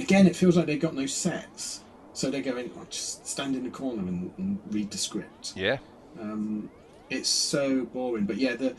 again, 0.00 0.26
it 0.26 0.34
feels 0.34 0.56
like 0.56 0.66
they've 0.66 0.80
got 0.80 0.94
no 0.94 1.06
sets, 1.06 1.82
so 2.12 2.28
they're 2.30 2.42
going 2.42 2.70
oh, 2.76 2.86
just 2.90 3.26
stand 3.28 3.54
in 3.54 3.62
the 3.62 3.70
corner 3.70 4.02
and, 4.02 4.32
and 4.38 4.58
read 4.72 4.90
the 4.90 4.98
script. 4.98 5.52
yeah. 5.56 5.78
Um, 6.20 6.68
it's 7.10 7.28
so 7.28 7.84
boring. 7.86 8.24
But 8.24 8.36
yeah, 8.36 8.54
the 8.56 8.74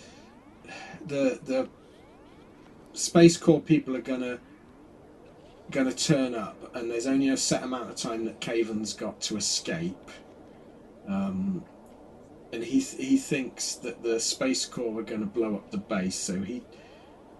the 1.07 1.39
the 1.45 1.69
space 2.93 3.37
corps 3.37 3.61
people 3.61 3.95
are 3.95 4.01
gonna 4.01 4.39
gonna 5.71 5.93
turn 5.93 6.35
up, 6.35 6.75
and 6.75 6.89
there's 6.89 7.07
only 7.07 7.29
a 7.29 7.37
set 7.37 7.63
amount 7.63 7.89
of 7.89 7.95
time 7.95 8.25
that 8.25 8.39
Caven's 8.39 8.93
got 8.93 9.19
to 9.21 9.37
escape. 9.37 10.11
Um, 11.07 11.63
and 12.53 12.63
he 12.63 12.81
th- 12.81 13.01
he 13.05 13.17
thinks 13.17 13.75
that 13.75 14.03
the 14.03 14.19
space 14.19 14.65
corps 14.65 14.97
are 14.99 15.03
going 15.03 15.19
to 15.21 15.25
blow 15.27 15.55
up 15.55 15.69
the 15.71 15.77
base, 15.77 16.15
so 16.15 16.41
he 16.41 16.63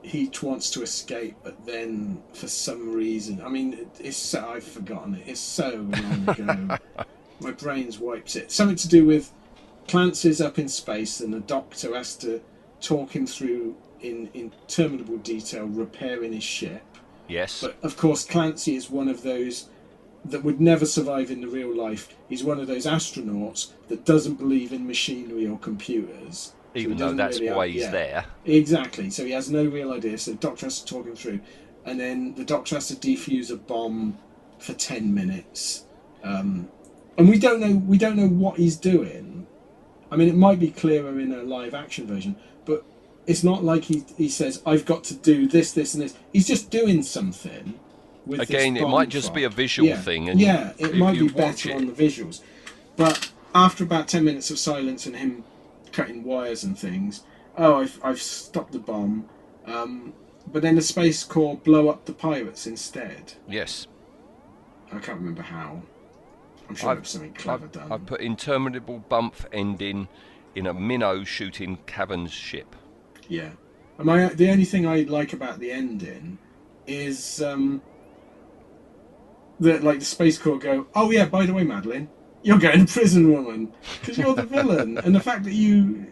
he 0.04 0.32
wants 0.42 0.70
to 0.72 0.84
escape, 0.84 1.36
but 1.44 1.66
then 1.66 2.22
for 2.34 2.48
some 2.48 2.94
reason, 2.94 3.42
I 3.42 3.50
mean, 3.50 3.74
it- 3.74 3.88
it's 4.00 4.16
so, 4.18 4.48
I've 4.48 4.64
forgotten 4.64 5.16
it. 5.16 5.24
It's 5.28 5.40
so 5.40 5.90
long 5.92 6.30
ago. 6.30 6.78
My 7.42 7.52
brain's 7.52 8.00
wiped 8.00 8.36
it. 8.36 8.52
Something 8.52 8.78
to 8.78 8.88
do 8.88 9.06
with 9.06 9.32
Clancy's 9.88 10.42
up 10.42 10.60
in 10.60 10.68
space, 10.68 11.20
and 11.22 11.34
the 11.34 11.40
Doctor 11.40 11.96
has 11.96 12.16
to 12.18 12.42
talk 12.82 13.16
him 13.16 13.26
through 13.26 13.76
in 14.02 14.30
interminable 14.34 15.18
detail 15.18 15.66
repairing 15.66 16.34
his 16.34 16.44
ship. 16.44 16.84
Yes. 17.28 17.62
But 17.62 17.78
of 17.84 17.98
course, 17.98 18.26
Clancy 18.26 18.76
is 18.76 18.90
one 18.90 19.08
of 19.08 19.24
those 19.24 19.70
that 20.26 20.44
would 20.44 20.60
never 20.60 20.86
survive 20.86 21.32
in 21.32 21.42
the 21.42 21.48
real 21.48 21.76
life. 21.76 22.16
He's 22.28 22.44
one 22.44 22.60
of 22.60 22.68
those 22.68 22.86
astronauts 22.86 23.72
that 23.88 24.06
doesn't 24.06 24.36
believe 24.36 24.74
in 24.74 24.86
machinery 24.86 25.48
or 25.48 25.58
computers. 25.58 26.54
So 26.74 26.80
Even 26.82 26.98
though 26.98 27.06
doesn't 27.06 27.18
that's 27.18 27.40
really 27.40 27.56
why 27.56 27.68
he's 27.68 27.84
yeah. 27.84 27.92
there. 27.92 28.26
Exactly. 28.46 29.10
So 29.10 29.26
he 29.26 29.32
has 29.32 29.50
no 29.50 29.66
real 29.66 29.94
idea. 29.94 30.18
So 30.18 30.32
the 30.32 30.38
Doctor 30.38 30.66
has 30.66 30.82
to 30.82 30.94
talk 30.94 31.08
him 31.08 31.16
through, 31.16 31.40
and 31.86 32.00
then 32.00 32.36
the 32.36 32.44
Doctor 32.44 32.76
has 32.76 32.88
to 32.90 32.96
defuse 32.96 33.52
a 33.52 33.56
bomb 33.56 34.18
for 34.60 34.74
ten 34.74 35.14
minutes. 35.14 35.86
Um, 36.24 36.70
and 37.18 37.30
we 37.30 37.40
don't 37.40 37.60
know. 37.60 37.76
We 37.76 37.98
don't 37.98 38.16
know 38.16 38.28
what 38.28 38.58
he's 38.58 38.76
doing. 38.76 39.47
I 40.12 40.16
mean, 40.16 40.30
it 40.30 40.36
might 40.36 40.60
be 40.60 40.70
clearer 40.70 41.20
in 41.20 41.32
a 41.32 41.44
live 41.44 41.74
action 41.74 42.08
version, 42.08 42.36
but 42.66 42.86
it's 43.26 43.44
not 43.44 43.64
like 43.64 43.86
he 43.86 44.04
he 44.18 44.30
says, 44.30 44.62
"I've 44.66 44.86
got 44.86 45.04
to 45.06 45.14
do 45.14 45.48
this, 45.48 45.72
this, 45.72 45.94
and 45.94 46.04
this." 46.04 46.16
He's 46.32 46.48
just 46.48 46.70
doing 46.70 47.04
something. 47.04 47.80
With 48.26 48.40
this 48.40 48.50
Again, 48.50 48.76
it 48.76 48.88
might 48.88 49.10
just 49.10 49.34
be 49.34 49.44
a 49.44 49.50
visual 49.50 49.88
yeah. 49.88 50.02
thing, 50.02 50.30
and 50.30 50.40
yeah, 50.40 50.74
it 50.78 50.96
might 50.96 51.20
be 51.20 51.30
better 51.30 51.70
it- 51.70 51.76
on 51.76 51.88
the 51.88 51.94
visuals. 51.94 52.42
But 52.96 53.32
after 53.54 53.84
about 53.84 54.08
ten 54.08 54.24
minutes 54.24 54.50
of 54.50 54.60
silence 54.60 55.06
and 55.06 55.16
him 55.16 55.44
cutting 55.92 56.24
wires 56.24 56.64
and 56.64 56.78
things, 56.78 57.24
oh, 57.58 57.82
I've, 57.82 58.00
I've 58.04 58.22
stopped 58.22 58.74
the 58.74 58.80
bomb. 58.80 59.28
Um, 59.66 60.14
but 60.52 60.62
then 60.62 60.76
the 60.76 60.82
Space 60.82 61.24
Corps 61.24 61.58
blow 61.58 61.90
up 61.90 62.06
the 62.06 62.14
pirates 62.14 62.68
instead. 62.68 63.34
Yes. 63.48 63.88
I 64.92 65.00
can't 65.00 65.20
remember 65.20 65.42
how. 65.42 65.82
I'm 66.70 66.76
sure 66.76 66.90
I've- 66.92 67.06
something 67.06 67.34
clever 67.34 67.66
I've, 67.66 67.72
done. 67.72 67.92
I've 67.92 68.06
put 68.06 68.22
interminable 68.22 69.00
bump 69.00 69.36
ending 69.52 70.08
in 70.56 70.66
a 70.68 70.74
minnow 70.74 71.24
shooting 71.24 71.78
Caven's 71.86 72.32
ship. 72.32 72.76
Yeah. 73.28 73.52
And 73.98 74.06
my 74.06 74.28
the 74.30 74.50
only 74.50 74.66
thing 74.66 74.88
I 74.88 75.02
like 75.02 75.34
about 75.34 75.60
the 75.60 75.72
ending 75.72 76.38
is 76.86 77.42
um, 77.42 77.82
that 79.60 79.84
like 79.84 80.00
the 80.00 80.06
Space 80.06 80.38
Corps 80.38 80.58
go, 80.60 80.88
oh 80.96 81.12
yeah, 81.12 81.26
by 81.26 81.46
the 81.46 81.54
way, 81.54 81.64
Madeline, 81.64 82.10
you're 82.44 82.60
going 82.60 82.86
to 82.86 82.92
prison, 82.94 83.32
woman, 83.32 83.74
because 84.00 84.18
you're 84.18 84.36
the 84.36 84.44
villain, 84.58 84.98
and 85.00 85.16
the 85.16 85.20
fact 85.20 85.44
that 85.44 85.54
you, 85.54 86.06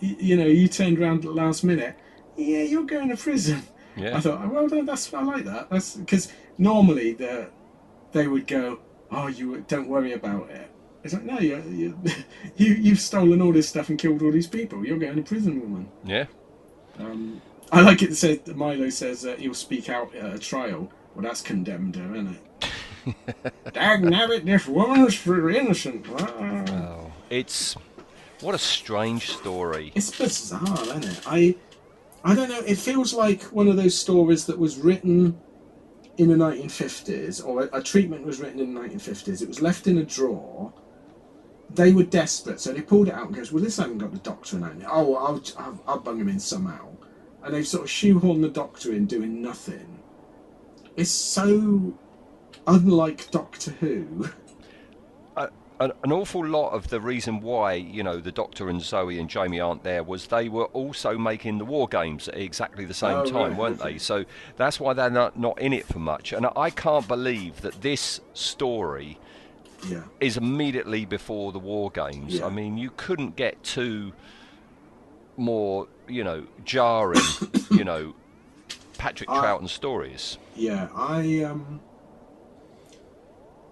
you 0.00 0.36
know, 0.36 0.46
you 0.46 0.68
turned 0.68 0.98
around 0.98 1.16
at 1.18 1.22
the 1.22 1.30
last 1.32 1.64
minute, 1.64 1.96
yeah, 2.36 2.62
you're 2.62 2.84
going 2.84 3.08
to 3.08 3.16
prison. 3.16 3.62
Yeah. 3.96 4.16
I 4.16 4.20
thought, 4.20 4.40
oh, 4.42 4.48
well, 4.48 4.84
that's 4.84 5.12
I 5.12 5.22
like 5.22 5.44
that. 5.44 5.68
That's 5.70 5.96
because 5.96 6.32
normally 6.56 7.12
the 7.12 7.50
they 8.12 8.26
would 8.28 8.46
go, 8.46 8.78
oh, 9.12 9.28
you 9.28 9.64
don't 9.68 9.88
worry 9.88 10.12
about 10.12 10.50
it. 10.50 10.70
It's 11.04 11.14
like, 11.14 11.24
no, 11.24 11.38
you 11.38 11.62
you 11.68 11.98
you 12.56 12.74
you've 12.74 13.00
stolen 13.00 13.40
all 13.42 13.52
this 13.52 13.68
stuff 13.68 13.88
and 13.88 13.98
killed 13.98 14.22
all 14.22 14.32
these 14.32 14.46
people. 14.46 14.84
You're 14.84 14.98
going 14.98 15.16
to 15.16 15.22
prison, 15.22 15.60
woman. 15.60 15.88
Yeah. 16.04 16.26
Um, 16.98 17.40
I 17.70 17.80
like 17.80 18.02
it 18.02 18.16
said 18.16 18.46
Milo 18.56 18.90
says 18.90 19.22
that 19.22 19.38
he'll 19.38 19.54
speak 19.54 19.88
out 19.88 20.14
at 20.14 20.34
a 20.34 20.38
trial. 20.38 20.90
Well, 21.14 21.22
that's 21.22 21.42
condemned 21.42 21.96
her, 21.96 22.14
isn't 22.14 22.36
it? 22.36 22.42
Dag 23.72 24.02
nabbit, 24.02 24.44
this 24.44 24.66
woman's 24.66 25.14
for 25.14 25.50
innocent. 25.50 26.06
Oh, 26.08 27.10
it's 27.30 27.74
what 28.40 28.54
a 28.54 28.58
strange 28.58 29.36
story. 29.36 29.92
It's 29.94 30.16
bizarre, 30.16 30.82
isn't 30.82 31.04
it? 31.04 31.20
I, 31.26 31.54
I 32.24 32.34
don't 32.34 32.48
know. 32.48 32.60
It 32.60 32.76
feels 32.76 33.12
like 33.12 33.42
one 33.44 33.68
of 33.68 33.76
those 33.76 33.98
stories 33.98 34.46
that 34.46 34.58
was 34.58 34.78
written 34.78 35.40
in 36.18 36.28
the 36.28 36.34
1950s, 36.34 37.44
or 37.44 37.64
a, 37.64 37.78
a 37.78 37.82
treatment 37.82 38.24
was 38.24 38.40
written 38.40 38.60
in 38.60 38.74
the 38.74 38.80
1950s. 38.80 39.42
It 39.42 39.48
was 39.48 39.62
left 39.62 39.86
in 39.86 39.98
a 39.98 40.04
drawer. 40.04 40.72
They 41.70 41.92
were 41.92 42.04
desperate, 42.04 42.60
so 42.60 42.72
they 42.72 42.82
pulled 42.82 43.08
it 43.08 43.14
out 43.14 43.26
and 43.26 43.34
goes, 43.34 43.50
"Well, 43.50 43.62
this 43.62 43.78
hasn't 43.78 43.98
got 43.98 44.12
the 44.12 44.18
doctor 44.18 44.56
in 44.58 44.64
it. 44.64 44.86
Oh, 44.88 45.14
I'll, 45.14 45.42
I'll, 45.58 45.80
I'll 45.86 46.00
bung 46.00 46.20
him 46.20 46.28
in 46.28 46.38
somehow." 46.40 46.88
And 47.42 47.54
they've 47.54 47.66
sort 47.66 47.84
of 47.84 47.90
shoehorned 47.90 48.42
the 48.42 48.48
doctor 48.48 48.92
in 48.92 49.06
doing 49.06 49.42
nothing. 49.42 50.00
It's 50.96 51.10
so 51.10 51.94
unlike 52.66 53.30
Doctor 53.30 53.72
Who. 53.72 54.28
a- 55.82 55.84
an, 55.84 55.92
an 56.04 56.12
awful 56.12 56.44
lot 56.46 56.70
of 56.70 56.88
the 56.88 57.00
reason 57.00 57.40
why 57.40 57.74
you 57.74 58.02
know 58.02 58.18
the 58.18 58.32
Doctor 58.32 58.68
and 58.68 58.80
Zoe 58.82 59.18
and 59.18 59.28
Jamie 59.28 59.60
aren't 59.60 59.82
there 59.84 60.02
was 60.02 60.26
they 60.28 60.48
were 60.48 60.66
also 60.66 61.18
making 61.18 61.58
the 61.58 61.64
war 61.64 61.88
games 61.88 62.28
at 62.28 62.36
exactly 62.36 62.84
the 62.84 62.94
same 62.94 63.16
Oh, 63.18 63.24
time, 63.24 63.50
right, 63.50 63.56
weren't 63.58 63.78
they? 63.80 63.98
So 64.12 64.24
that's 64.56 64.78
why 64.80 64.92
they're 64.92 65.10
not 65.10 65.38
not 65.38 65.58
in 65.60 65.72
it 65.72 65.86
for 65.86 65.98
much. 65.98 66.32
And 66.32 66.46
I 66.56 66.70
can't 66.70 67.06
believe 67.08 67.60
that 67.62 67.80
this 67.82 68.20
story 68.34 69.18
Yeah. 69.88 70.02
is 70.20 70.36
immediately 70.36 71.04
before 71.04 71.52
the 71.52 71.58
war 71.58 71.90
games. 71.90 72.34
Yeah. 72.38 72.46
I 72.46 72.50
mean, 72.50 72.78
you 72.78 72.90
couldn't 72.96 73.36
get 73.36 73.62
two 73.62 74.12
more 75.36 75.88
you 76.08 76.22
know 76.24 76.44
jarring 76.64 77.20
you 77.70 77.84
know 77.84 78.14
Patrick 78.98 79.30
I- 79.30 79.38
Troughton 79.42 79.68
stories. 79.68 80.38
Yeah, 80.54 80.88
I 80.94 81.42
um, 81.44 81.80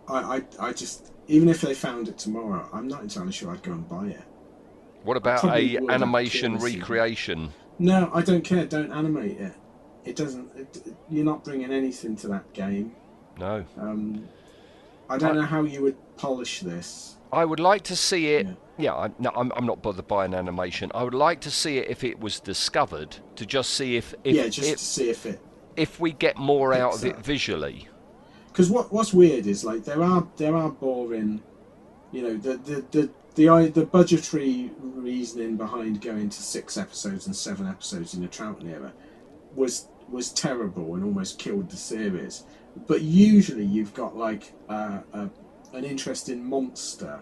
I, 0.08 0.36
I, 0.36 0.42
I 0.58 0.72
just 0.72 1.09
even 1.30 1.48
if 1.48 1.60
they 1.60 1.74
found 1.74 2.08
it 2.08 2.18
tomorrow, 2.18 2.68
I'm 2.72 2.88
not 2.88 3.02
entirely 3.02 3.32
sure 3.32 3.52
I'd 3.52 3.62
go 3.62 3.72
and 3.72 3.88
buy 3.88 4.06
it. 4.08 4.22
What 5.04 5.16
about 5.16 5.44
a 5.44 5.78
animation 5.88 6.52
killed 6.52 6.62
the 6.62 6.70
scene. 6.70 6.80
recreation? 6.80 7.52
No, 7.78 8.10
I 8.12 8.20
don't 8.22 8.42
care. 8.44 8.66
Don't 8.66 8.92
animate 8.92 9.38
it. 9.40 9.54
It 10.04 10.16
doesn't. 10.16 10.50
It, 10.56 10.94
you're 11.08 11.24
not 11.24 11.44
bringing 11.44 11.72
anything 11.72 12.16
to 12.16 12.28
that 12.28 12.52
game. 12.52 12.92
No. 13.38 13.64
Um, 13.78 14.28
I 15.08 15.16
don't 15.18 15.32
I- 15.38 15.40
know 15.40 15.46
how 15.46 15.62
you 15.62 15.82
would 15.82 15.96
polish 16.16 16.60
this. 16.60 17.16
I 17.32 17.44
would 17.44 17.60
like 17.60 17.82
to 17.84 17.96
see 17.96 18.34
it. 18.34 18.46
Yeah. 18.46 18.54
Yeah, 18.76 18.94
I, 18.94 19.10
no, 19.18 19.30
I'm, 19.36 19.52
I'm 19.54 19.66
not 19.66 19.82
bothered 19.82 20.08
by 20.08 20.24
an 20.24 20.34
animation. 20.34 20.90
I 20.94 21.04
would 21.04 21.14
like 21.14 21.40
to 21.42 21.50
see 21.50 21.76
it 21.78 21.88
if 21.90 22.02
it 22.02 22.18
was 22.18 22.40
discovered 22.40 23.14
to 23.36 23.44
just 23.46 23.70
see 23.74 23.96
if 23.96 24.14
if 24.24 24.34
yeah, 24.34 24.48
just 24.48 24.78
see 24.94 25.10
if 25.10 25.26
it. 25.26 25.38
if 25.76 26.00
we 26.00 26.12
get 26.12 26.38
more 26.38 26.72
out 26.72 26.94
of 26.94 27.04
it 27.04 27.18
visually. 27.18 27.88
Because 28.52 28.70
what 28.70 28.92
what's 28.92 29.12
weird 29.12 29.46
is 29.46 29.64
like 29.64 29.84
there 29.84 30.02
are 30.02 30.26
there 30.36 30.56
are 30.56 30.70
boring, 30.70 31.42
you 32.12 32.22
know 32.22 32.36
the 32.36 32.56
the 32.58 32.84
the 32.90 33.10
the 33.36 33.72
the 33.72 33.86
budgetary 33.86 34.70
reasoning 34.80 35.56
behind 35.56 36.00
going 36.00 36.28
to 36.30 36.42
six 36.42 36.76
episodes 36.76 37.26
and 37.26 37.34
seven 37.36 37.66
episodes 37.68 38.14
in 38.14 38.22
the 38.22 38.28
Troughton 38.28 38.68
era 38.68 38.92
was 39.54 39.86
was 40.08 40.32
terrible 40.32 40.94
and 40.94 41.04
almost 41.04 41.38
killed 41.38 41.70
the 41.70 41.76
series. 41.76 42.44
But 42.86 43.02
usually 43.02 43.64
you've 43.64 43.94
got 43.94 44.16
like 44.16 44.52
uh, 44.68 44.98
a, 45.12 45.30
an 45.72 45.84
interesting 45.84 46.44
monster. 46.44 47.20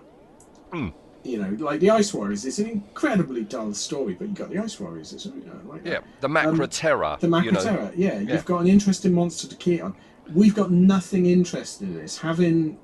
Hmm. 0.73 0.89
You 1.25 1.43
know, 1.43 1.65
like 1.65 1.81
the 1.81 1.91
Ice 1.91 2.15
Warriors. 2.15 2.47
It's 2.47 2.59
an 2.59 2.67
incredibly 2.67 3.43
dull 3.45 3.75
story, 3.75 4.15
but 4.15 4.29
you've 4.29 4.37
got 4.39 4.51
the 4.51 4.59
Ice 4.59 4.79
Warriors. 4.81 5.13
It's 5.13 5.27
you 5.27 5.33
know 5.47 5.71
like 5.71 5.85
Yeah, 5.85 5.99
the 6.21 6.29
Macra 6.29 6.63
Um, 6.63 6.69
Terror. 6.69 7.17
the 7.21 7.27
you 7.27 7.31
know. 7.31 7.41
Macra 7.41 7.63
Terror, 7.63 7.93
yeah, 7.97 8.19
yeah. 8.19 8.33
you've 8.35 8.45
got 8.45 8.61
an 8.61 8.69
interesting 8.69 9.13
monster 9.15 9.49
to 9.49 9.57
key 9.57 9.81
on. 9.81 9.95
We've 10.35 10.55
got 10.55 10.71
nothing 10.71 11.27
interesting 11.27 11.89
in 11.89 11.95
this. 11.95 12.19
Having 12.19 12.79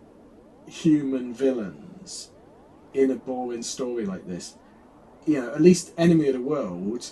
human 0.66 1.34
villains 1.34 2.30
in 2.94 3.10
a 3.10 3.16
boring 3.16 3.62
story 3.62 4.06
like 4.06 4.26
this, 4.26 4.54
you 5.26 5.40
know, 5.40 5.52
at 5.52 5.60
least 5.60 5.92
Enemy 5.98 6.28
of 6.28 6.34
the 6.34 6.40
World, 6.40 7.10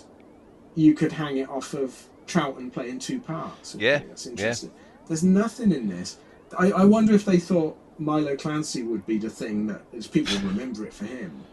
you 0.75 0.93
could 0.93 1.11
hang 1.11 1.37
it 1.37 1.49
off 1.49 1.73
of 1.73 2.07
Troughton 2.25 2.71
playing 2.71 2.99
two 2.99 3.19
parts. 3.19 3.75
Yeah, 3.75 3.99
that's 4.07 4.25
yeah. 4.25 4.31
interesting. 4.31 4.71
There's 5.07 5.23
nothing 5.23 5.71
in 5.71 5.89
this. 5.89 6.17
I, 6.57 6.71
I 6.71 6.85
wonder 6.85 7.13
if 7.13 7.25
they 7.25 7.37
thought 7.37 7.77
Milo 7.99 8.35
Clancy 8.35 8.83
would 8.83 9.05
be 9.05 9.17
the 9.17 9.29
thing 9.29 9.67
that 9.67 9.81
as 9.95 10.07
people 10.07 10.35
remember 10.37 10.85
it 10.85 10.93
for 10.93 11.05
him. 11.05 11.43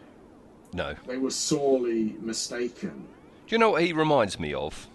No. 0.73 0.95
They 1.05 1.17
were 1.17 1.31
sorely 1.31 2.15
mistaken. 2.21 3.07
Do 3.47 3.55
you 3.55 3.59
know 3.59 3.71
what 3.71 3.83
he 3.83 3.93
reminds 3.93 4.39
me 4.39 4.53
of? 4.53 4.87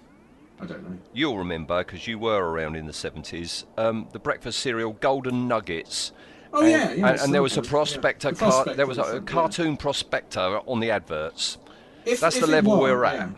I 0.60 0.66
don't 0.66 0.88
know. 0.88 0.98
You'll 1.12 1.38
remember 1.38 1.84
because 1.84 2.06
you 2.06 2.18
were 2.18 2.42
around 2.42 2.76
in 2.76 2.86
the 2.86 2.92
70s. 2.92 3.64
Um, 3.76 4.08
the 4.12 4.18
breakfast 4.18 4.60
cereal 4.60 4.92
Golden 4.94 5.48
Nuggets. 5.48 6.12
Oh 6.52 6.62
and, 6.62 6.70
yeah, 6.70 6.92
yeah. 6.92 7.08
and, 7.08 7.20
and 7.20 7.34
there 7.34 7.42
was 7.42 7.58
a 7.58 7.62
yeah. 7.62 7.68
prospector. 7.68 8.30
The 8.30 8.36
car- 8.36 8.64
there 8.74 8.86
was 8.86 8.98
a, 8.98 9.02
a 9.02 9.10
it, 9.10 9.14
yeah. 9.14 9.20
cartoon 9.20 9.76
prospector 9.76 10.60
on 10.66 10.80
the 10.80 10.90
adverts. 10.90 11.58
If- 12.04 12.20
That's 12.20 12.36
if 12.36 12.42
the 12.42 12.50
level 12.50 12.72
was, 12.72 12.82
we're 12.82 13.04
at. 13.04 13.14
yeah. 13.14 13.30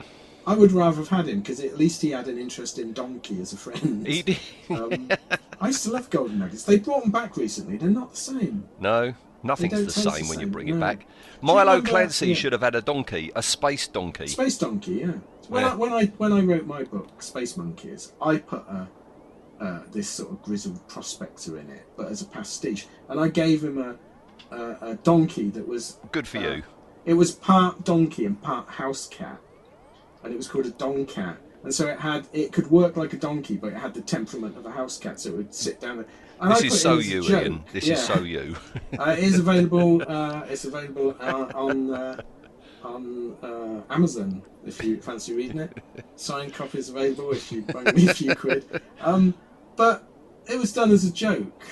I 0.46 0.54
would 0.54 0.72
rather 0.72 0.96
have 0.96 1.08
had 1.08 1.28
him 1.28 1.40
because 1.40 1.60
at 1.60 1.76
least 1.76 2.00
he 2.00 2.10
had 2.10 2.26
an 2.26 2.38
interest 2.38 2.78
in 2.78 2.94
donkey 2.94 3.38
as 3.42 3.52
a 3.52 3.56
friend. 3.58 4.06
He 4.06 4.22
did. 4.22 4.38
Um, 4.70 5.08
I 5.60 5.68
used 5.68 5.82
to 5.84 5.90
love 5.90 6.08
Golden 6.10 6.38
Nuggets. 6.38 6.64
They 6.64 6.78
brought 6.78 7.02
them 7.02 7.10
back 7.10 7.36
recently. 7.36 7.78
They're 7.78 7.88
not 7.88 8.10
the 8.12 8.16
same. 8.18 8.68
No, 8.78 9.14
nothing's 9.42 9.84
the 9.84 9.90
same 9.90 10.24
the 10.24 10.28
when 10.28 10.38
you 10.38 10.44
same, 10.46 10.50
bring 10.50 10.68
it 10.68 10.78
back. 10.78 11.06
Milo 11.40 11.80
Clancy 11.82 12.28
yeah. 12.28 12.34
should 12.34 12.52
have 12.52 12.60
had 12.60 12.74
a 12.74 12.82
donkey, 12.82 13.32
a 13.34 13.42
space 13.42 13.88
donkey. 13.88 14.26
Space 14.26 14.58
Donkey, 14.58 14.92
yeah. 14.92 15.12
When. 15.48 15.64
I 15.64 15.74
when 15.74 15.92
I 15.92 16.04
when 16.18 16.32
I 16.32 16.40
wrote 16.40 16.66
my 16.66 16.84
book 16.84 17.22
Space 17.22 17.56
Monkeys, 17.56 18.12
I 18.20 18.38
put 18.38 18.60
a 18.68 18.88
uh, 19.60 19.82
this 19.90 20.08
sort 20.08 20.30
of 20.30 20.42
grizzled 20.42 20.86
prospector 20.88 21.58
in 21.58 21.68
it, 21.70 21.84
but 21.96 22.08
as 22.08 22.22
a 22.22 22.26
pastiche, 22.26 22.86
and 23.08 23.18
I 23.20 23.28
gave 23.28 23.64
him 23.64 23.78
a 23.78 23.96
a, 24.54 24.76
a 24.90 24.94
donkey 24.96 25.50
that 25.50 25.66
was 25.66 25.98
Good 26.12 26.28
for 26.28 26.38
uh, 26.38 26.42
you. 26.56 26.62
It 27.04 27.14
was 27.14 27.32
part 27.32 27.84
donkey 27.84 28.24
and 28.26 28.40
part 28.40 28.68
house 28.68 29.06
cat, 29.08 29.40
and 30.22 30.32
it 30.32 30.36
was 30.36 30.48
called 30.48 30.66
a 30.66 30.70
doncat. 30.70 31.38
And 31.64 31.74
so 31.74 31.88
it 31.88 31.98
had 31.98 32.26
it 32.32 32.52
could 32.52 32.70
work 32.70 32.96
like 32.96 33.12
a 33.12 33.16
donkey, 33.16 33.56
but 33.56 33.68
it 33.72 33.76
had 33.76 33.92
the 33.94 34.00
temperament 34.00 34.56
of 34.56 34.64
a 34.64 34.70
house 34.70 34.96
cat, 34.98 35.18
so 35.20 35.30
it 35.30 35.36
would 35.36 35.54
sit 35.54 35.80
down 35.80 35.96
there. 35.98 36.06
And 36.40 36.52
This 36.52 36.62
I 36.62 36.66
is 36.66 36.80
so 36.80 36.92
in 36.94 36.98
as 37.00 37.06
a 37.06 37.10
you. 37.10 37.22
Ian. 37.40 37.64
This 37.72 37.84
Yeah. 37.86 37.94
is 37.94 38.00
so 38.04 38.20
you. 38.20 38.56
uh, 38.98 39.10
it 39.18 39.24
is 39.24 39.38
available. 39.44 40.02
Uh, 40.06 40.44
it's 40.48 40.64
available 40.64 41.16
uh, 41.20 41.46
on 41.54 41.92
uh, 41.92 42.22
on 42.84 43.36
uh, 43.42 43.82
Amazon 43.92 44.42
if 44.66 44.82
you 44.82 45.00
fancy 45.00 45.34
reading 45.34 45.58
it. 45.60 45.78
Signed 46.16 46.54
copies 46.54 46.88
available 46.88 47.32
if 47.32 47.50
you 47.52 47.62
bung 47.62 47.84
me 47.94 48.08
a 48.08 48.14
few 48.14 48.34
quid. 48.34 48.64
Um, 49.00 49.34
but 49.76 50.04
it 50.46 50.58
was 50.58 50.72
done 50.72 50.90
as 50.90 51.04
a 51.04 51.12
joke. 51.12 51.62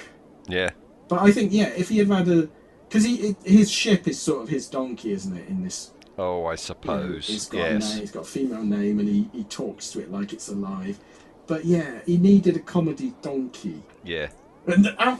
yeah. 0.49 0.71
But 1.09 1.21
I 1.23 1.31
think 1.31 1.53
yeah, 1.53 1.69
if 1.69 1.89
he 1.89 1.99
had 1.99 2.09
had 2.09 2.29
a 2.29 2.49
because 2.89 3.05
he 3.05 3.15
it, 3.29 3.37
his 3.45 3.71
ship 3.71 4.09
is 4.09 4.21
sort 4.21 4.43
of 4.43 4.49
his 4.49 4.69
donkey, 4.69 5.13
isn't 5.13 5.37
it? 5.37 5.49
In 5.49 5.63
this 5.63 5.93
Oh, 6.19 6.45
I 6.45 6.45
you 6.45 6.51
know, 6.51 6.57
suppose. 6.57 7.27
he's 7.27 7.47
got 7.47 7.69
a 7.71 7.79
name, 7.79 7.99
he's 8.01 8.11
got 8.11 8.23
a 8.23 8.25
female 8.25 8.63
name, 8.63 8.99
and 9.01 9.09
he, 9.09 9.29
he 9.33 9.45
talks 9.45 9.91
to 9.91 10.01
it 10.01 10.11
like 10.11 10.33
it's 10.33 10.49
alive. 10.49 10.99
But 11.47 11.65
yeah, 11.65 12.01
he 12.07 12.17
needed 12.17 12.57
a 12.57 12.61
comedy 12.61 13.13
donkey. 13.23 13.83
Yeah. 14.03 14.29
And 14.67 14.95
how, 14.99 15.19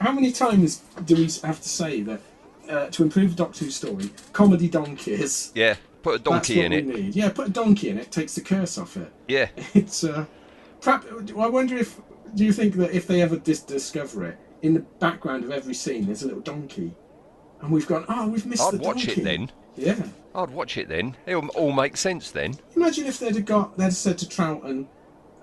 how 0.00 0.12
many 0.12 0.32
times 0.32 0.82
do 1.04 1.14
we 1.16 1.28
have 1.44 1.60
to 1.62 1.68
say 1.68 2.02
that 2.02 2.20
uh, 2.68 2.88
to 2.88 3.02
improve 3.02 3.36
Doctor 3.36 3.64
Who 3.64 3.70
story, 3.70 4.10
comedy 4.32 4.68
donkeys? 4.68 5.52
Yeah. 5.54 5.76
Put 6.02 6.16
a 6.16 6.18
That's 6.18 6.48
donkey 6.48 6.56
what 6.62 6.64
in 6.66 6.72
we 6.72 6.78
it. 6.78 6.86
need. 7.04 7.16
Yeah, 7.16 7.30
put 7.30 7.48
a 7.48 7.50
donkey 7.50 7.88
in 7.88 7.98
it. 7.98 8.10
Takes 8.12 8.34
the 8.34 8.40
curse 8.42 8.76
off 8.78 8.96
it. 8.96 9.10
Yeah. 9.28 9.48
It's 9.74 10.04
uh, 10.04 10.26
perhaps, 10.80 11.06
I 11.38 11.46
wonder 11.48 11.76
if 11.76 12.00
do 12.34 12.44
you 12.44 12.52
think 12.52 12.74
that 12.74 12.90
if 12.92 13.06
they 13.06 13.22
ever 13.22 13.36
dis- 13.36 13.60
discover 13.62 14.26
it 14.26 14.38
in 14.62 14.74
the 14.74 14.80
background 14.80 15.44
of 15.44 15.50
every 15.50 15.74
scene, 15.74 16.06
there's 16.06 16.22
a 16.22 16.26
little 16.26 16.40
donkey, 16.42 16.94
and 17.60 17.70
we've 17.70 17.86
gone, 17.86 18.04
oh, 18.08 18.28
we've 18.28 18.44
missed 18.44 18.70
the. 18.70 18.76
I'd 18.76 18.82
the 18.82 18.86
watch 18.86 19.06
donkey. 19.06 19.20
it 19.20 19.24
then. 19.24 19.50
Yeah. 19.76 20.06
I'd 20.34 20.50
watch 20.50 20.76
it 20.76 20.88
then. 20.88 21.16
It'll 21.26 21.48
all 21.50 21.72
make 21.72 21.96
sense 21.96 22.30
then. 22.32 22.56
Imagine 22.76 23.06
if 23.06 23.18
they'd 23.18 23.34
have 23.36 23.44
got 23.44 23.76
they'd 23.76 23.84
have 23.84 23.94
said 23.94 24.18
to 24.18 24.26
Troughton, 24.26 24.86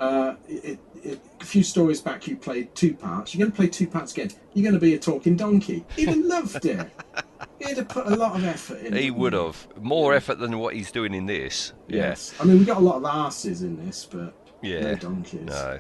uh, 0.02 0.36
it, 0.50 0.80
it, 1.04 1.20
a 1.40 1.46
few 1.46 1.64
stories 1.64 2.02
back 2.02 2.28
you 2.28 2.36
played 2.36 2.74
two 2.76 2.94
parts. 2.96 3.34
You're 3.34 3.40
going 3.46 3.52
to 3.52 3.56
play 3.56 3.68
two 3.68 3.88
parts 3.88 4.12
again. 4.14 4.32
You're 4.54 4.64
going 4.64 4.74
to 4.74 4.80
be 4.82 4.96
a 4.96 5.00
talking 5.00 5.36
donkey. 5.36 5.86
He'd 5.96 6.10
have 6.10 6.18
loved 6.18 6.66
it. 6.66 6.90
He'd 7.60 7.78
have 7.78 7.88
put 7.88 8.08
a 8.08 8.16
lot 8.16 8.36
of 8.36 8.44
effort 8.44 8.80
in. 8.82 8.94
He 8.96 9.12
would 9.12 9.34
have. 9.34 9.68
More 9.80 10.14
effort 10.16 10.40
than 10.40 10.58
what 10.58 10.74
he's 10.76 10.92
doing 10.92 11.14
in 11.14 11.28
this. 11.28 11.74
Yes. 11.88 12.34
I 12.40 12.46
mean, 12.46 12.58
we 12.60 12.66
got 12.66 12.78
a 12.78 12.82
lot 12.82 12.96
of 12.96 13.06
asses 13.06 13.62
in 13.62 13.84
this, 13.86 14.08
but 14.12 14.34
Yeah. 14.64 14.82
no 14.82 14.96
donkeys. 14.96 15.42
No. 15.42 15.80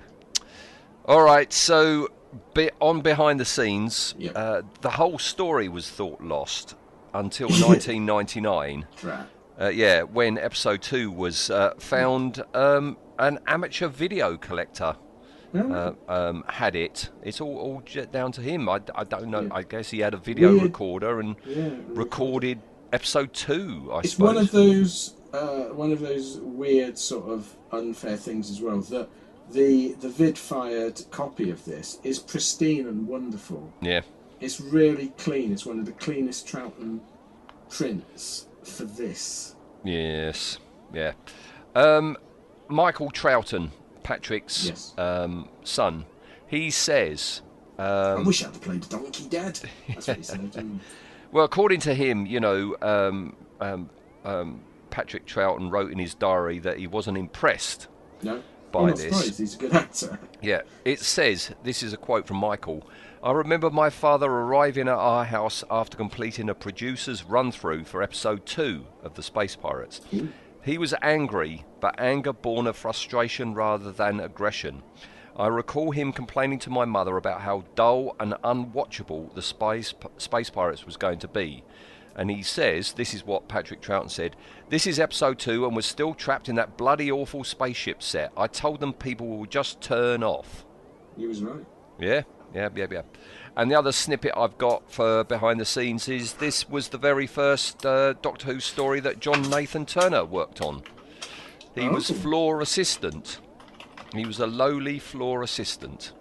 All 1.05 1.23
right. 1.23 1.51
So, 1.51 2.07
on 2.79 3.01
behind 3.01 3.39
the 3.39 3.45
scenes, 3.45 4.13
Yeah. 4.19 4.31
uh, 4.31 4.61
the 4.81 4.91
whole 4.91 5.17
story 5.17 5.67
was 5.67 5.89
thought 5.89 6.21
lost 6.21 6.75
until 7.15 7.47
1999. 7.49 8.85
Right. 9.01 9.25
Uh, 9.61 9.69
yeah, 9.69 10.01
when 10.01 10.39
episode 10.39 10.81
two 10.81 11.11
was 11.11 11.51
uh, 11.51 11.73
found, 11.77 12.43
um, 12.55 12.97
an 13.19 13.37
amateur 13.45 13.87
video 13.87 14.35
collector 14.35 14.95
uh, 15.53 15.91
um, 16.07 16.43
had 16.47 16.75
it. 16.75 17.09
It's 17.21 17.39
all, 17.39 17.57
all 17.57 17.83
down 18.11 18.31
to 18.31 18.41
him. 18.41 18.67
I, 18.67 18.81
I 18.95 19.03
don't 19.03 19.29
know. 19.29 19.41
Yeah. 19.41 19.53
I 19.53 19.61
guess 19.61 19.91
he 19.91 19.99
had 19.99 20.15
a 20.15 20.17
video 20.17 20.53
Weird. 20.53 20.63
recorder 20.63 21.19
and 21.19 21.35
yeah. 21.45 21.69
recorded 21.89 22.59
episode 22.91 23.33
two. 23.33 23.91
I 23.93 23.99
It's 23.99 24.13
suppose. 24.13 24.25
one 24.27 24.37
of 24.37 24.51
those 24.51 25.13
uh, 25.33 25.65
one 25.75 25.91
of 25.91 25.99
those 25.99 26.37
weird 26.39 26.97
sort 26.97 27.29
of 27.29 27.55
unfair 27.71 28.17
things 28.17 28.49
as 28.49 28.61
well 28.61 28.81
that 28.81 29.09
the 29.51 29.93
the 29.99 30.09
VidFIREd 30.09 31.09
copy 31.11 31.51
of 31.51 31.63
this 31.65 31.99
is 32.03 32.17
pristine 32.17 32.87
and 32.87 33.07
wonderful. 33.07 33.71
yeah. 33.81 34.01
It's 34.39 34.59
really 34.59 35.09
clean. 35.19 35.51
It's 35.51 35.67
one 35.67 35.77
of 35.77 35.85
the 35.85 35.91
cleanest 35.91 36.47
Troughton 36.47 37.01
prints 37.69 38.47
for 38.63 38.83
this. 38.85 39.55
Yes. 39.83 40.59
Yeah. 40.93 41.13
Um, 41.75 42.17
Michael 42.67 43.11
Troughton, 43.11 43.69
Patrick's 44.03 44.67
Yes. 44.67 44.93
um, 44.97 45.49
son, 45.63 46.05
he 46.47 46.69
says. 46.69 47.41
I 47.79 48.11
Um, 48.13 48.25
wish 48.25 48.43
I'd 48.43 48.53
played 48.61 48.87
Donkey 48.89 49.27
Dad. 49.27 49.59
That's 49.87 50.07
what 50.07 50.17
he 50.17 50.23
said. 50.23 50.39
Mm. 50.53 50.79
well, 51.31 51.45
according 51.45 51.79
to 51.81 51.93
him, 51.93 52.25
you 52.25 52.39
know, 52.39 52.75
um, 52.81 53.35
um, 53.59 53.89
um, 54.25 54.61
Patrick 54.89 55.25
Troughton 55.25 55.71
wrote 55.71 55.91
in 55.91 55.97
his 55.97 56.13
diary 56.13 56.59
that 56.59 56.77
he 56.77 56.85
wasn't 56.87 57.17
impressed 57.17 57.87
No, 58.21 58.43
by 58.71 58.81
I'm 58.81 58.89
this. 58.91 59.01
surprised. 59.03 59.39
He's 59.39 59.55
a 59.55 59.57
good 59.57 59.73
actor. 59.73 60.19
Yeah, 60.41 60.61
it 60.85 60.99
says 60.99 61.51
this 61.63 61.81
is 61.81 61.93
a 61.93 61.97
quote 61.97 62.27
from 62.27 62.37
Michael. 62.37 62.87
I 63.23 63.33
remember 63.33 63.69
my 63.69 63.91
father 63.91 64.25
arriving 64.25 64.87
at 64.87 64.95
our 64.95 65.25
house 65.25 65.63
after 65.69 65.95
completing 65.95 66.49
a 66.49 66.55
producer's 66.55 67.23
run 67.23 67.51
through 67.51 67.83
for 67.83 68.01
episode 68.01 68.47
two 68.47 68.87
of 69.03 69.13
The 69.13 69.21
Space 69.21 69.55
Pirates. 69.55 70.01
He 70.63 70.79
was 70.79 70.95
angry, 71.03 71.63
but 71.79 71.99
anger 71.99 72.33
born 72.33 72.65
of 72.65 72.75
frustration 72.75 73.53
rather 73.53 73.91
than 73.91 74.19
aggression. 74.19 74.81
I 75.35 75.47
recall 75.49 75.91
him 75.91 76.11
complaining 76.13 76.57
to 76.59 76.71
my 76.71 76.85
mother 76.85 77.15
about 77.15 77.41
how 77.41 77.65
dull 77.75 78.15
and 78.19 78.33
unwatchable 78.43 79.35
the 79.35 79.43
Space, 79.43 79.93
Space 80.17 80.49
Pirates 80.49 80.87
was 80.87 80.97
going 80.97 81.19
to 81.19 81.27
be. 81.27 81.63
And 82.15 82.31
he 82.31 82.41
says, 82.41 82.93
this 82.93 83.13
is 83.13 83.23
what 83.23 83.47
Patrick 83.47 83.81
Troughton 83.81 84.09
said, 84.09 84.35
this 84.69 84.87
is 84.87 84.99
episode 84.99 85.37
two 85.37 85.67
and 85.67 85.75
we're 85.75 85.83
still 85.83 86.15
trapped 86.15 86.49
in 86.49 86.55
that 86.55 86.75
bloody 86.75 87.11
awful 87.11 87.43
spaceship 87.43 88.01
set. 88.01 88.31
I 88.35 88.47
told 88.47 88.79
them 88.79 88.93
people 88.93 89.27
will 89.27 89.45
just 89.45 89.79
turn 89.79 90.23
off. 90.23 90.65
He 91.15 91.27
was 91.27 91.43
right. 91.43 91.63
Yeah, 91.99 92.23
yeah, 92.53 92.69
yeah, 92.75 92.87
yeah. 92.91 93.01
And 93.55 93.69
the 93.69 93.75
other 93.75 93.91
snippet 93.91 94.31
I've 94.37 94.57
got 94.57 94.91
for 94.91 95.23
behind 95.25 95.59
the 95.59 95.65
scenes 95.65 96.07
is 96.07 96.33
this 96.35 96.69
was 96.69 96.89
the 96.89 96.97
very 96.97 97.27
first 97.27 97.85
uh, 97.85 98.13
Doctor 98.21 98.47
Who 98.47 98.59
story 98.59 98.99
that 99.01 99.19
John 99.19 99.49
Nathan-Turner 99.49 100.23
worked 100.25 100.61
on. 100.61 100.83
He 101.75 101.87
was 101.89 102.09
Oh. 102.09 102.13
floor 102.13 102.61
assistant. 102.61 103.39
He 104.15 104.25
was 104.25 104.39
a 104.39 104.47
lowly 104.47 104.99
floor 104.99 105.41
assistant. 105.43 106.13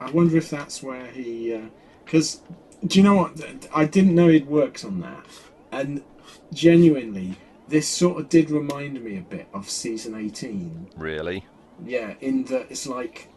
I 0.00 0.10
wonder 0.10 0.36
if 0.36 0.50
that's 0.50 0.82
where 0.82 1.06
he. 1.06 1.60
Because, 2.04 2.42
do 2.86 2.98
you 2.98 3.02
know 3.04 3.14
what? 3.16 3.66
I 3.74 3.84
didn't 3.84 4.14
know 4.14 4.28
he'd 4.28 4.46
worked 4.46 4.84
on 4.84 5.00
that. 5.00 5.26
And 5.72 6.02
genuinely, 6.52 7.36
this 7.68 7.88
sort 7.88 8.20
of 8.20 8.28
did 8.28 8.50
remind 8.50 9.02
me 9.02 9.18
a 9.18 9.22
bit 9.22 9.48
of 9.52 9.68
season 9.68 10.14
18. 10.14 10.90
Really? 10.96 11.44
Yeah, 11.84 12.14
in 12.20 12.44
that 12.44 12.66
it's 12.70 12.86
like 12.86 13.28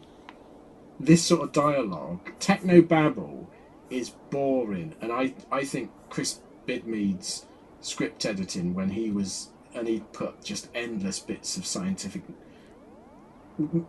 this 1.06 1.24
sort 1.24 1.42
of 1.42 1.52
dialogue, 1.52 2.32
techno 2.40 2.82
babble, 2.82 3.50
is 3.90 4.12
boring, 4.30 4.96
and 5.02 5.12
I 5.12 5.34
I 5.52 5.66
think 5.66 5.92
Chris 6.10 6.40
Bidmead's 6.68 7.46
script 7.82 8.26
editing 8.26 8.74
when 8.74 8.92
he 8.92 9.12
was 9.12 9.50
and 9.74 9.88
he 9.88 10.02
put 10.14 10.44
just 10.44 10.70
endless 10.76 11.20
bits 11.20 11.58
of 11.58 11.66
scientific. 11.66 12.22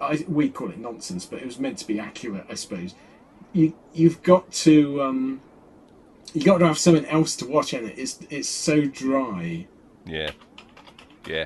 I, 0.00 0.24
we 0.28 0.48
call 0.48 0.70
it 0.70 0.78
nonsense, 0.78 1.24
but 1.26 1.40
it 1.40 1.46
was 1.46 1.58
meant 1.58 1.78
to 1.78 1.86
be 1.86 1.98
accurate, 1.98 2.46
I 2.48 2.54
suppose. 2.54 2.94
You 3.52 3.74
you've 3.92 4.22
got 4.22 4.50
to 4.52 5.02
um, 5.02 5.40
you 6.32 6.44
got 6.44 6.58
to 6.58 6.66
have 6.66 6.78
something 6.78 7.06
else 7.06 7.36
to 7.36 7.46
watch 7.46 7.74
in 7.74 7.86
it. 7.86 7.98
It's 7.98 8.18
it's 8.30 8.48
so 8.48 8.86
dry. 8.86 9.66
Yeah. 10.06 10.30
Yeah. 11.26 11.44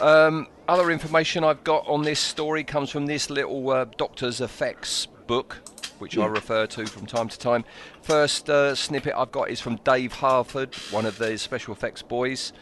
Um, 0.00 0.48
other 0.68 0.90
information 0.90 1.44
I've 1.44 1.62
got 1.64 1.86
on 1.86 2.02
this 2.02 2.20
story 2.20 2.64
comes 2.64 2.90
from 2.90 3.06
this 3.06 3.30
little 3.30 3.70
uh, 3.70 3.84
Doctor's 3.96 4.40
Effects 4.40 5.06
book, 5.26 5.58
which 5.98 6.18
I 6.18 6.26
refer 6.26 6.66
to 6.66 6.86
from 6.86 7.06
time 7.06 7.28
to 7.28 7.38
time. 7.38 7.64
First 8.02 8.50
uh, 8.50 8.74
snippet 8.74 9.14
I've 9.16 9.30
got 9.32 9.50
is 9.50 9.60
from 9.60 9.76
Dave 9.76 10.12
Harford, 10.12 10.74
one 10.90 11.06
of 11.06 11.18
the 11.18 11.38
special 11.38 11.74
effects 11.74 12.02
boys. 12.02 12.52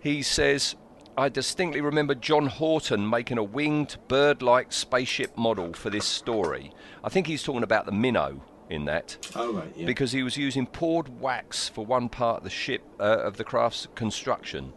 He 0.00 0.22
says, 0.22 0.76
I 1.16 1.28
distinctly 1.28 1.80
remember 1.80 2.14
John 2.14 2.46
Horton 2.46 3.08
making 3.08 3.38
a 3.38 3.42
winged 3.44 3.96
bird 4.08 4.42
like 4.42 4.72
spaceship 4.72 5.36
model 5.36 5.72
for 5.72 5.90
this 5.90 6.04
story. 6.04 6.72
I 7.04 7.08
think 7.08 7.26
he's 7.26 7.42
talking 7.42 7.62
about 7.62 7.86
the 7.86 7.92
Minnow 7.92 8.42
in 8.70 8.84
that 8.86 9.18
Oh 9.34 9.52
right, 9.52 9.72
yeah. 9.76 9.86
because 9.86 10.12
he 10.12 10.22
was 10.22 10.36
using 10.36 10.66
poured 10.66 11.20
wax 11.20 11.68
for 11.68 11.84
one 11.84 12.08
part 12.08 12.38
of 12.38 12.44
the 12.44 12.50
ship 12.50 12.82
uh, 12.98 13.18
of 13.18 13.36
the 13.36 13.44
craft's 13.44 13.88
construction. 13.94 14.72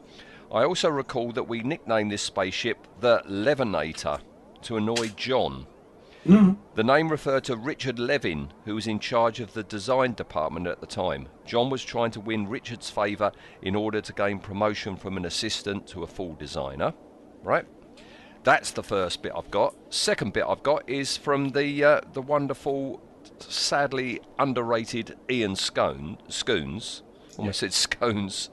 I 0.56 0.64
also 0.64 0.89
recall 0.89 1.34
that 1.34 1.49
we 1.49 1.60
nicknamed 1.60 2.14
this 2.14 2.22
spaceship 2.22 2.88
the 3.01 3.22
Levinator 3.26 4.22
to 4.62 4.78
annoy 4.78 5.10
John. 5.10 5.68
The 6.76 6.84
name 6.84 7.10
referred 7.10 7.43
to 7.43 7.58
Richard 7.58 7.99
Levin, 7.99 8.53
who 8.64 8.74
was 8.74 8.88
in 8.88 8.99
charge 8.99 9.41
of 9.41 9.51
the 9.51 9.64
design 9.64 10.14
department 10.14 10.68
at 10.68 10.80
the 10.80 10.88
time. 10.88 11.28
John 11.45 11.70
was 11.70 11.84
trying 11.84 12.12
to 12.12 12.22
win 12.22 12.47
Richard's 12.47 12.89
favour 12.89 13.34
in 13.62 13.76
order 13.76 13.99
to 13.99 14.14
gain 14.14 14.39
promotion 14.39 14.95
from 14.95 15.18
an 15.18 15.26
assistant 15.26 15.88
to 15.88 16.03
a 16.03 16.08
full 16.08 16.36
designer. 16.36 16.93
Right? 17.43 17.66
That's 18.45 18.72
the 18.72 18.82
first 18.82 19.22
bit 19.22 19.34
I've 19.36 19.51
got. 19.51 19.76
Second 19.93 20.32
bit 20.32 20.45
I've 20.47 20.64
got 20.64 20.89
is 20.89 21.18
from 21.18 21.49
the 21.49 21.84
uh, 21.84 22.01
the 22.14 22.22
wonderful, 22.22 23.01
sadly 23.39 24.22
underrated 24.39 25.18
Ian 25.30 25.58
Scone, 25.58 26.18
Scoones. 26.30 27.01
Almost 27.38 27.60
said 27.60 27.72
Scones. 27.72 28.49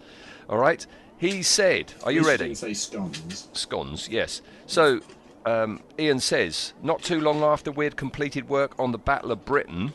All 0.48 0.58
right. 0.58 0.84
He 1.22 1.44
said, 1.44 1.94
"Are 2.02 2.10
you 2.10 2.26
ready?" 2.26 2.52
Say 2.56 2.74
scones. 2.74 3.48
scones, 3.52 4.08
yes. 4.08 4.42
So, 4.66 5.00
um, 5.46 5.80
Ian 5.96 6.18
says, 6.18 6.72
not 6.82 7.00
too 7.00 7.20
long 7.20 7.44
after 7.44 7.70
we 7.70 7.84
had 7.84 7.96
completed 7.96 8.48
work 8.48 8.74
on 8.76 8.90
the 8.90 8.98
Battle 8.98 9.30
of 9.30 9.44
Britain, 9.44 9.94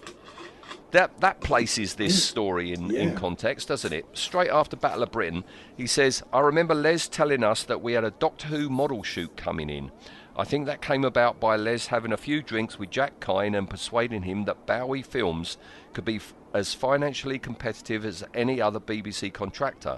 that 0.91 1.19
that 1.19 1.41
places 1.41 1.95
this 1.95 2.23
story 2.23 2.71
in, 2.71 2.95
in 2.95 3.13
context, 3.13 3.67
doesn't 3.67 3.91
it? 3.91 4.05
Straight 4.13 4.49
after 4.49 4.77
Battle 4.77 5.03
of 5.03 5.11
Britain, 5.11 5.43
he 5.75 5.85
says, 5.85 6.23
I 6.31 6.39
remember 6.39 6.73
Les 6.73 7.09
telling 7.09 7.43
us 7.43 7.63
that 7.63 7.81
we 7.81 7.91
had 7.91 8.05
a 8.05 8.11
Doctor 8.11 8.47
Who 8.47 8.69
model 8.69 9.03
shoot 9.03 9.35
coming 9.35 9.69
in. 9.69 9.91
I 10.37 10.45
think 10.45 10.65
that 10.67 10.81
came 10.81 11.03
about 11.03 11.41
by 11.41 11.57
Les 11.57 11.87
having 11.87 12.13
a 12.13 12.17
few 12.17 12.41
drinks 12.41 12.79
with 12.79 12.89
Jack 12.89 13.19
Kine 13.19 13.53
and 13.53 13.69
persuading 13.69 14.21
him 14.21 14.45
that 14.45 14.65
Bowie 14.65 15.01
Films 15.01 15.57
could 15.91 16.05
be 16.05 16.17
f- 16.17 16.33
as 16.53 16.73
financially 16.73 17.37
competitive 17.37 18.05
as 18.05 18.23
any 18.33 18.61
other 18.61 18.79
BBC 18.79 19.33
contractor. 19.33 19.97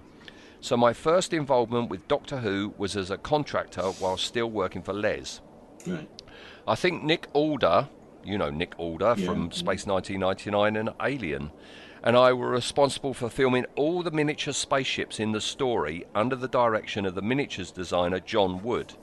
So 0.61 0.75
my 0.75 0.91
first 0.91 1.31
involvement 1.31 1.89
with 1.89 2.07
Doctor 2.09 2.39
Who 2.39 2.73
was 2.77 2.97
as 2.97 3.09
a 3.09 3.17
contractor 3.17 3.83
while 3.83 4.17
still 4.17 4.49
working 4.49 4.81
for 4.81 4.93
Les. 4.93 5.39
Right. 5.87 6.09
I 6.67 6.75
think 6.75 7.01
Nick 7.03 7.27
Alder, 7.33 7.87
you 8.25 8.37
know 8.37 8.49
Nick 8.49 8.77
Alder 8.77 9.15
Yeah. 9.17 9.25
from 9.25 9.49
mm-hmm. 9.49 9.51
Space 9.51 9.85
1999 9.87 10.75
and 10.75 10.89
Alien, 11.01 11.51
and 12.03 12.17
I 12.17 12.33
were 12.33 12.49
responsible 12.49 13.13
for 13.13 13.29
filming 13.29 13.65
all 13.75 14.03
the 14.03 14.11
miniature 14.11 14.53
spaceships 14.53 15.19
in 15.19 15.31
the 15.31 15.41
story 15.41 16.05
under 16.13 16.35
the 16.35 16.47
direction 16.47 17.05
of 17.05 17.15
the 17.15 17.21
miniatures 17.21 17.71
designer 17.71 18.19
John 18.19 18.61
Wood. 18.61 18.95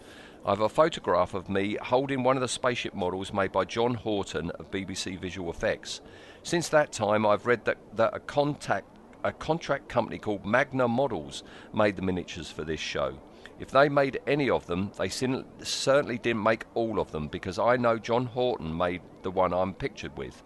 I 0.44 0.50
have 0.50 0.60
a 0.60 0.68
photograph 0.68 1.34
of 1.34 1.48
me 1.48 1.76
holding 1.82 2.22
one 2.22 2.36
of 2.36 2.40
the 2.40 2.48
spaceship 2.48 2.94
models 2.94 3.32
made 3.32 3.50
by 3.50 3.64
John 3.64 3.94
Horton 3.94 4.50
of 4.52 4.70
BBC 4.70 5.18
Visual 5.18 5.50
Effects. 5.50 6.00
Since 6.42 6.68
that 6.68 6.92
time, 6.92 7.26
I've 7.26 7.46
read 7.46 7.64
that, 7.64 7.78
that 7.96 8.14
a 8.14 8.20
contact 8.20 8.95
a 9.26 9.32
contract 9.32 9.88
company 9.88 10.18
called 10.18 10.46
Magna 10.46 10.86
Models 10.86 11.42
made 11.74 11.96
the 11.96 12.02
miniatures 12.02 12.48
for 12.48 12.62
this 12.62 12.78
show. 12.78 13.18
If 13.58 13.72
they 13.72 13.88
made 13.88 14.20
any 14.24 14.48
of 14.48 14.66
them, 14.66 14.92
they 14.96 15.08
certainly 15.08 16.18
didn't 16.18 16.44
make 16.44 16.64
all 16.74 17.00
of 17.00 17.10
them 17.10 17.26
because 17.26 17.58
I 17.58 17.76
know 17.76 17.98
John 17.98 18.26
Horton 18.26 18.76
made 18.76 19.02
the 19.22 19.32
one 19.32 19.52
I'm 19.52 19.74
pictured 19.74 20.16
with. 20.16 20.44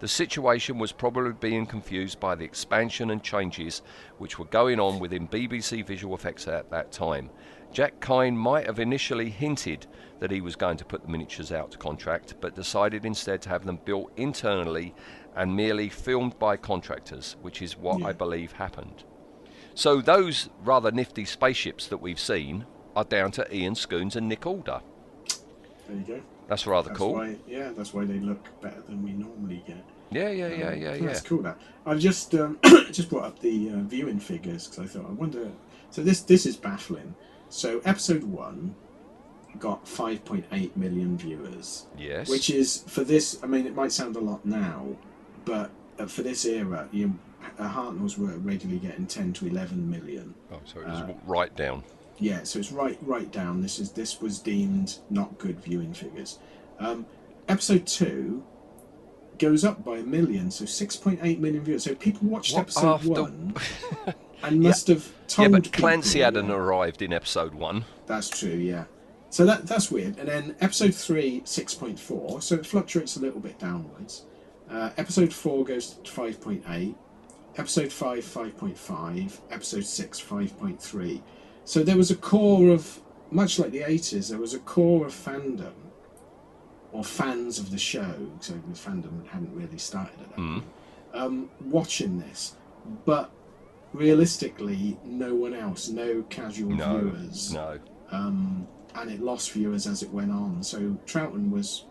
The 0.00 0.08
situation 0.08 0.78
was 0.78 0.90
probably 0.90 1.32
being 1.32 1.66
confused 1.66 2.18
by 2.18 2.34
the 2.34 2.44
expansion 2.44 3.10
and 3.10 3.22
changes 3.22 3.82
which 4.16 4.38
were 4.38 4.46
going 4.46 4.80
on 4.80 5.00
within 5.00 5.28
BBC 5.28 5.86
Visual 5.86 6.14
Effects 6.14 6.48
at 6.48 6.70
that 6.70 6.92
time. 6.92 7.28
Jack 7.72 8.00
Kine 8.00 8.36
might 8.36 8.66
have 8.66 8.78
initially 8.78 9.28
hinted 9.28 9.86
that 10.20 10.30
he 10.30 10.40
was 10.40 10.56
going 10.56 10.76
to 10.76 10.84
put 10.84 11.02
the 11.02 11.08
miniatures 11.10 11.52
out 11.52 11.72
to 11.72 11.78
contract, 11.78 12.34
but 12.40 12.54
decided 12.54 13.04
instead 13.04 13.42
to 13.42 13.48
have 13.48 13.66
them 13.66 13.80
built 13.84 14.12
internally 14.16 14.94
and 15.36 15.56
merely 15.56 15.88
filmed 15.88 16.38
by 16.38 16.56
contractors, 16.56 17.36
which 17.42 17.60
is 17.62 17.76
what 17.76 18.02
I 18.02 18.12
believe 18.12 18.52
happened. 18.52 19.04
So 19.74 20.00
those 20.00 20.48
rather 20.62 20.90
nifty 20.92 21.24
spaceships 21.24 21.86
that 21.88 21.98
we've 21.98 22.20
seen 22.20 22.66
are 22.94 23.04
down 23.04 23.32
to 23.32 23.54
Ian 23.54 23.74
Scoones 23.74 24.14
and 24.14 24.28
Nick 24.28 24.46
Alder. 24.46 24.80
There 25.88 25.96
you 25.96 26.02
go. 26.04 26.22
That's 26.46 26.66
rather 26.66 26.88
That's 26.88 26.98
cool. 26.98 27.14
why, 27.14 27.36
yeah, 27.48 27.72
that's 27.76 27.92
why 27.94 28.04
they 28.04 28.18
look 28.20 28.46
better 28.60 28.82
than 28.82 29.02
we 29.02 29.12
normally 29.12 29.62
get. 29.66 29.84
Yeah, 30.10 30.28
yeah, 30.30 30.48
yeah, 30.48 30.68
Um, 30.68 30.80
yeah, 30.80 30.94
yeah. 30.94 31.06
That's 31.06 31.22
cool. 31.22 31.42
That 31.42 31.58
I've 31.86 31.98
just 31.98 32.34
um, 32.34 32.58
just 32.92 33.08
brought 33.10 33.24
up 33.24 33.38
the 33.40 33.70
uh, 33.70 33.76
viewing 33.78 34.20
figures 34.20 34.68
because 34.68 34.84
I 34.84 34.86
thought 34.86 35.08
I 35.08 35.12
wonder. 35.12 35.50
So 35.90 36.02
this 36.02 36.20
this 36.20 36.46
is 36.46 36.56
baffling. 36.56 37.14
So 37.48 37.80
episode 37.84 38.22
one 38.24 38.74
got 39.58 39.84
5.8 39.84 40.76
million 40.76 41.16
viewers, 41.16 41.86
Yes. 41.96 42.28
which 42.28 42.50
is 42.50 42.84
for 42.88 43.04
this. 43.04 43.38
I 43.42 43.46
mean, 43.46 43.66
it 43.66 43.74
might 43.74 43.92
sound 43.92 44.16
a 44.16 44.20
lot 44.20 44.44
now, 44.44 44.86
but 45.44 45.70
uh, 45.98 46.06
for 46.06 46.22
this 46.22 46.44
era, 46.44 46.88
you 46.92 47.18
uh, 47.58 47.68
Hartnells 47.68 48.18
were 48.18 48.36
regularly 48.38 48.80
getting 48.80 49.06
10 49.06 49.32
to 49.34 49.46
11 49.46 49.88
million. 49.90 50.34
oh, 50.52 50.60
so 50.64 50.80
it 50.80 50.86
was 50.86 51.00
uh, 51.00 51.14
right 51.26 51.54
down. 51.56 51.84
Yeah, 52.18 52.42
so 52.44 52.58
it's 52.58 52.70
right 52.72 52.96
right 53.02 53.30
down. 53.32 53.60
This 53.60 53.78
is 53.78 53.90
this 53.92 54.20
was 54.20 54.38
deemed 54.38 54.98
not 55.10 55.36
good 55.38 55.60
viewing 55.60 55.92
figures. 55.92 56.38
Um, 56.78 57.06
episode 57.48 57.86
two 57.86 58.44
goes 59.38 59.64
up 59.64 59.84
by 59.84 59.98
a 59.98 60.02
million, 60.02 60.50
so 60.50 60.64
six 60.64 60.96
point 60.96 61.20
eight 61.22 61.40
million 61.40 61.64
viewers. 61.64 61.82
So 61.84 61.94
people 61.94 62.28
watched 62.28 62.54
What 62.54 62.60
episode 62.62 62.86
after- 62.94 63.08
one 63.22 63.56
and 64.44 64.60
must 64.60 64.86
have 64.86 65.12
told. 65.26 65.50
Yeah, 65.50 65.58
but 65.58 65.72
Clancy 65.72 66.20
people, 66.20 66.24
hadn't 66.24 66.50
arrived 66.50 67.02
in 67.02 67.12
episode 67.12 67.52
one. 67.54 67.84
That's 68.06 68.28
true. 68.28 68.50
Yeah. 68.50 68.84
So 69.30 69.44
that 69.46 69.66
that's 69.66 69.90
weird. 69.90 70.16
And 70.18 70.28
then 70.28 70.54
episode 70.60 70.94
three, 70.94 71.42
six 71.44 71.74
point 71.74 71.98
four. 71.98 72.40
So 72.42 72.54
it 72.54 72.64
fluctuates 72.64 73.16
a 73.16 73.20
little 73.20 73.40
bit 73.40 73.58
downwards. 73.58 74.22
Uh, 74.70 74.90
episode 74.96 75.32
four 75.32 75.64
goes 75.64 75.90
to 76.02 76.10
five 76.10 76.40
point 76.40 76.64
eight. 76.70 76.94
Episode 77.56 77.92
five, 77.92 78.24
five 78.24 78.56
point 78.56 78.76
five. 78.76 79.40
Episode 79.50 79.84
six, 79.84 80.18
five 80.18 80.56
point 80.58 80.80
three. 80.80 81.22
So 81.64 81.82
there 81.82 81.96
was 81.96 82.10
a 82.10 82.16
core 82.16 82.70
of 82.70 83.00
much 83.30 83.58
like 83.58 83.70
the 83.72 83.80
80s, 83.80 84.28
there 84.30 84.38
was 84.38 84.54
a 84.54 84.58
core 84.60 85.06
of 85.06 85.12
fandom, 85.12 85.72
or 86.92 87.02
fans 87.02 87.58
of 87.58 87.70
the 87.70 87.78
show, 87.78 88.14
so 88.38 88.52
the 88.52 88.74
fandom 88.74 89.26
hadn't 89.26 89.52
really 89.56 89.78
started 89.78 90.20
at 90.20 90.28
that 90.30 90.38
Mm. 90.38 90.62
um, 91.14 91.50
watching 91.64 92.18
this. 92.20 92.54
But 93.04 93.30
realistically, 93.92 94.98
no 95.04 95.34
one 95.34 95.54
else, 95.54 95.88
no 95.88 96.22
casual 96.28 96.70
No, 96.70 96.98
viewers. 96.98 97.52
no. 97.52 97.78
Um, 98.10 98.68
and 98.94 99.10
it 99.10 99.20
lost 99.20 99.50
viewers 99.52 99.86
as 99.86 100.02
it 100.02 100.10
went 100.12 100.30
on. 100.30 100.62
So 100.62 100.96
Troughton 101.06 101.50
was 101.50 101.86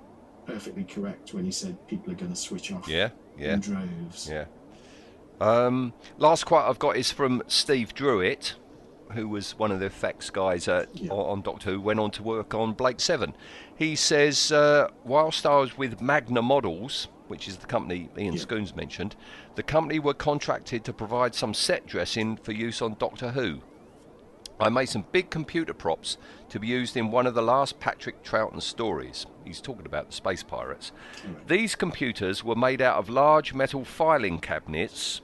perfectly 0.46 0.84
correct 0.84 1.34
when 1.34 1.46
he 1.46 1.52
said 1.52 1.76
people 1.88 2.12
are 2.12 2.16
going 2.16 2.32
to 2.32 2.36
switch 2.38 2.72
off 2.72 2.88
Yeah, 2.88 3.10
yeah, 3.38 3.54
in 3.54 3.60
droves. 3.60 4.30
yeah. 4.32 4.46
Um, 5.42 5.94
last 6.18 6.46
quote 6.46 6.64
I've 6.66 6.80
got 6.80 6.96
is 6.96 7.12
from 7.12 7.44
Steve 7.48 7.94
Drewett, 7.94 8.54
who 9.14 9.28
was 9.28 9.58
one 9.58 9.72
of 9.72 9.80
the 9.80 9.88
effects 9.88 10.30
guys 10.30 10.68
at, 10.68 10.90
Yeah. 10.96 11.12
on 11.12 11.42
Doctor 11.42 11.72
Who, 11.72 11.82
went 11.82 12.00
on 12.00 12.12
to 12.12 12.24
work 12.24 12.54
on 12.54 12.74
Blake 12.74 13.00
Seven. 13.00 13.36
He 13.76 13.96
says, 13.96 14.52
uh, 14.52 14.88
whilst 15.04 15.46
I 15.46 15.56
was 15.58 15.78
with 15.78 16.02
Magna 16.02 16.42
Models, 16.42 17.08
which 17.28 17.48
is 17.48 17.58
the 17.58 17.66
company 17.68 18.10
Ian 18.18 18.34
Yeah. 18.34 18.40
Scoones 18.42 18.76
mentioned, 18.76 19.16
the 19.56 19.64
company 19.64 20.00
were 20.00 20.14
contracted 20.14 20.84
to 20.86 20.94
provide 20.94 21.36
some 21.36 21.54
set 21.54 21.86
dressing 21.88 22.38
for 22.38 22.52
use 22.52 22.82
on 22.82 22.96
Doctor 23.00 23.32
Who. 23.32 23.62
I 24.60 24.70
made 24.70 24.86
some 24.88 25.06
big 25.12 25.30
computer 25.30 25.74
props 25.74 26.18
to 26.50 26.60
be 26.60 26.68
used 26.68 26.96
in 26.96 27.12
one 27.12 27.28
of 27.28 27.34
the 27.34 27.42
last 27.42 27.80
Patrick 27.80 28.24
Troughton 28.24 28.62
stories. 28.62 29.26
He's 29.44 29.60
talking 29.60 29.86
about 29.86 30.08
the 30.08 30.14
space 30.14 30.44
pirates. 30.44 30.92
These 31.48 31.76
computers 31.76 32.44
were 32.44 32.56
made 32.56 32.82
out 32.82 32.98
of 32.98 33.10
large 33.10 33.54
metal 33.54 33.84
filing 33.84 34.40
cabinets. 34.40 35.22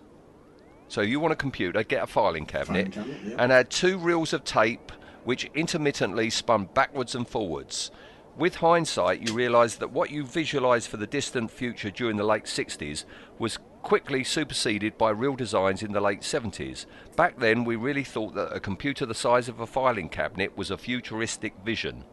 So 0.88 1.02
you 1.02 1.20
want 1.20 1.34
a 1.34 1.38
computer, 1.38 1.84
get 1.84 2.04
a 2.04 2.08
filing 2.08 2.48
cabinet, 2.48 2.94
cabinet, 2.94 3.18
yeah. 3.24 3.36
and 3.38 3.52
add 3.52 3.70
two 3.70 3.98
reels 3.98 4.34
of 4.34 4.44
tape 4.44 4.92
which 5.24 5.50
intermittently 5.54 6.30
spun 6.30 6.68
backwards 6.74 7.14
and 7.14 7.28
forwards. 7.28 7.92
With 8.36 8.56
hindsight, 8.56 9.28
you 9.28 9.34
realise 9.36 9.76
that 9.76 9.92
what 9.92 10.10
you 10.10 10.26
visualised 10.26 10.88
for 10.88 10.98
the 10.98 11.06
distant 11.06 11.52
future 11.52 11.92
during 11.92 12.18
the 12.18 12.24
late 12.24 12.46
60s 12.46 13.06
was 13.38 13.60
quickly 13.90 14.24
superseded 14.24 14.96
by 15.00 15.10
real 15.10 15.36
designs 15.36 15.82
in 15.82 15.94
the 15.94 16.00
late 16.00 16.22
70s. 16.22 16.86
Back 17.16 17.40
then, 17.40 17.64
we 17.64 17.76
really 17.76 18.04
thought 18.04 18.36
that 18.36 18.56
a 18.56 18.60
computer 18.60 19.04
the 19.04 19.16
size 19.16 19.50
of 19.50 19.60
a 19.60 19.66
filing 19.66 20.10
cabinet 20.10 20.56
was 20.56 20.70
a 20.70 20.78
futuristic 20.78 21.56
vision. 21.66 22.06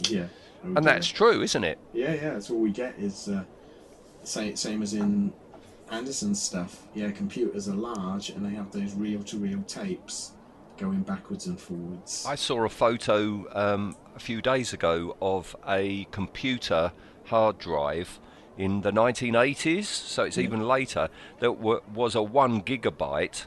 Yeah. 0.00 0.28
And 0.64 0.86
that's 0.86 1.06
true, 1.06 1.42
isn't 1.42 1.64
it? 1.64 1.78
Yeah, 1.92 2.14
yeah. 2.14 2.30
That's 2.30 2.48
all 2.48 2.60
we 2.60 2.70
get 2.70 2.98
is 2.98 3.28
uh, 3.28 3.44
same 4.22 4.56
same 4.56 4.80
as 4.80 4.94
in 4.94 5.34
Anderson's 5.90 6.40
stuff. 6.40 6.86
Yeah, 6.94 7.10
computers 7.10 7.68
are 7.68 7.74
large 7.74 8.30
and 8.30 8.42
they 8.42 8.54
have 8.56 8.72
those 8.72 8.94
reel-to-reel 8.94 9.64
tapes 9.64 10.32
going 10.78 11.02
backwards 11.02 11.46
and 11.46 11.60
forwards. 11.60 12.24
I 12.26 12.36
saw 12.36 12.64
a 12.64 12.70
photo 12.70 13.44
um, 13.54 13.96
a 14.16 14.18
few 14.18 14.40
days 14.40 14.72
ago 14.72 15.14
of 15.20 15.54
a 15.68 16.06
computer 16.10 16.90
hard 17.26 17.58
drive 17.58 18.18
in 18.58 18.80
the 18.82 18.90
1980s, 18.90 19.84
so 19.84 20.24
it's 20.24 20.36
even 20.36 20.60
later, 20.66 21.08
that 21.38 21.46
w- 21.56 21.80
was 21.94 22.14
a 22.14 22.22
one 22.22 22.60
gigabyte 22.60 23.46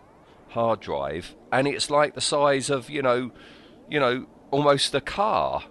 hard 0.49 0.79
drive, 0.79 1.35
and 1.51 1.67
it's 1.67 1.89
like 1.89 2.15
the 2.15 2.21
size 2.21 2.69
of 2.69 2.89
you 2.89 3.01
know, 3.01 3.31
you 3.89 3.99
know, 3.99 4.25
almost 4.51 4.95
a 4.95 5.01
car, 5.01 5.63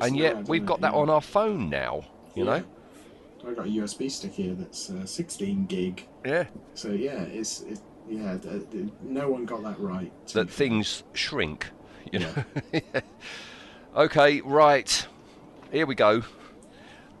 and 0.00 0.16
yet 0.16 0.48
we've 0.48 0.62
it? 0.62 0.66
got 0.66 0.80
that 0.80 0.92
Yeah. 0.92 0.98
on 1.00 1.08
our 1.10 1.20
phone 1.22 1.70
now. 1.70 2.04
You 2.34 2.44
know, 2.44 2.62
I 3.46 3.52
got 3.54 3.66
a 3.66 3.70
USB 3.70 4.10
stick 4.10 4.32
here 4.32 4.54
that's 4.54 4.90
uh, 4.90 5.06
16 5.06 5.66
gig. 5.66 6.06
yeah, 6.24 6.44
So 6.74 6.88
yeah, 6.90 7.22
it's 7.22 7.62
it, 7.62 7.80
yeah. 8.08 8.36
no 9.02 9.30
one 9.30 9.44
got 9.44 9.62
that 9.62 9.78
right. 9.80 10.12
that 10.34 10.50
things 10.50 11.04
shrink. 11.14 11.70
You 12.12 12.18
know. 12.20 12.34
Yeah. 12.72 13.00
Okay, 13.96 14.40
right. 14.42 15.06
Here 15.72 15.86
we 15.86 15.94
go. 15.94 16.22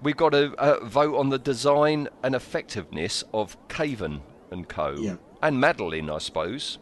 We've 0.02 0.16
got 0.16 0.30
to 0.30 0.54
uh, 0.58 0.84
vote 0.84 1.16
on 1.16 1.28
the 1.30 1.38
design 1.38 2.08
and 2.22 2.34
effectiveness 2.34 3.24
of 3.34 3.56
Caven 3.68 4.20
and 4.50 4.68
Co. 4.68 4.94
Yeah. 4.98 5.16
And 5.42 5.60
Madeline, 5.60 6.08
I 6.10 6.18
suppose. 6.18 6.78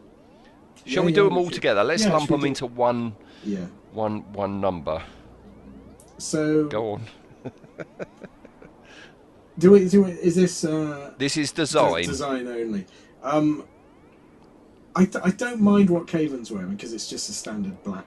Shall 0.84 1.02
Yeah, 1.02 1.06
we 1.06 1.12
do 1.12 1.22
yeah, 1.22 1.28
them 1.30 1.38
all 1.38 1.50
together? 1.50 1.82
Let's 1.82 2.06
lump 2.06 2.28
them 2.28 2.40
do- 2.40 2.46
into 2.46 2.66
one, 2.66 3.16
Yeah. 3.44 3.66
one, 3.92 4.30
one 4.32 4.60
number. 4.60 5.02
So 6.18 6.66
Go 6.68 6.92
on. 6.94 7.02
do 9.58 9.70
we 9.70 9.88
do 9.88 10.02
we, 10.02 10.10
is 10.12 10.34
this 10.34 10.64
uh, 10.64 11.12
This 11.18 11.36
is 11.36 11.52
design. 11.52 12.04
design 12.04 12.46
only. 12.48 12.86
Um, 13.22 13.64
I, 14.94 15.04
d- 15.06 15.18
I 15.22 15.30
don't 15.30 15.60
mind 15.60 15.90
what 15.90 16.06
Caven's 16.06 16.50
wearing 16.50 16.70
because 16.70 16.92
it's 16.92 17.08
just 17.08 17.28
a 17.28 17.32
standard 17.32 17.82
black. 17.82 18.06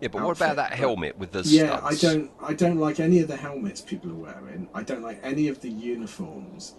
Yeah, 0.00 0.08
but 0.08 0.22
what 0.22 0.36
about 0.36 0.56
that 0.56 0.72
helmet 0.72 1.18
with 1.18 1.32
the 1.32 1.42
Yeah, 1.42 1.80
I 1.82 1.94
don't 1.94 2.30
I 2.42 2.54
don't 2.54 2.78
like 2.78 3.00
any 3.00 3.20
of 3.20 3.28
the 3.28 3.36
helmets 3.36 3.80
people 3.80 4.10
are 4.10 4.14
wearing. 4.14 4.68
I 4.74 4.82
don't 4.82 5.02
like 5.02 5.20
any 5.22 5.48
of 5.48 5.60
the 5.60 5.68
uniforms. 5.68 6.74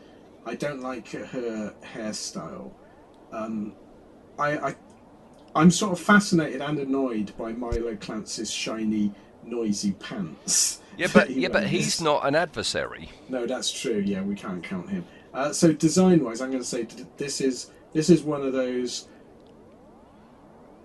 I 0.46 0.56
don't 0.56 0.82
like 0.82 1.10
her 1.12 1.74
hairstyle. 1.84 2.72
Um, 3.32 3.74
I, 4.40 4.58
I 4.58 4.76
I'm 5.56 5.70
sort 5.70 5.94
of 5.94 6.00
fascinated 6.00 6.62
and 6.62 6.80
annoyed 6.80 7.34
by 7.38 7.52
Milo 7.52 7.96
Clancy's 7.98 8.50
shiny, 8.50 9.12
noisy 9.44 9.92
pants. 9.94 10.82
Yeah, 10.98 11.08
but 11.14 11.30
yeah, 11.30 11.50
but 11.50 11.68
he's 11.68 12.02
not 12.02 12.26
an 12.26 12.36
adversary. 12.36 13.10
No, 13.30 13.46
that's 13.46 13.72
true. 13.72 14.00
Yeah, 14.00 14.22
we 14.24 14.36
can't 14.36 14.64
count 14.64 14.90
him. 14.90 15.06
Uh, 15.34 15.54
so 15.54 15.72
design-wise, 15.72 16.42
I'm 16.42 16.50
going 16.50 16.62
to 16.64 16.68
say 16.68 16.88
this 17.18 17.40
is 17.40 17.72
this 17.94 18.10
is 18.10 18.24
one 18.24 18.42
of 18.42 18.54
those. 18.54 19.08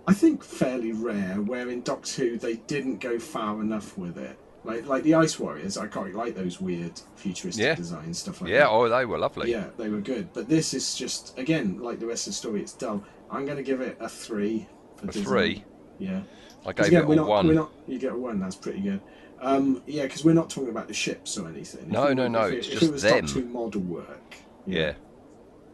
I 0.09 0.15
think 0.15 0.45
fairly 0.45 0.93
rare 0.93 1.35
where 1.43 1.69
in 1.69 1.83
Doctor 1.83 2.23
Who 2.25 2.39
they 2.39 2.57
didn't 2.57 2.99
go 2.99 3.19
far 3.19 3.61
enough 3.61 3.97
with 3.99 4.17
it. 4.19 4.39
Like 4.65 4.87
like 4.87 5.03
the 5.05 5.15
Ice 5.15 5.39
Warriors, 5.39 5.77
I 5.77 5.87
quite 5.87 6.15
like 6.15 6.35
those 6.35 6.61
weird 6.61 7.01
futuristic 7.17 7.63
Yeah. 7.65 7.75
designs 7.75 8.19
stuff 8.19 8.41
like 8.41 8.51
Yeah, 8.51 8.61
that. 8.61 8.71
oh, 8.71 8.89
they 8.89 9.05
were 9.05 9.19
lovely. 9.19 9.51
Yeah, 9.51 9.67
they 9.77 9.89
were 9.89 10.01
good. 10.01 10.33
But 10.33 10.49
this 10.49 10.75
is 10.75 10.95
just 10.97 11.39
again 11.39 11.79
like 11.81 12.01
the 12.01 12.07
rest 12.07 12.27
of 12.27 12.33
the 12.33 12.37
story. 12.37 12.61
It's 12.63 12.73
dull. 12.73 13.03
I'm 13.31 13.45
going 13.45 13.57
to 13.59 13.63
give 13.65 13.81
it 13.81 13.97
a 14.01 14.09
three. 14.09 14.67
For 14.97 15.05
A 15.05 15.07
design. 15.09 15.25
three. 15.25 15.65
Yeah. 15.99 16.21
I 16.65 16.73
gave 16.73 16.93
yeah, 16.93 17.01
it 17.01 17.07
we're 17.07 17.15
a 17.15 17.17
not, 17.17 17.29
one. 17.29 17.47
We're 17.49 17.55
not, 17.55 17.71
you 17.87 17.99
get 17.99 18.13
a 18.13 18.17
one. 18.17 18.41
That's 18.41 18.57
pretty 18.57 18.81
good. 18.81 19.01
Um, 19.41 19.83
yeah, 19.87 20.05
because 20.05 20.25
we're 20.25 20.33
not 20.35 20.49
talking 20.51 20.71
about 20.71 20.89
the 20.89 20.95
ships 20.95 21.37
or 21.37 21.49
anything. 21.49 21.89
No, 21.91 22.13
no, 22.13 22.27
no, 22.29 22.47
If 22.47 22.53
it, 22.53 22.57
it's 22.59 22.67
if 22.69 22.73
just 22.75 22.83
it 22.85 22.93
was 22.93 23.03
them. 23.03 23.25
Doctor 23.27 23.41
Who 23.41 23.47
model 23.47 23.81
work. 23.83 24.35
Yeah. 24.67 24.95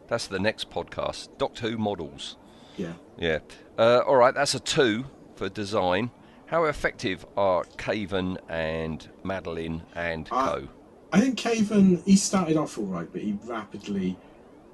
That's 0.07 0.27
the 0.27 0.39
next 0.39 0.69
podcast. 0.69 1.29
Doctor 1.37 1.69
Who 1.69 1.77
models. 1.77 2.37
Yeah. 2.77 2.93
Yeah. 3.17 3.39
Uh, 3.77 4.01
all 4.05 4.15
right, 4.15 4.33
that's 4.33 4.53
a 4.53 4.59
two 4.59 5.05
for 5.35 5.49
design. 5.49 6.11
How 6.47 6.65
effective 6.65 7.25
are 7.35 7.63
Caven 7.77 8.37
and 8.49 9.07
Madeline 9.23 9.83
and 9.95 10.27
Uh, 10.31 10.55
Co? 10.59 10.67
I 11.11 11.19
think 11.19 11.37
Caven. 11.37 12.01
He 12.05 12.15
started 12.15 12.57
off 12.57 12.77
all 12.77 12.85
right, 12.85 13.07
but 13.11 13.21
he 13.21 13.37
rapidly. 13.45 14.17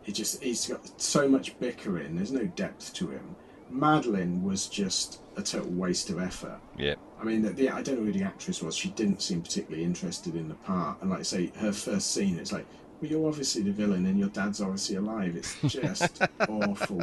He 0.03 0.11
just 0.11 0.41
he's 0.41 0.67
got 0.67 1.01
so 1.01 1.27
much 1.27 1.57
bickering. 1.59 2.15
There's 2.15 2.31
no 2.31 2.45
depth 2.45 2.93
to 2.95 3.07
him. 3.09 3.35
Madeline 3.69 4.43
was 4.43 4.67
just 4.67 5.19
a 5.37 5.43
total 5.43 5.69
waste 5.71 6.09
of 6.09 6.19
effort. 6.19 6.59
Yeah. 6.77 6.95
I 7.21 7.23
mean, 7.23 7.41
the, 7.43 7.51
the, 7.51 7.69
I 7.69 7.81
don't 7.81 7.99
know 7.99 8.05
who 8.05 8.11
the 8.11 8.23
actress 8.23 8.63
was. 8.63 8.75
She 8.75 8.89
didn't 8.89 9.21
seem 9.21 9.41
particularly 9.41 9.83
interested 9.83 10.35
in 10.35 10.47
the 10.49 10.55
part. 10.55 11.01
And 11.01 11.09
like 11.11 11.19
I 11.19 11.23
say, 11.23 11.51
her 11.57 11.71
first 11.71 12.13
scene, 12.13 12.39
it's 12.39 12.51
like, 12.51 12.65
well, 13.01 13.09
you're 13.11 13.27
obviously 13.27 13.63
the 13.63 13.71
villain, 13.71 14.05
and 14.05 14.19
your 14.19 14.29
dad's 14.29 14.61
obviously 14.61 14.97
alive. 14.97 15.35
It's 15.35 15.55
just 15.73 16.21
awful. 16.49 17.01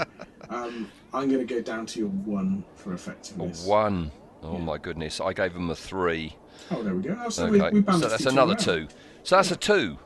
Um, 0.51 0.91
I'm 1.13 1.29
going 1.31 1.47
to 1.47 1.55
go 1.55 1.61
down 1.63 1.87
to 1.87 1.99
your 2.01 2.09
one 2.09 2.65
for 2.75 2.93
A 2.93 2.95
effectiveness. 2.95 3.67
one. 3.67 4.11
Oh 4.43 4.53
Yeah. 4.59 4.59
my 4.65 4.79
goodness, 4.79 5.21
I 5.21 5.33
gave 5.33 5.55
him 5.55 5.71
a 5.71 5.75
three. 5.75 6.37
Oh, 6.71 6.83
there 6.83 6.95
we 6.95 7.03
go. 7.03 7.19
Oh, 7.25 7.29
so 7.31 7.47
Okay, 7.47 7.71
we, 7.71 7.81
we 7.81 7.93
so 7.93 8.09
that's 8.09 8.27
another 8.27 8.55
two. 8.55 8.89
So 9.23 9.37
that's 9.37 9.51
a 9.51 9.57
two. 9.57 9.99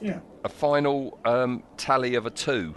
Yeah, 0.00 0.20
A 0.44 0.48
final 0.48 1.18
um, 1.24 1.62
tally 1.76 2.14
of 2.14 2.26
a 2.26 2.30
two. 2.30 2.74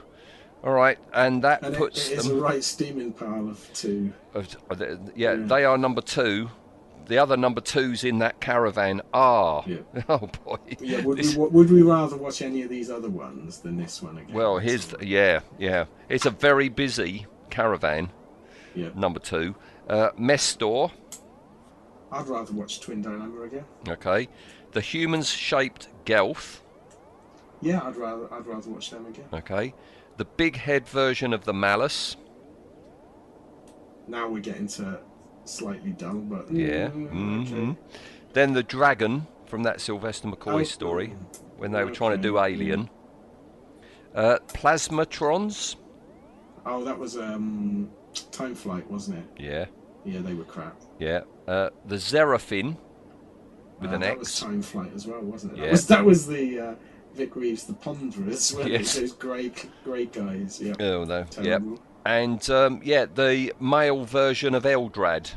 All 0.64 0.74
right, 0.74 0.98
and 1.14 1.44
that 1.44 1.64
and 1.64 1.76
it, 1.76 1.78
puts 1.78 2.10
it 2.10 2.20
is 2.20 2.28
a 2.28 2.36
right 2.36 2.64
steaming 2.64 3.12
pile 3.14 3.50
of 3.50 3.68
two. 3.74 4.14
of 4.34 4.48
yeah, 4.80 4.96
Yeah. 5.16 5.36
they 5.36 5.66
are 5.66 5.78
number 5.78 6.02
two. 6.02 6.50
The 7.08 7.18
other 7.18 7.36
number 7.36 7.60
twos 7.62 8.04
in 8.04 8.20
that 8.20 8.40
caravan 8.40 9.02
are. 9.14 9.64
Yeah. 9.68 9.78
Oh 10.10 10.28
boy. 10.46 10.58
Yeah, 10.80 11.02
would 11.02 11.18
This- 11.18 11.36
we 11.36 11.48
would 11.48 11.70
we 11.72 11.82
rather 11.82 12.16
watch 12.16 12.42
any 12.42 12.62
of 12.62 12.70
these 12.70 12.90
other 12.90 13.10
ones 13.10 13.60
than 13.60 13.78
this 13.78 14.02
one 14.02 14.18
again? 14.18 14.34
Well, 14.34 14.58
here's 14.60 14.88
the, 14.88 15.06
yeah, 15.06 15.42
yeah. 15.60 15.86
It's 16.10 16.26
a 16.26 16.30
very 16.32 16.70
busy 16.70 17.26
caravan. 17.50 18.10
yeah. 18.76 18.90
Number 18.96 19.20
two, 19.20 19.56
uh, 19.90 20.10
mess 20.18 20.44
store. 20.44 20.92
I'd 22.12 22.28
rather 22.28 22.54
watch 22.54 22.80
Twin 22.82 23.02
Dilemma 23.02 23.42
again. 23.44 23.66
Okay, 23.88 24.28
the 24.74 24.82
humans-shaped 24.82 25.88
Gelf. 26.06 26.62
Yeah, 27.62 27.82
I'd 27.84 27.96
rather 27.96 28.34
I'd 28.34 28.46
rather 28.46 28.70
watch 28.70 28.90
them 28.90 29.06
again. 29.06 29.26
Okay, 29.34 29.74
the 30.18 30.26
big 30.26 30.56
head 30.58 30.88
version 30.88 31.34
of 31.34 31.46
the 31.46 31.54
Malus. 31.54 32.16
Now 34.08 34.28
we're 34.30 34.40
getting 34.42 34.68
to 34.70 35.00
slightly 35.52 35.92
dull, 35.92 36.16
but 36.16 36.52
Yeah. 36.52 36.90
mm, 36.90 37.42
okay. 37.42 37.52
hmm 37.52 37.72
Then 38.34 38.54
the 38.54 38.64
dragon 38.64 39.28
from 39.46 39.64
that 39.64 39.82
Sylvester 39.82 40.28
McCoy 40.28 40.62
Oh, 40.62 40.64
story 40.64 41.16
when 41.58 41.72
they 41.72 41.84
were 41.84 41.92
trying 41.92 42.12
to 42.12 42.18
do 42.18 42.40
Alien. 42.40 42.90
Uh, 44.16 44.40
Plasmatons. 44.48 45.76
Oh, 46.66 46.84
that 46.84 46.98
was 46.98 47.18
um, 47.18 47.90
Time 48.32 48.56
Flight, 48.56 48.90
wasn't 48.90 49.20
it? 49.20 49.26
Yeah. 49.44 49.66
Yeah, 50.06 50.22
they 50.22 50.34
were 50.34 50.44
crap. 50.44 50.80
Yeah. 51.00 51.22
Uh, 51.48 51.70
the 51.86 51.96
Xeraphin 51.96 52.78
with 53.80 53.92
Uh, 53.92 53.96
an 53.96 54.02
that 54.02 54.18
was 54.20 54.30
X. 54.30 54.40
Time 54.40 54.62
Flight 54.62 54.92
as 54.96 55.08
well, 55.08 55.22
wasn't 55.22 55.54
it? 55.54 55.58
Yeah. 55.60 55.64
That 55.66 55.72
was, 55.72 55.88
that 55.88 56.06
was 56.06 56.28
the 56.28 56.60
uh, 56.60 56.76
Vic 57.14 57.36
Reeves, 57.36 57.66
the 57.66 57.74
Ponderers, 57.74 58.56
Yes. 58.68 58.96
Those 58.96 59.14
grey, 59.14 59.52
grey 59.84 60.06
guys. 60.06 60.62
Yeah. 60.62 60.74
Oh 60.80 61.04
no. 61.04 61.26
Yep. 61.42 61.62
And 62.06 62.48
um, 62.50 62.82
yeah, 62.84 63.06
the 63.06 63.54
male 63.60 64.06
version 64.06 64.56
of 64.56 64.64
Eldrad. 64.64 65.32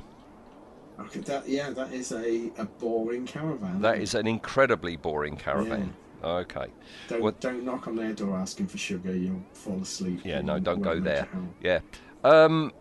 Okay, 0.99 1.21
that 1.21 1.49
yeah, 1.49 1.71
that 1.71 1.93
is 1.93 2.13
a, 2.13 2.51
a 2.57 2.65
boring 2.65 3.27
caravan. 3.27 3.83
That 3.83 4.01
isn't 4.01 4.19
an 4.21 4.27
incredibly 4.27 4.97
boring 4.97 5.37
caravan. 5.37 5.95
Okay. 6.23 6.67
Don't 7.09 7.23
what- 7.23 7.41
don't 7.41 7.65
knock 7.65 7.87
on 7.87 7.97
their 7.97 8.13
door 8.15 8.37
asking 8.37 8.69
for 8.69 8.79
sugar. 8.79 9.15
You'll 9.15 9.43
fall 9.53 9.83
asleep. 9.83 10.21
Yeah, 10.25 10.41
no, 10.41 10.59
don't 10.59 10.81
go 10.81 10.99
there. 11.01 11.29
Yeah. 11.63 11.81
Um, 12.23 12.73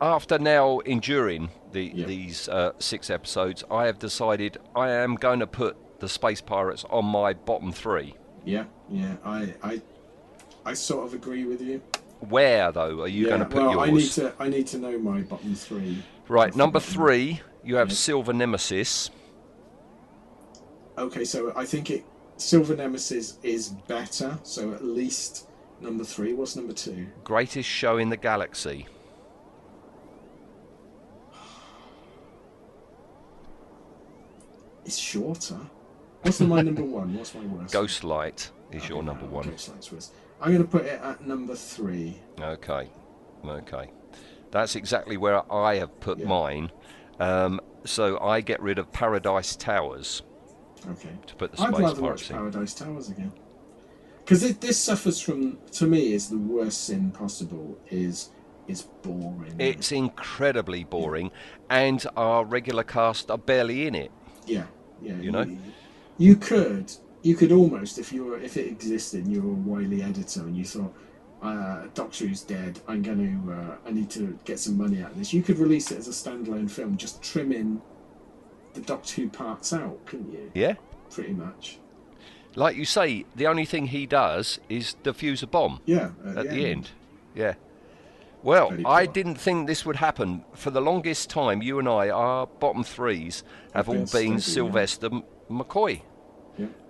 after 0.00 0.38
now 0.38 0.78
enduring 0.80 1.50
the, 1.72 1.92
Yeah. 1.94 2.06
these 2.06 2.48
uh, 2.48 2.72
six 2.78 3.10
episodes, 3.10 3.62
I 3.70 3.84
have 3.86 3.98
decided 3.98 4.56
I 4.74 4.90
am 4.90 5.16
going 5.16 5.40
to 5.40 5.46
put 5.46 5.76
the 6.00 6.08
Space 6.08 6.40
Pirates 6.40 6.84
on 6.88 7.04
my 7.04 7.34
bottom 7.34 7.70
three. 7.70 8.14
Yeah, 8.44 8.64
yeah. 8.88 9.16
I 9.24 9.54
I 9.62 9.82
I 10.64 10.72
sort 10.74 11.04
of 11.06 11.14
agree 11.14 11.44
with 11.44 11.60
you. 11.60 11.82
Where 12.28 12.70
though 12.70 13.02
are 13.02 13.08
you 13.08 13.24
yeah, 13.24 13.30
going 13.30 13.40
to 13.40 13.46
put 13.46 13.62
well, 13.62 13.80
I 13.80 13.90
need 13.90 14.10
to 14.12 14.32
I 14.38 14.48
need 14.48 14.66
to 14.68 14.78
know 14.78 14.96
my 14.96 15.22
button 15.22 15.56
three. 15.56 16.02
Right, 16.28 16.54
number 16.54 16.78
three, 16.78 17.40
you 17.64 17.76
have 17.76 17.88
Yeah. 17.88 17.96
Silver 17.96 18.32
Nemesis. 18.32 19.10
Okay, 20.96 21.24
so 21.24 21.52
I 21.56 21.64
think 21.64 21.90
it 21.90 22.04
Silver 22.36 22.76
Nemesis 22.76 23.38
is 23.42 23.70
better. 23.88 24.38
So 24.44 24.72
at 24.72 24.84
least 24.84 25.48
number 25.80 26.04
three. 26.04 26.32
What's 26.32 26.54
number 26.54 26.72
two? 26.72 27.08
Greatest 27.24 27.68
show 27.68 27.96
in 27.98 28.08
the 28.08 28.16
galaxy. 28.16 28.86
It's 34.84 34.96
shorter. 34.96 35.58
What's 36.22 36.38
my 36.38 36.62
number 36.62 36.84
one? 36.84 37.14
What's 37.16 37.34
my 37.34 37.44
worst? 37.46 37.74
Ghostlight 37.74 38.50
is 38.74 38.88
your 38.88 39.02
number 39.02 39.26
one. 39.26 39.52
I'm 40.40 40.52
going 40.52 40.62
to 40.62 40.68
put 40.68 40.84
it 40.86 41.00
at 41.00 41.26
number 41.26 41.54
three. 41.54 42.18
Okay, 42.40 42.88
okay. 43.44 43.90
That's 44.50 44.76
exactly 44.76 45.16
where 45.16 45.50
I 45.52 45.76
have 45.76 45.98
put 46.00 46.18
Yeah. 46.18 46.26
mine. 46.26 46.72
Um, 47.20 47.60
so 47.84 48.18
I 48.18 48.40
get 48.40 48.60
rid 48.60 48.78
of 48.78 48.92
Paradise 48.92 49.56
Towers 49.56 50.22
Okay. 50.90 51.10
to 51.26 51.34
put 51.36 51.52
the 51.52 51.62
I'd 51.62 51.68
Space 51.74 51.80
rather 51.80 52.00
Pirates 52.00 52.22
watch 52.22 52.30
in. 52.30 52.36
Paradise 52.36 52.74
Towers 52.74 53.08
again. 53.10 53.32
Because 54.24 54.56
this 54.58 54.78
suffers 54.78 55.20
from, 55.20 55.58
to 55.72 55.86
me, 55.86 56.12
is 56.12 56.28
the 56.28 56.38
worst 56.38 56.84
sin 56.84 57.10
possible. 57.10 57.78
Is 57.90 58.30
is 58.68 58.82
boring. 59.02 59.54
It's 59.58 59.90
incredibly 59.90 60.84
boring, 60.84 61.32
and 61.68 62.04
our 62.16 62.44
regular 62.44 62.84
cast 62.84 63.30
are 63.30 63.38
barely 63.38 63.86
in 63.88 63.94
it. 63.96 64.12
yeah, 64.46 64.64
yeah. 65.02 65.16
You 65.16 65.32
know? 65.32 65.56
you 66.18 66.36
could, 66.36 66.92
you 67.22 67.34
could 67.36 67.52
almost, 67.52 67.98
if 67.98 68.12
you 68.12 68.24
were, 68.24 68.38
if 68.38 68.56
it 68.56 68.66
existed, 68.66 69.24
and 69.24 69.32
you 69.34 69.42
were 69.42 69.50
a 69.50 69.54
wily 69.54 70.02
editor, 70.02 70.40
and 70.40 70.56
you 70.56 70.64
thought, 70.64 70.92
uh, 71.42 71.86
Doctor 71.94 72.26
Who's 72.26 72.42
dead. 72.42 72.80
I'm 72.86 73.02
going 73.02 73.44
to, 73.46 73.52
uh, 73.52 73.76
I 73.86 73.90
need 73.92 74.10
to 74.10 74.38
get 74.44 74.58
some 74.58 74.76
money 74.78 75.02
out 75.02 75.10
of 75.12 75.18
this. 75.18 75.32
You 75.32 75.42
could 75.42 75.58
release 75.58 75.90
it 75.90 75.98
as 75.98 76.08
a 76.08 76.10
standalone 76.12 76.70
film, 76.70 76.96
just 76.96 77.22
trim 77.22 77.52
in 77.52 77.80
the 78.74 78.80
Doctor 78.80 79.22
Who 79.22 79.28
parts 79.28 79.72
out, 79.72 80.04
couldn't 80.06 80.32
you? 80.32 80.50
Yeah, 80.54 80.74
Pretty 81.10 81.32
much. 81.34 81.78
like 82.56 82.76
you 82.76 82.84
say, 82.84 83.24
the 83.36 83.46
only 83.46 83.64
thing 83.64 83.88
he 83.88 84.06
does 84.06 84.58
is 84.68 84.96
defuse 85.04 85.42
a 85.42 85.46
bomb 85.46 85.80
Yeah. 85.84 86.10
at 86.36 86.48
the 86.48 86.66
end. 86.66 86.90
Yeah. 87.34 87.54
Well, 88.42 88.72
I 88.86 89.06
didn't 89.06 89.36
think 89.36 89.66
this 89.68 89.86
would 89.86 89.96
happen. 89.96 90.44
For 90.54 90.70
the 90.70 90.80
longest 90.80 91.30
time, 91.30 91.62
you 91.62 91.78
and 91.78 91.88
I, 91.88 92.08
our 92.10 92.46
bottom 92.46 92.82
threes, 92.82 93.44
have 93.74 93.88
all 93.88 93.94
been 93.94 94.04
been 94.04 94.08
steady, 94.10 94.32
yeah. 94.32 94.38
Sylvester 94.38 95.10
McCoy. 95.50 96.02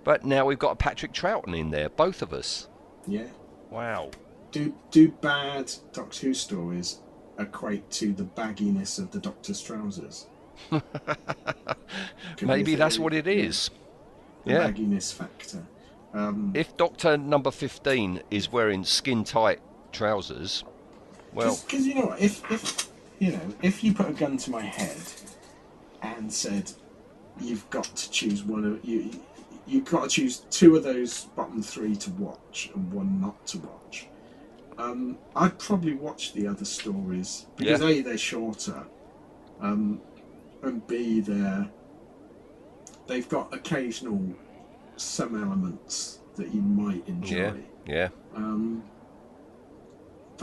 Yeah. 0.03 0.11
But 0.11 0.25
now 0.25 0.45
we've 0.45 0.59
got 0.59 0.71
a 0.71 0.75
Patrick 0.75 1.13
Troughton 1.13 1.57
in 1.57 1.71
there, 1.71 1.89
both 1.89 2.21
of 2.21 2.33
us. 2.33 2.67
Yeah. 3.07 3.27
Wow. 3.69 4.11
Do 4.51 4.73
do 4.91 5.09
bad 5.09 5.71
Doctor 5.93 6.27
Who 6.27 6.33
stories 6.33 6.99
equate 7.39 7.89
to 7.91 8.13
the 8.13 8.23
bagginess 8.23 8.99
of 8.99 9.11
the 9.11 9.19
Doctor's 9.19 9.61
trousers? 9.61 10.27
Maybe 12.41 12.75
that's 12.75 12.99
what 12.99 13.13
it 13.13 13.27
is. 13.27 13.69
The 14.45 14.51
Yeah. 14.53 14.69
bagginess 14.71 15.11
factor. 15.13 15.63
Um, 16.13 16.51
If 16.53 16.77
Doctor 16.77 17.17
number 17.17 17.49
15 17.49 18.21
is 18.29 18.51
wearing 18.51 18.83
skin 18.83 19.23
tight 19.23 19.59
trousers, 19.91 20.63
well, 21.33 21.59
because 21.65 21.87
you 21.87 21.95
know 21.95 22.05
what, 22.07 22.21
if 22.21 22.43
if 22.51 22.87
you 23.17 23.31
know 23.31 23.41
if 23.63 23.83
you 23.83 23.93
put 23.93 24.09
a 24.09 24.13
gun 24.13 24.37
to 24.37 24.51
my 24.51 24.61
head 24.61 24.97
and 26.03 26.31
said 26.31 26.71
you've 27.41 27.67
got 27.71 27.85
to 27.85 28.11
choose 28.11 28.43
one 28.43 28.63
of 28.63 28.85
you 28.85 29.09
you've 29.65 29.85
got 29.85 30.03
to 30.03 30.09
choose 30.09 30.39
two 30.49 30.75
of 30.75 30.83
those 30.83 31.25
bottom 31.35 31.61
three 31.61 31.95
to 31.95 32.11
watch 32.11 32.69
and 32.75 32.91
one 32.91 33.19
not 33.21 33.45
to 33.47 33.57
watch 33.59 34.07
um, 34.77 35.17
I'd 35.35 35.57
probably 35.59 35.93
watch 35.93 36.33
the 36.33 36.47
other 36.47 36.65
stories 36.65 37.45
because 37.55 37.81
Yeah. 37.81 37.87
a 37.87 38.01
they're 38.01 38.17
shorter 38.17 38.83
um, 39.61 40.01
and 40.61 40.85
b 40.87 41.21
they're 41.21 41.69
they've 43.07 43.27
got 43.29 43.53
occasional 43.53 44.21
some 44.95 45.41
elements 45.41 46.19
that 46.35 46.53
you 46.53 46.61
might 46.61 47.07
enjoy 47.07 47.35
yeah, 47.35 47.53
yeah. 47.85 48.09
um, 48.35 48.83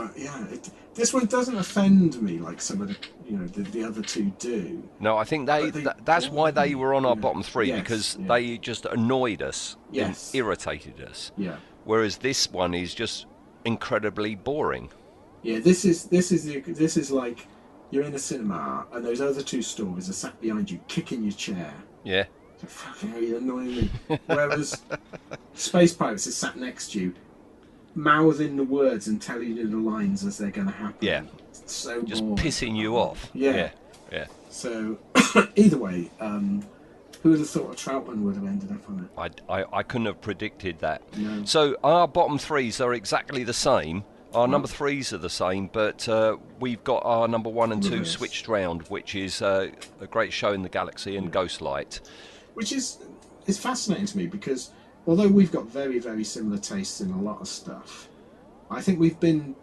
but 0.07 0.17
yeah, 0.17 0.45
it, 0.47 0.69
this 0.93 1.13
one 1.13 1.25
doesn't 1.25 1.57
offend 1.57 2.21
me 2.21 2.39
like 2.39 2.61
some 2.61 2.81
of 2.81 2.87
the 2.89 2.97
you 3.27 3.37
know 3.37 3.47
the, 3.47 3.63
the 3.63 3.83
other 3.83 4.01
two 4.01 4.31
do. 4.39 4.87
No, 4.99 5.17
I 5.17 5.23
think 5.23 5.47
they, 5.47 5.69
they 5.69 5.81
th- 5.83 5.95
that's 6.05 6.29
why 6.29 6.51
they 6.51 6.75
were 6.75 6.93
on 6.93 7.05
our 7.05 7.15
yeah. 7.15 7.21
bottom 7.21 7.43
three 7.43 7.67
Yes, 7.69 7.79
because 7.81 8.17
yeah. 8.19 8.27
they 8.27 8.57
just 8.57 8.85
annoyed 8.85 9.41
us, 9.41 9.75
and 9.87 9.95
Yes. 9.95 10.33
irritated 10.33 11.01
us. 11.01 11.31
Yeah, 11.37 11.57
Whereas 11.85 12.17
this 12.17 12.51
one 12.51 12.73
is 12.73 12.93
just 12.93 13.25
incredibly 13.65 14.35
boring. 14.35 14.89
yeah. 15.43 15.59
This 15.59 15.85
is 15.85 16.05
this 16.05 16.31
is 16.31 16.43
the, 16.45 16.59
this 16.61 16.97
is 16.97 17.11
like 17.11 17.47
you're 17.91 18.03
in 18.03 18.13
a 18.15 18.19
cinema 18.19 18.85
and 18.93 19.03
those 19.05 19.19
other 19.21 19.41
two 19.41 19.61
stories 19.61 20.09
are 20.09 20.13
sat 20.13 20.39
behind 20.41 20.71
you, 20.71 20.79
kicking 20.87 21.23
your 21.23 21.33
chair. 21.33 21.73
Yeah, 22.03 22.23
So, 22.59 22.67
Fucking 22.67 23.09
hell, 23.09 23.21
you're 23.21 23.37
annoying 23.39 23.75
me. 23.75 23.89
Whereas 24.27 24.81
Space 25.55 25.93
Pirates 25.93 26.25
is 26.25 26.35
sat 26.37 26.55
next 26.57 26.93
to 26.93 26.99
you, 27.01 27.13
mouthing 27.95 28.55
the 28.55 28.63
words 28.63 29.07
and 29.07 29.21
telling 29.21 29.57
you 29.57 29.67
the 29.67 29.77
lines 29.77 30.23
as 30.25 30.37
they're 30.37 30.51
going 30.51 30.67
to 30.67 30.73
happen. 30.73 30.97
Yeah. 31.01 31.23
It's 31.49 31.73
so 31.73 32.01
just 32.03 32.21
boring. 32.21 32.37
pissing 32.37 32.75
you 32.75 32.97
off. 32.97 33.29
Yeah. 33.33 33.55
yeah, 33.55 33.71
yeah. 34.11 34.25
So 34.49 34.97
either 35.55 35.77
way, 35.77 36.09
um, 36.19 36.65
who 37.21 37.29
would 37.31 37.39
have 37.39 37.49
thought 37.49 37.71
a 37.71 37.75
Troughton 37.75 38.21
would 38.23 38.35
have 38.35 38.45
ended 38.45 38.71
up 38.71 38.89
on 38.89 39.09
it? 39.15 39.41
I, 39.49 39.61
I, 39.61 39.65
I 39.79 39.83
couldn't 39.83 40.07
have 40.07 40.21
predicted 40.21 40.79
that. 40.79 41.01
No. 41.17 41.45
So 41.45 41.77
our 41.83 42.07
bottom 42.07 42.37
threes 42.37 42.81
are 42.81 42.93
exactly 42.93 43.43
the 43.43 43.53
same. 43.53 44.03
Our 44.33 44.47
number 44.47 44.67
threes 44.69 45.11
are 45.11 45.17
the 45.17 45.29
same, 45.29 45.67
but 45.67 46.07
uh, 46.07 46.37
we've 46.59 46.81
got 46.85 47.03
our 47.03 47.27
number 47.27 47.49
one 47.49 47.73
and 47.73 47.83
two 47.83 47.91
Reverse. 47.91 48.11
switched 48.11 48.47
round, 48.47 48.83
which 48.83 49.13
is 49.13 49.41
uh, 49.41 49.71
a 49.99 50.07
great 50.07 50.31
show 50.31 50.53
in 50.53 50.61
the 50.61 50.69
galaxy 50.69 51.17
and 51.17 51.31
Ghostlight. 51.33 51.99
Which 52.53 52.71
is 52.71 52.99
is 53.45 53.57
fascinating 53.59 54.05
to 54.05 54.17
me 54.17 54.27
because 54.27 54.71
although 55.07 55.27
we've 55.27 55.51
got 55.51 55.65
very 55.67 55.99
very 55.99 56.23
similar 56.23 56.57
tastes 56.57 57.01
in 57.01 57.11
a 57.11 57.21
lot 57.21 57.41
of 57.41 57.47
stuff, 57.47 58.07
I 58.69 58.81
think 58.81 58.99
we've 58.99 59.19
been 59.19 59.55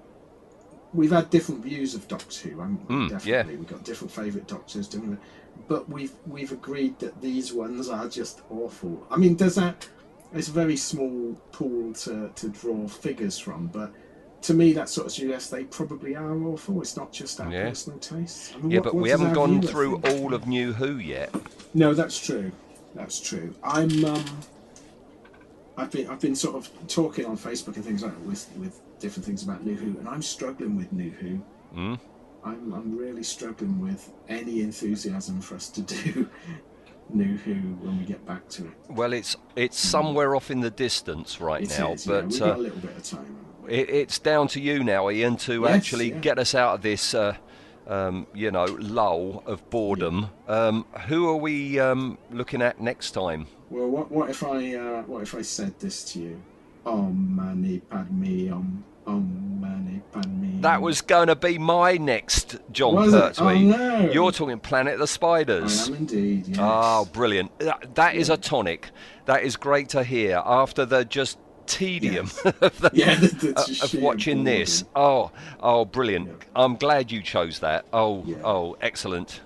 we've 0.94 1.12
had 1.12 1.30
different 1.30 1.62
views 1.62 1.94
of 1.94 2.08
Doctor 2.08 2.48
Who. 2.48 2.60
I'm 2.60 2.78
Mm, 2.88 3.08
definitely 3.10 3.56
we've 3.56 3.68
got 3.68 3.84
different 3.84 4.10
favourite 4.12 4.48
Doctors, 4.48 4.88
different, 4.88 5.20
but 5.68 5.88
we've 5.88 6.12
we've 6.26 6.52
agreed 6.52 6.98
that 7.00 7.20
these 7.20 7.52
ones 7.52 7.88
are 7.88 8.08
just 8.08 8.40
awful. 8.50 9.06
I 9.10 9.16
mean, 9.16 9.34
does 9.34 9.54
that? 9.56 9.88
It's 10.34 10.48
a 10.48 10.52
very 10.52 10.76
small 10.76 11.34
pool 11.52 11.92
to 11.94 12.30
to 12.34 12.48
draw 12.48 12.88
figures 12.88 13.38
from, 13.38 13.66
but. 13.68 13.92
To 14.42 14.54
me, 14.54 14.72
that 14.74 14.88
sort 14.88 15.08
of 15.08 15.12
suggests 15.12 15.50
they 15.50 15.64
probably 15.64 16.14
are 16.14 16.40
awful. 16.44 16.80
It's 16.80 16.96
not 16.96 17.10
just 17.12 17.40
our 17.40 17.50
Yeah. 17.52 17.68
personal 17.70 17.98
taste. 17.98 18.54
I 18.54 18.58
mean, 18.58 18.70
Yeah, 18.70 18.78
what- 18.78 18.84
but 18.84 18.94
what 18.94 19.02
we 19.02 19.10
haven't 19.10 19.32
gone 19.32 19.60
through 19.60 19.96
all 19.96 20.32
of 20.32 20.46
New 20.46 20.72
Who 20.74 20.96
yet. 20.98 21.34
No, 21.74 21.92
that's 21.92 22.24
true. 22.24 22.52
That's 22.94 23.18
true. 23.18 23.52
I'm 23.64 24.04
um, 24.04 24.24
I've 25.78 25.90
been 25.90 26.08
I've 26.10 26.20
been 26.20 26.34
sort 26.34 26.56
of 26.56 26.68
talking 26.88 27.24
on 27.24 27.36
Facebook 27.38 27.76
and 27.76 27.84
things 27.84 28.02
like 28.02 28.12
that 28.12 28.26
with 28.26 28.48
with 28.58 28.80
different 28.98 29.24
things 29.24 29.42
about 29.44 29.64
New 29.64 29.76
Who, 29.76 29.98
and 29.98 30.08
I'm 30.08 30.22
struggling 30.22 30.76
with 30.76 30.92
New 30.92 31.10
Who. 31.10 31.40
Mm? 31.74 32.00
I'm 32.44 32.72
I'm 32.74 32.96
really 32.96 33.22
struggling 33.22 33.80
with 33.80 34.10
any 34.28 34.60
enthusiasm 34.62 35.40
for 35.40 35.54
us 35.54 35.68
to 35.70 35.82
do 35.82 36.28
New 37.10 37.36
Who 37.38 37.54
when 37.54 37.98
we 37.98 38.04
get 38.04 38.26
back 38.26 38.48
to 38.50 38.66
it. 38.66 38.72
Well, 38.88 39.12
it's 39.12 39.36
it's 39.56 39.78
somewhere 39.78 40.34
off 40.34 40.50
in 40.50 40.60
the 40.60 40.70
distance 40.70 41.40
right 41.40 41.62
It 41.62 41.78
now, 41.78 41.92
is, 41.92 42.06
yeah, 42.06 42.12
but 42.12 42.26
we've 42.28 42.42
uh, 42.42 42.46
got 42.46 42.56
a 42.58 42.60
little 42.60 42.78
bit 42.80 42.96
of 42.96 43.02
time. 43.04 43.36
it, 43.68 43.88
it's 43.88 44.18
down 44.18 44.48
to 44.48 44.60
you 44.60 44.82
now, 44.82 45.08
Ian, 45.10 45.36
to 45.38 45.62
Yes, 45.62 45.70
actually 45.70 46.10
yeah. 46.10 46.18
get 46.18 46.38
us 46.38 46.54
out 46.54 46.74
of 46.74 46.82
this, 46.82 47.14
uh, 47.14 47.36
um, 47.88 48.26
you 48.34 48.50
know, 48.50 48.64
lull 48.78 49.42
of 49.46 49.68
boredom. 49.70 50.30
Um, 50.46 50.84
who 51.06 51.28
are 51.28 51.36
we 51.36 51.80
um, 51.80 52.18
looking 52.30 52.62
at 52.62 52.80
next 52.80 53.12
time? 53.12 53.46
Well, 53.70 53.88
what 53.88 54.10
what 54.12 54.30
if 54.30 54.42
I 54.44 54.74
uh, 54.74 55.02
what 55.02 55.22
if 55.22 55.34
I 55.34 55.42
said 55.42 55.78
this 55.80 56.04
to 56.12 56.20
you? 56.20 56.40
Om 56.86 57.34
mani 57.36 57.80
padme 57.80 58.50
om 58.52 58.84
om 59.06 59.58
mani 59.60 60.00
padme 60.12 60.60
That 60.62 60.80
was 60.80 61.00
going 61.02 61.28
to 61.28 61.36
be 61.36 61.58
my 61.58 61.96
next 61.98 62.56
John 62.72 62.94
Was? 62.94 63.12
Pertwee. 63.12 63.44
Oh, 63.44 63.76
no. 63.76 64.10
You're 64.10 64.32
talking 64.32 64.58
Planet 64.58 64.94
of 64.94 64.98
the 65.00 65.04
I 65.04 65.06
Spiders. 65.06 65.88
am 65.88 65.94
indeed. 65.96 66.48
Yes. 66.48 66.58
Oh, 66.60 67.06
brilliant. 67.12 67.58
That- 67.58 67.94
That 67.94 68.14
is 68.16 68.30
a 68.30 68.36
tonic. 68.36 68.90
That 69.26 69.42
is 69.42 69.56
great 69.56 69.88
to 69.90 70.02
hear 70.02 70.42
after 70.44 70.86
the 70.86 71.04
just 71.04 71.38
tedium 71.68 72.26
of, 72.44 72.78
the- 72.80 72.90
Yeah, 72.92 73.14
the 73.20 73.52
uh, 73.56 73.84
of- 73.84 74.02
watching 74.02 74.44
this. 74.44 74.84
Oh, 74.96 75.30
oh, 75.60 75.84
brilliant. 75.84 76.28
Yeah. 76.28 76.34
I'm 76.56 76.76
glad 76.76 77.12
you 77.12 77.22
chose 77.22 77.60
that. 77.60 77.86
Oh, 77.92 78.24
Yeah. 78.26 78.36
oh, 78.44 78.76
excellent. 78.80 79.40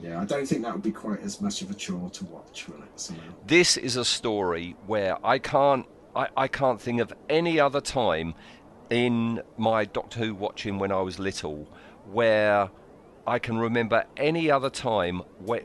Yeah, 0.00 0.20
I 0.20 0.24
don't 0.24 0.46
think 0.46 0.62
that 0.62 0.72
would 0.72 0.82
be 0.82 0.90
quite 0.92 1.20
as 1.20 1.40
much 1.40 1.60
of 1.62 1.70
a 1.70 1.74
chore 1.74 2.08
to 2.10 2.24
watch, 2.26 2.66
will 2.68 2.82
it? 2.82 2.88
Somehow. 2.96 3.22
This 3.46 3.76
is 3.76 3.96
a 3.96 4.04
story 4.04 4.74
where 4.86 5.16
I 5.24 5.38
can't 5.38 5.86
I, 6.14 6.28
I 6.36 6.48
can't 6.48 6.80
think 6.80 7.00
of 7.00 7.12
any 7.30 7.58
other 7.60 7.80
time 7.80 8.34
in 8.90 9.40
my 9.56 9.84
Doctor 9.84 10.18
Who 10.20 10.34
watching 10.34 10.78
when 10.78 10.92
I 10.92 11.00
was 11.00 11.18
little 11.18 11.68
where 12.10 12.68
I 13.26 13.38
can 13.38 13.58
remember 13.58 14.04
any 14.16 14.50
other 14.50 14.68
time 14.70 15.22
where 15.44 15.62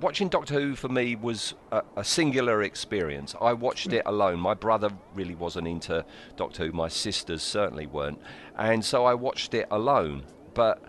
watching 0.00 0.28
Doctor 0.28 0.54
Who 0.54 0.74
for 0.74 0.88
me 0.88 1.16
was 1.16 1.54
a, 1.72 1.82
a 1.96 2.04
singular 2.04 2.62
experience. 2.62 3.34
I 3.40 3.52
watched 3.52 3.92
it 3.92 4.02
alone. 4.06 4.40
My 4.40 4.54
brother 4.54 4.90
really 5.14 5.34
wasn't 5.34 5.68
into 5.68 6.04
Doctor 6.36 6.66
Who. 6.66 6.72
My 6.72 6.88
sisters 6.88 7.42
certainly 7.42 7.86
weren't, 7.86 8.20
and 8.56 8.84
so 8.84 9.04
I 9.04 9.14
watched 9.14 9.54
it 9.54 9.66
alone. 9.70 10.24
But 10.54 10.82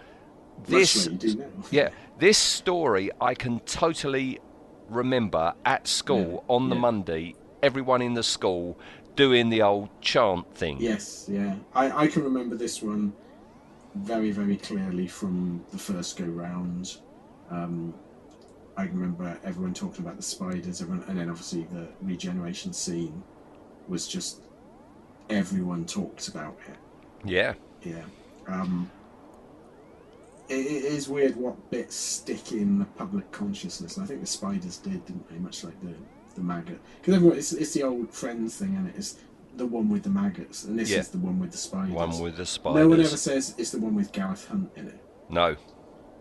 this, 0.68 1.06
Much 1.08 1.14
like 1.14 1.24
you 1.24 1.34
do 1.34 1.40
now. 1.40 1.46
yeah, 1.72 1.90
this 2.18 2.38
story 2.38 3.12
I 3.22 3.34
can 3.34 3.60
totally 3.62 4.40
remember 4.90 5.54
at 5.66 5.88
school 5.88 6.44
Yeah, 6.48 6.56
on 6.56 6.70
the 6.70 6.76
yeah. 6.76 6.82
Monday. 6.82 7.36
Everyone 7.62 8.02
in 8.02 8.14
the 8.14 8.24
school 8.24 8.80
doing 9.16 9.50
the 9.50 9.62
old 9.62 9.90
chant 10.02 10.54
thing. 10.56 10.78
Yes, 10.80 11.28
yeah. 11.30 11.56
I, 11.74 12.04
I 12.04 12.08
can 12.08 12.24
remember 12.24 12.56
this 12.56 12.82
one 12.82 13.12
very, 13.96 14.32
very 14.32 14.56
clearly 14.56 15.08
from 15.08 15.64
the 15.72 15.78
first 15.78 16.18
go 16.18 16.24
round. 16.26 16.98
Um, 17.52 17.94
I 18.80 18.84
remember 18.84 19.38
everyone 19.44 19.74
talking 19.74 20.06
about 20.06 20.16
the 20.16 20.24
spiders, 20.24 20.82
everyone, 20.82 21.04
and 21.10 21.20
then 21.20 21.30
obviously 21.30 21.64
the 21.74 21.90
regeneration 22.02 22.72
scene 22.72 23.22
was 23.90 24.08
just 24.08 24.44
everyone 25.30 25.86
talked 25.86 26.30
about 26.30 26.58
it. 26.70 26.78
Yeah. 27.26 27.56
Yeah. 27.84 28.04
Um, 28.48 28.90
it, 30.48 30.66
it 30.66 30.86
is 30.86 31.10
weird 31.10 31.36
what 31.36 31.70
bits 31.70 31.94
stick 31.94 32.54
in 32.54 32.80
the 32.80 32.86
public 32.86 33.30
consciousness, 33.34 33.98
and 33.98 34.06
I 34.06 34.08
think 34.08 34.22
the 34.22 34.28
spiders 34.28 34.78
did, 34.78 35.06
didn't 35.06 35.30
they? 35.30 35.40
Much 35.40 35.66
like 35.66 35.80
the 35.82 35.94
the 36.36 36.42
maggot, 36.42 36.80
because 37.02 37.16
everyone 37.16 37.38
it's, 37.38 37.52
it's 37.52 37.74
the 37.74 37.84
old 37.84 38.10
Friends 38.14 38.56
thing, 38.56 38.78
and 38.78 38.88
it 38.88 38.96
is 38.96 39.20
the 39.58 39.66
one 39.66 39.90
with 39.90 40.04
the 40.04 40.10
maggots, 40.10 40.64
and 40.64 40.80
this 40.80 40.90
Yeah. 40.90 41.00
is 41.00 41.10
the 41.10 41.18
one 41.18 41.38
with 41.38 41.52
the 41.52 41.58
spiders. 41.58 41.94
One 41.94 42.18
with 42.20 42.38
the 42.38 42.46
spiders. 42.46 42.82
No 42.82 42.88
one 42.88 43.02
ever 43.02 43.18
says 43.18 43.56
it's 43.58 43.72
the 43.72 43.80
one 43.80 43.94
with 43.94 44.14
Gareth 44.14 44.48
Hunt 44.48 44.72
in 44.78 44.88
it. 44.88 45.04
No. 45.30 45.58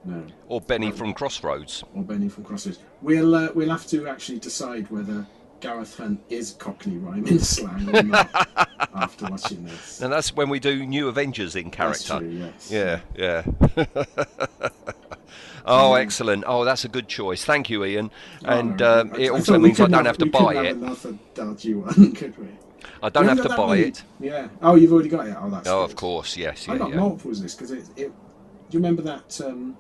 No, 0.05 0.25
Or 0.47 0.61
Benny 0.61 0.91
from 0.91 1.13
Crossroads. 1.13 1.83
or 1.95 2.03
Benny 2.03 2.29
from 2.29 2.45
Crossroads. 2.45 2.79
We'll 3.03 3.35
uh, 3.35 3.49
we'll 3.55 3.71
have 3.71 3.87
to 3.89 4.07
actually 4.09 4.39
decide 4.39 4.91
whether 4.91 5.27
Gareth 5.61 5.97
Hunt 5.97 6.21
is 6.29 6.53
Cockney 6.53 6.97
rhyming 6.99 7.39
slang 7.41 7.95
or 7.95 8.03
not 8.03 8.31
after 8.95 9.27
watching 9.27 9.65
this. 9.65 10.01
And 10.01 10.13
that's 10.13 10.35
when 10.35 10.49
we 10.49 10.61
do 10.61 10.87
New 10.87 11.09
Avengers 11.09 11.57
in 11.57 11.65
That's 11.71 12.07
character. 12.07 12.19
true, 12.21 12.29
yes. 12.31 12.71
Yeah, 12.71 13.01
yeah. 13.17 13.43
oh, 15.67 15.95
excellent. 15.95 16.45
Oh, 16.47 16.65
that's 16.65 16.85
a 16.85 16.89
good 16.89 17.09
choice. 17.09 17.45
Thank 17.45 17.69
you, 17.71 17.85
Ian. 17.85 18.11
Oh, 18.45 18.59
And 18.59 18.79
no, 18.79 19.01
um, 19.01 19.15
it 19.15 19.27
I 19.27 19.35
also 19.35 19.59
means 19.59 19.81
I 19.81 19.87
don't 19.89 20.07
have 20.07 20.19
to 20.19 20.25
we 20.27 20.31
buy 20.31 20.55
have 20.55 20.65
it. 20.65 20.77
Another 20.77 21.19
dodgy 21.35 21.75
one, 21.75 22.13
could 22.15 22.39
we? 22.39 22.49
I 23.03 23.09
don't 23.09 23.29
have 23.29 23.43
to 23.43 23.49
buy 23.49 23.57
one? 23.57 23.79
it. 23.79 24.03
Yeah. 24.21 24.49
Oh, 24.63 24.77
you've 24.77 24.93
already 24.93 25.09
got 25.09 25.27
it. 25.27 25.37
Oh, 25.39 25.51
that's. 25.51 25.69
Oh, 25.69 25.83
good. 25.83 25.91
of 25.91 25.97
course. 25.97 26.37
Yes, 26.37 26.69
I 26.69 26.73
yeah, 26.75 26.79
got 26.79 26.91
yeah. 26.91 26.97
multiples 26.97 27.39
of 27.39 27.43
this 27.45 27.55
because 27.55 27.71
it, 27.73 27.85
it. 27.97 28.13
Do 28.71 28.77
you 28.77 28.79
remember 28.81 29.03
that 29.03 29.41
um, 29.45 29.77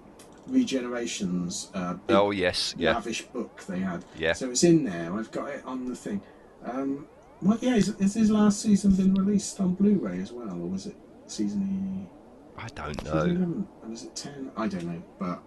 regenerations? 0.49 1.69
Uh, 1.75 1.97
Oh, 2.09 2.31
yes, 2.31 2.75
yeah. 2.79 2.95
lavish 2.95 3.23
book 3.23 3.63
they 3.69 3.81
had. 3.81 4.05
Yeah. 4.19 4.33
So 4.33 4.51
it's 4.51 4.65
in 4.65 4.85
there. 4.85 5.13
I've 5.13 5.31
got 5.31 5.49
it 5.51 5.63
on 5.65 5.87
the 5.89 5.97
thing. 5.97 6.21
Um, 6.65 7.07
well, 7.43 7.59
yeah. 7.61 7.75
Is, 7.75 7.89
is 8.01 8.15
his 8.15 8.31
last 8.31 8.61
season 8.61 8.93
been 8.93 9.15
released 9.15 9.61
on 9.61 9.75
Blu-ray 9.75 10.21
as 10.21 10.33
well, 10.33 10.51
or 10.51 10.67
was 10.69 10.87
it 10.87 10.97
season? 11.27 12.09
I 12.57 12.69
don't 12.75 13.05
know. 13.05 13.13
eleven? 13.13 13.69
Or 13.83 13.89
was 13.91 14.05
it 14.05 14.17
ten? 14.17 14.51
I 14.57 14.67
don't 14.67 14.85
know, 14.85 15.03
but 15.19 15.41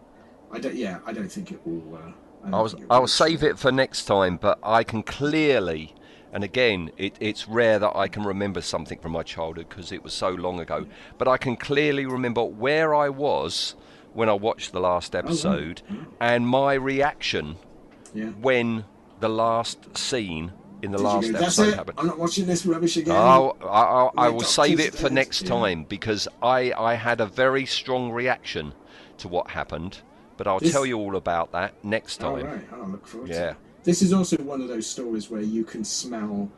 I 0.51 0.59
don't. 0.59 0.75
Yeah, 0.75 0.99
I 1.05 1.11
don't 1.13 1.29
think 1.31 1.51
it 1.51 1.59
will. 1.65 1.95
Uh, 1.95 2.11
I 2.45 2.49
I'll, 2.57 2.63
will 2.63 2.85
I'll 2.89 3.07
save 3.07 3.43
it 3.43 3.59
for 3.59 3.71
next 3.71 4.05
time, 4.05 4.37
but 4.37 4.57
I 4.63 4.83
can 4.83 5.03
clearly, 5.03 5.93
and 6.31 6.43
again, 6.43 6.91
it, 6.97 7.15
it's 7.19 7.47
rare 7.47 7.77
that 7.79 7.95
I 7.95 8.07
can 8.07 8.23
remember 8.23 8.61
something 8.61 8.97
from 8.99 9.11
my 9.11 9.23
childhood 9.23 9.67
because 9.69 9.91
it 9.91 10.03
was 10.03 10.13
so 10.13 10.29
long 10.29 10.59
ago, 10.61 10.85
but 11.17 11.27
I 11.27 11.37
can 11.37 11.57
clearly 11.57 12.05
remember 12.05 12.43
where 12.45 12.95
I 12.95 13.09
was 13.09 13.75
when 14.13 14.29
I 14.29 14.33
watched 14.33 14.71
the 14.71 14.79
last 14.79 15.15
oh, 15.15 15.19
episode 15.19 15.81
and 16.19 16.47
my 16.47 16.73
reaction 16.73 17.55
Yeah. 18.13 18.25
when 18.29 18.85
the 19.19 19.29
last 19.29 19.97
scene 19.97 20.51
in 20.81 20.91
the 20.91 20.97
Did 20.97 21.03
last 21.03 21.31
go, 21.31 21.37
episode 21.39 21.67
it. 21.69 21.75
happened. 21.75 21.99
I'm 21.99 22.07
not 22.07 22.17
watching 22.19 22.45
this 22.47 22.65
rubbish 22.65 22.97
again. 22.97 23.15
I'll, 23.15 23.55
I, 23.61 23.65
I, 23.67 24.25
I 24.25 24.29
will 24.29 24.41
save 24.41 24.79
it 24.79 24.93
for 24.95 25.09
next 25.09 25.43
Yeah. 25.43 25.49
time 25.49 25.83
because 25.83 26.27
I, 26.41 26.73
I 26.73 26.95
had 26.95 27.21
a 27.21 27.25
very 27.27 27.65
strong 27.65 28.11
reaction 28.11 28.73
to 29.19 29.27
what 29.27 29.51
happened, 29.51 29.99
but 30.37 30.47
I'll 30.47 30.59
This- 30.59 30.71
tell 30.71 30.85
you 30.85 30.97
all 30.97 31.15
about 31.15 31.51
that 31.51 31.73
next 31.83 32.17
time. 32.17 32.45
right, 32.45 32.61
I'll 32.73 32.89
look 32.89 33.05
forward 33.07 33.27
to 33.27 33.33
Yeah. 33.33 33.49
it. 33.51 33.57
This 33.83 34.01
is 34.01 34.11
also 34.13 34.37
one 34.37 34.61
of 34.61 34.67
those 34.67 34.85
stories 34.87 35.29
where 35.29 35.41
you 35.41 35.63
can 35.63 35.83
smell 35.83 36.49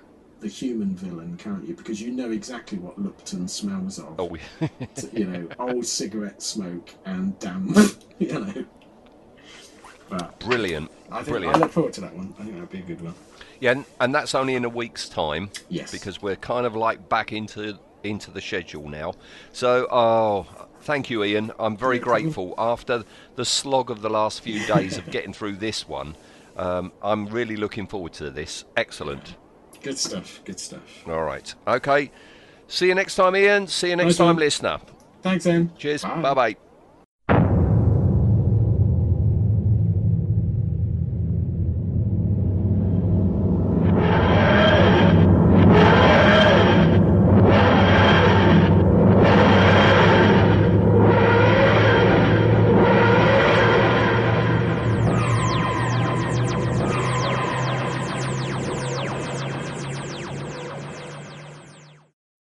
the 0.44 0.50
human 0.50 0.94
villain, 0.96 1.38
can't 1.38 1.66
you? 1.66 1.74
Because 1.74 2.02
you 2.02 2.12
know 2.12 2.30
exactly 2.32 2.78
what 2.78 3.00
Lupton 3.00 3.48
smells 3.48 3.98
of. 3.98 4.20
Oh, 4.20 4.36
yeah. 4.36 4.68
you 5.14 5.26
know, 5.26 5.48
old 5.58 5.86
cigarette 5.86 6.44
smoke 6.44 6.94
and 7.06 7.40
damp. 7.40 7.78
you 8.20 8.40
know. 8.40 8.66
But 10.10 10.38
brilliant. 10.40 10.92
I 11.10 11.18
think 11.18 11.30
Brilliant. 11.30 11.56
I 11.56 11.60
look 11.60 11.72
forward 11.72 11.94
to 11.94 12.02
that 12.02 12.14
one. 12.14 12.36
I 12.38 12.44
think 12.44 12.56
that'd 12.56 12.70
be 12.70 12.80
a 12.80 12.82
good 12.82 13.02
one. 13.02 13.16
Yeah, 13.60 13.72
and, 13.72 13.86
and 14.02 14.14
that's 14.14 14.36
only 14.36 14.56
in 14.56 14.66
a 14.66 14.70
week's 14.70 15.08
time. 15.08 15.50
Yes. 15.70 15.92
Because 15.92 16.22
we're 16.22 16.36
kind 16.36 16.66
of 16.66 16.76
like 16.76 17.08
back 17.08 17.32
into 17.32 17.80
into 18.04 18.30
the 18.32 18.42
schedule 18.42 18.90
now. 18.90 19.14
So, 19.54 19.88
oh, 19.90 20.46
thank 20.82 21.10
you, 21.10 21.24
Ian. 21.24 21.54
I'm 21.58 21.78
very 21.78 22.00
No 22.00 22.04
grateful. 22.04 22.54
After 22.58 23.06
the 23.36 23.46
slog 23.46 23.90
of 23.90 24.02
the 24.02 24.10
last 24.10 24.42
few 24.42 24.66
days 24.68 24.98
of 24.98 25.10
getting 25.12 25.32
through 25.32 25.56
this 25.56 25.88
one, 25.88 26.16
um, 26.58 26.92
I'm 27.02 27.28
really 27.28 27.56
looking 27.56 27.88
forward 27.88 28.12
to 28.14 28.30
this. 28.30 28.66
Excellent. 28.76 29.36
Good 29.84 29.98
stuff. 30.00 30.42
Good 30.46 30.60
stuff. 30.60 31.08
All 31.08 31.24
right. 31.24 31.54
Okay. 31.68 32.10
See 32.68 32.88
you 32.88 32.96
next 32.96 33.16
time, 33.16 33.36
Ian. 33.36 33.68
See 33.68 33.90
you 33.90 33.96
next 33.96 34.18
time, 34.18 34.38
listener. 34.38 34.80
Thanks, 35.22 35.46
Em. 35.46 35.72
Cheers. 35.78 36.04
Bye 36.04 36.34
bye. 36.34 36.56